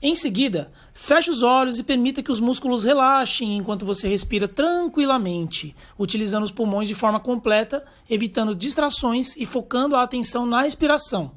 Em 0.00 0.14
seguida, 0.14 0.72
feche 0.94 1.28
os 1.28 1.42
olhos 1.42 1.78
e 1.78 1.82
permita 1.82 2.22
que 2.22 2.32
os 2.32 2.40
músculos 2.40 2.84
relaxem 2.84 3.56
enquanto 3.56 3.84
você 3.84 4.08
respira 4.08 4.48
tranquilamente, 4.48 5.76
utilizando 5.98 6.44
os 6.44 6.52
pulmões 6.52 6.88
de 6.88 6.94
forma 6.94 7.20
completa, 7.20 7.84
evitando 8.08 8.54
distrações 8.54 9.36
e 9.36 9.44
focando 9.44 9.96
a 9.96 10.02
atenção 10.02 10.46
na 10.46 10.62
respiração. 10.62 11.32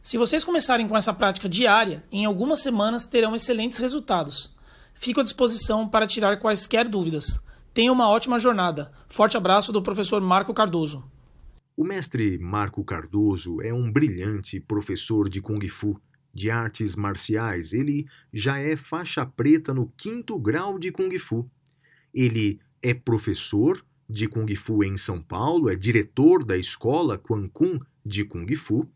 Se 0.00 0.16
vocês 0.16 0.44
começarem 0.44 0.88
com 0.88 0.96
essa 0.96 1.12
prática 1.12 1.46
diária, 1.48 2.02
em 2.10 2.24
algumas 2.24 2.60
semanas 2.60 3.04
terão 3.04 3.34
excelentes 3.34 3.78
resultados. 3.78 4.50
Fico 4.94 5.20
à 5.20 5.22
disposição 5.22 5.86
para 5.86 6.06
tirar 6.06 6.38
quaisquer 6.38 6.88
dúvidas. 6.88 7.38
Tenha 7.74 7.92
uma 7.92 8.08
ótima 8.08 8.38
jornada. 8.38 8.92
Forte 9.08 9.36
abraço 9.36 9.72
do 9.72 9.82
professor 9.82 10.20
Marco 10.22 10.54
Cardoso. 10.54 11.04
O 11.76 11.84
mestre 11.84 12.38
Marco 12.38 12.84
Cardoso 12.84 13.60
é 13.62 13.72
um 13.72 13.90
brilhante 13.90 14.60
professor 14.60 15.28
de 15.28 15.40
Kung 15.40 15.66
Fu 15.68 16.00
de 16.32 16.50
artes 16.50 16.94
marciais. 16.94 17.72
Ele 17.72 18.06
já 18.32 18.58
é 18.58 18.76
faixa 18.76 19.24
preta 19.24 19.72
no 19.72 19.86
quinto 19.96 20.38
grau 20.38 20.78
de 20.78 20.90
Kung 20.90 21.16
Fu. 21.18 21.48
Ele 22.12 22.60
é 22.82 22.94
professor 22.94 23.84
de 24.08 24.26
Kung 24.26 24.52
Fu 24.56 24.82
em 24.82 24.96
São 24.96 25.22
Paulo, 25.22 25.70
é 25.70 25.76
diretor 25.76 26.44
da 26.44 26.56
escola 26.56 27.16
Quan 27.16 27.48
Kun 27.48 27.78
de 28.04 28.24
Kung 28.24 28.54
Fu. 28.56 28.88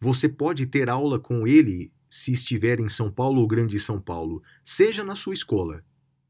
Você 0.00 0.28
pode 0.28 0.66
ter 0.66 0.88
aula 0.88 1.18
com 1.18 1.46
ele 1.46 1.92
se 2.10 2.32
estiver 2.32 2.80
em 2.80 2.88
São 2.88 3.10
Paulo 3.10 3.40
ou 3.40 3.46
Grande 3.46 3.78
São 3.78 4.00
Paulo, 4.00 4.42
seja 4.64 5.04
na 5.04 5.14
sua 5.14 5.34
escola, 5.34 5.84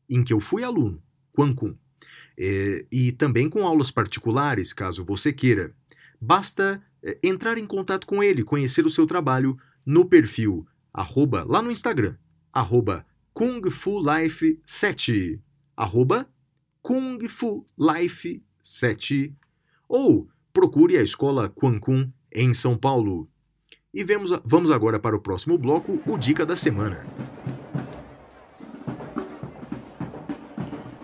em 0.09 0.25
que 0.25 0.33
eu 0.33 0.41
fui 0.41 0.65
aluno, 0.65 1.03
Quan 1.33 1.55
Kun. 1.55 1.77
É, 2.39 2.87
e 2.93 3.11
também 3.11 3.51
com 3.51 3.67
aulas 3.67 3.91
particulares, 3.91 4.73
caso 4.73 5.05
você 5.05 5.33
queira. 5.33 5.75
Basta 6.21 6.81
é, 7.03 7.19
entrar 7.23 7.59
em 7.59 7.67
contato 7.67 8.07
com 8.07 8.23
ele, 8.23 8.45
conhecer 8.45 8.87
o 8.87 8.91
seu 8.91 9.07
trabalho 9.07 9.59
no 9.85 10.05
perfil 10.05 10.65
arroba, 10.93 11.45
lá 11.47 11.63
no 11.63 11.71
Instagram, 11.71 12.17
arroba 12.53 13.07
Kung 13.33 13.63
Fu 13.71 14.01
Life 14.01 14.61
7, 14.67 15.41
arroba 15.77 16.29
Kung 16.83 17.19
Fu 17.29 17.65
Life 17.79 18.43
7, 18.63 19.33
ou 19.89 20.29
procure 20.53 20.97
a 20.97 21.03
escola 21.03 21.49
Quan 21.49 21.79
Kun 21.79 22.11
em 22.35 22.53
São 22.53 22.77
Paulo. 22.77 23.31
E 23.95 24.03
vemos, 24.03 24.31
vamos 24.45 24.71
agora 24.71 24.99
para 24.99 25.17
o 25.17 25.21
próximo 25.21 25.57
bloco, 25.57 26.01
o 26.05 26.19
Dica 26.19 26.45
da 26.45 26.57
Semana. 26.57 27.07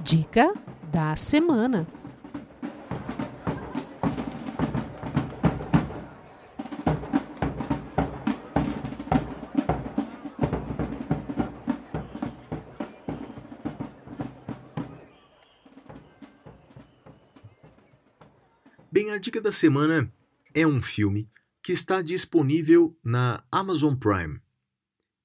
Dica 0.02 0.52
da 0.94 1.16
semana. 1.16 1.88
Bem, 18.92 19.10
a 19.10 19.18
dica 19.18 19.40
da 19.40 19.50
semana 19.50 20.08
é 20.54 20.64
um 20.64 20.80
filme 20.80 21.28
que 21.60 21.72
está 21.72 22.00
disponível 22.02 22.96
na 23.02 23.42
Amazon 23.50 23.96
Prime. 23.96 24.38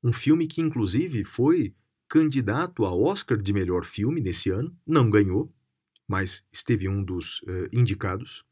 Um 0.03 0.11
filme 0.11 0.47
que, 0.47 0.61
inclusive, 0.61 1.23
foi 1.23 1.75
candidato 2.07 2.85
ao 2.85 3.03
Oscar 3.03 3.37
de 3.37 3.53
melhor 3.53 3.85
filme 3.85 4.19
nesse 4.19 4.49
ano, 4.49 4.75
não 4.83 5.11
ganhou, 5.11 5.53
mas 6.09 6.43
esteve 6.51 6.89
um 6.89 7.03
dos 7.03 7.39
eh, 7.47 7.69
indicados. 7.71 8.43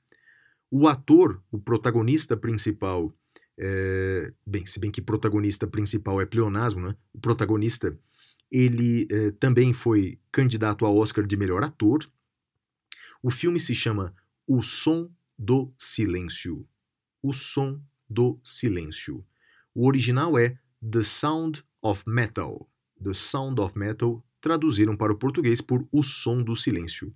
O 0.70 0.88
ator, 0.88 1.41
o 1.51 1.58
protagonista 1.58 2.38
principal, 2.38 3.12
eh, 3.58 4.32
bem, 4.45 4.64
se 4.64 4.80
bem 4.80 4.91
que 4.91 5.01
protagonista 5.01 5.66
principal 5.66 6.22
é 6.22 6.26
pleonasmo, 6.28 6.82
né? 6.82 6.95
O 7.12 7.20
protagonista, 7.20 7.97
ele 8.51 9.08
eh, 9.10 9.32
também 9.39 9.74
foi 9.74 10.20
candidato 10.32 10.86
ao 10.86 10.95
Oscar 10.95 11.26
de 11.26 11.36
melhor 11.36 11.64
ator. 11.64 12.08
O 13.24 13.32
filme 13.32 13.60
se 13.60 13.74
chama 13.74 14.14
O 14.45 14.62
Som 14.62 15.10
do 15.36 15.74
Silêncio. 15.80 16.64
O 17.24 17.34
Som 17.34 17.82
do 18.08 18.39
Silêncio. 18.43 19.26
O 19.74 19.88
original 19.88 20.38
é 20.38 20.60
The 20.80 21.01
Sound 21.01 21.64
of 21.82 22.03
Metal. 22.05 22.70
The 23.03 23.16
Sound 23.16 23.60
of 23.60 23.76
Metal, 23.76 24.24
traduziram 24.39 24.95
para 24.95 25.12
o 25.12 25.18
português 25.18 25.60
por 25.60 25.88
O 25.91 26.03
Som 26.03 26.43
do 26.43 26.55
Silêncio. 26.55 27.12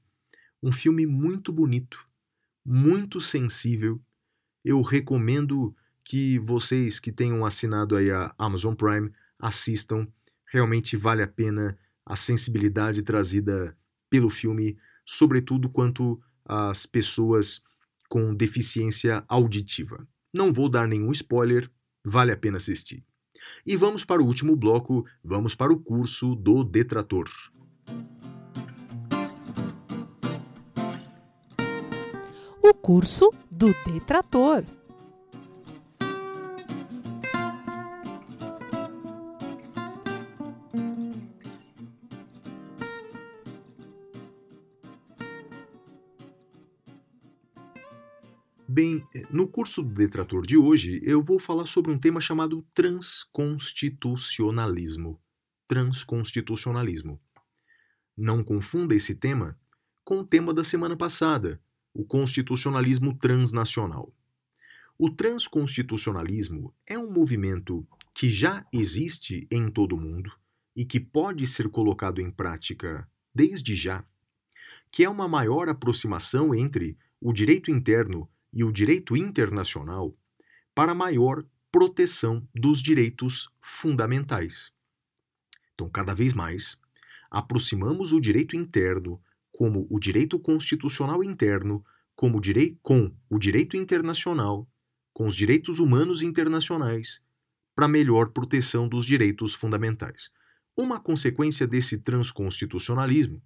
Um 0.61 0.71
filme 0.71 1.05
muito 1.05 1.51
bonito, 1.51 1.99
muito 2.63 3.19
sensível. 3.19 3.99
Eu 4.63 4.81
recomendo 4.81 5.75
que 6.03 6.37
vocês 6.39 6.99
que 6.99 7.11
tenham 7.11 7.45
assinado 7.45 7.95
aí 7.95 8.11
a 8.11 8.33
Amazon 8.37 8.75
Prime 8.75 9.11
assistam. 9.39 10.07
Realmente 10.45 10.95
vale 10.95 11.23
a 11.23 11.27
pena 11.27 11.77
a 12.05 12.15
sensibilidade 12.15 13.01
trazida 13.01 13.75
pelo 14.09 14.29
filme, 14.29 14.77
sobretudo 15.05 15.69
quanto 15.69 16.21
às 16.45 16.85
pessoas 16.85 17.61
com 18.07 18.35
deficiência 18.35 19.23
auditiva. 19.27 20.07
Não 20.33 20.51
vou 20.51 20.69
dar 20.69 20.87
nenhum 20.87 21.11
spoiler, 21.11 21.71
vale 22.03 22.31
a 22.31 22.37
pena 22.37 22.57
assistir. 22.57 23.03
E 23.65 23.75
vamos 23.75 24.03
para 24.05 24.21
o 24.21 24.25
último 24.25 24.55
bloco, 24.55 25.05
vamos 25.23 25.55
para 25.55 25.73
o 25.73 25.79
curso 25.79 26.35
do 26.35 26.63
detrator. 26.63 27.29
Curso 32.81 33.31
do 33.49 33.73
detrator. 33.85 34.65
Bem, 48.67 49.01
no 49.29 49.47
curso 49.47 49.81
do 49.83 49.93
detrator 49.93 50.45
de 50.47 50.57
hoje, 50.57 50.99
eu 51.03 51.21
vou 51.21 51.39
falar 51.39 51.67
sobre 51.67 51.91
um 51.91 51.99
tema 51.99 52.19
chamado 52.19 52.65
transconstitucionalismo. 52.73 55.21
Transconstitucionalismo. 55.67 57.21
Não 58.17 58.43
confunda 58.43 58.95
esse 58.95 59.13
tema 59.13 59.55
com 60.03 60.21
o 60.21 60.25
tema 60.25 60.51
da 60.53 60.63
semana 60.63 60.97
passada, 60.97 61.61
o 61.93 62.05
constitucionalismo 62.05 63.15
transnacional. 63.17 64.13
O 64.97 65.09
transconstitucionalismo 65.09 66.73
é 66.85 66.97
um 66.97 67.11
movimento 67.11 67.87
que 68.13 68.29
já 68.29 68.65
existe 68.71 69.47
em 69.49 69.69
todo 69.69 69.95
o 69.95 69.99
mundo 69.99 70.31
e 70.75 70.85
que 70.85 70.99
pode 70.99 71.47
ser 71.47 71.69
colocado 71.69 72.21
em 72.21 72.29
prática 72.29 73.09
desde 73.33 73.75
já, 73.75 74.05
que 74.91 75.03
é 75.03 75.09
uma 75.09 75.27
maior 75.27 75.69
aproximação 75.69 76.53
entre 76.53 76.97
o 77.19 77.33
direito 77.33 77.71
interno 77.71 78.29
e 78.53 78.63
o 78.63 78.71
direito 78.71 79.15
internacional 79.15 80.15
para 80.75 80.93
maior 80.93 81.43
proteção 81.71 82.47
dos 82.53 82.81
direitos 82.81 83.49
fundamentais. 83.61 84.71
Então, 85.73 85.89
cada 85.89 86.13
vez 86.13 86.33
mais, 86.33 86.77
aproximamos 87.29 88.11
o 88.11 88.19
direito 88.19 88.55
interno 88.55 89.21
como 89.51 89.87
o 89.89 89.99
direito 89.99 90.39
constitucional 90.39 91.23
interno 91.23 91.83
como 92.15 92.39
direi 92.39 92.77
com 92.83 93.11
o 93.29 93.39
direito 93.39 93.75
internacional, 93.75 94.69
com 95.13 95.25
os 95.25 95.35
direitos 95.35 95.79
humanos 95.79 96.21
internacionais, 96.21 97.19
para 97.75 97.87
melhor 97.87 98.29
proteção 98.29 98.87
dos 98.87 99.05
direitos 99.05 99.53
fundamentais. 99.53 100.29
Uma 100.77 100.99
consequência 100.99 101.65
desse 101.65 101.97
transconstitucionalismo 101.97 103.41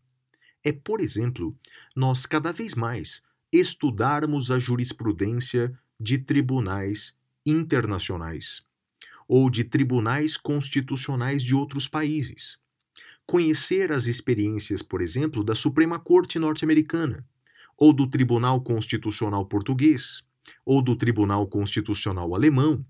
é, 0.66 0.72
por 0.72 0.99
exemplo, 0.99 1.56
nós 1.95 2.26
cada 2.26 2.51
vez 2.51 2.74
mais 2.74 3.22
estudarmos 3.51 4.49
a 4.49 4.58
jurisprudência 4.58 5.72
de 5.99 6.18
tribunais 6.18 7.16
internacionais 7.45 8.64
ou 9.28 9.49
de 9.49 9.64
tribunais 9.64 10.36
constitucionais 10.36 11.43
de 11.43 11.53
outros 11.53 11.88
países. 11.88 12.60
Conhecer 13.26 13.92
as 13.92 14.06
experiências, 14.08 14.82
por 14.82 15.02
exemplo, 15.02 15.44
da 15.44 15.56
Suprema 15.56 16.00
Corte 16.00 16.38
norte-americana, 16.38 17.26
ou 17.78 17.92
do 17.92 18.08
Tribunal 18.08 18.62
Constitucional 18.62 19.46
português, 19.46 20.24
ou 20.64 20.82
do 20.82 20.96
Tribunal 20.96 21.47
Constitucional 21.47 22.36
alemão. 22.36 22.86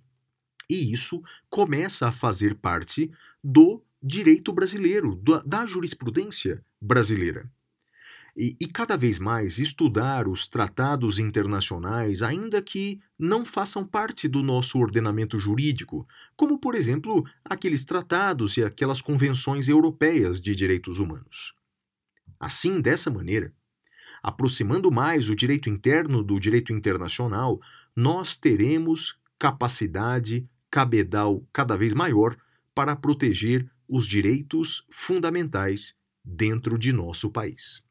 E 0.70 0.91
isso 0.91 1.22
começa 1.49 2.07
a 2.07 2.12
fazer 2.12 2.56
parte 2.56 3.12
do 3.44 3.82
direito 4.02 4.52
brasileiro, 4.52 5.20
da 5.45 5.66
jurisprudência 5.66 6.64
brasileira. 6.82 7.49
E, 8.38 8.57
e, 8.60 8.68
cada 8.68 8.98
vez 8.98 9.18
mais 9.18 9.60
estudar 9.60 10.28
os 10.28 10.45
tratados 10.45 11.20
internacionais, 11.20 12.22
ainda 12.22 12.62
que 12.62 12.99
não 13.18 13.45
façam 13.45 13.86
parte 13.86 14.28
do 14.28 14.44
nosso 14.44 14.78
ordenamento 14.78 15.40
jurídico, 15.40 16.06
como, 16.36 16.60
por 16.60 16.76
exemplo, 16.76 17.24
aqueles 17.45 17.86
tratados 17.86 18.57
e 18.57 18.64
aquelas 18.64 19.02
convenções 19.02 19.70
europeias 19.70 20.41
de 20.41 20.53
direitos 20.53 20.99
humanos. 20.99 21.53
Assim, 22.38 22.82
dessa 22.82 23.10
maneira, 23.10 23.53
aproximando 24.22 24.91
mais 24.91 25.30
o 25.30 25.36
direito 25.36 25.70
interno 25.70 26.22
do 26.22 26.38
direito 26.38 26.74
internacional, 26.74 27.62
nós 27.95 28.36
teremos 28.36 29.18
capacidade 29.40 30.45
cabedal 30.70 31.48
cada 31.53 31.78
vez 31.78 31.94
maior 31.94 32.36
para 32.74 32.98
proteger 32.98 33.66
os 33.88 34.06
direitos 34.06 34.86
fundamentais 34.91 35.95
dentro 36.22 36.78
de 36.78 36.91
nosso 36.91 37.30
país. 37.30 37.82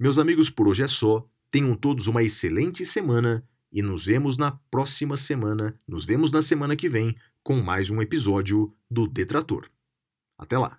Meus 0.00 0.16
amigos, 0.16 0.48
por 0.48 0.68
hoje 0.68 0.84
é 0.84 0.88
só. 0.88 1.28
Tenham 1.50 1.74
todos 1.74 2.06
uma 2.06 2.22
excelente 2.22 2.84
semana 2.84 3.44
e 3.72 3.82
nos 3.82 4.04
vemos 4.04 4.36
na 4.36 4.52
próxima 4.70 5.16
semana. 5.16 5.74
Nos 5.88 6.04
vemos 6.04 6.30
na 6.30 6.40
semana 6.40 6.76
que 6.76 6.88
vem 6.88 7.16
com 7.42 7.60
mais 7.60 7.90
um 7.90 8.00
episódio 8.00 8.72
do 8.88 9.08
Detrator. 9.08 9.68
Até 10.38 10.56
lá! 10.56 10.78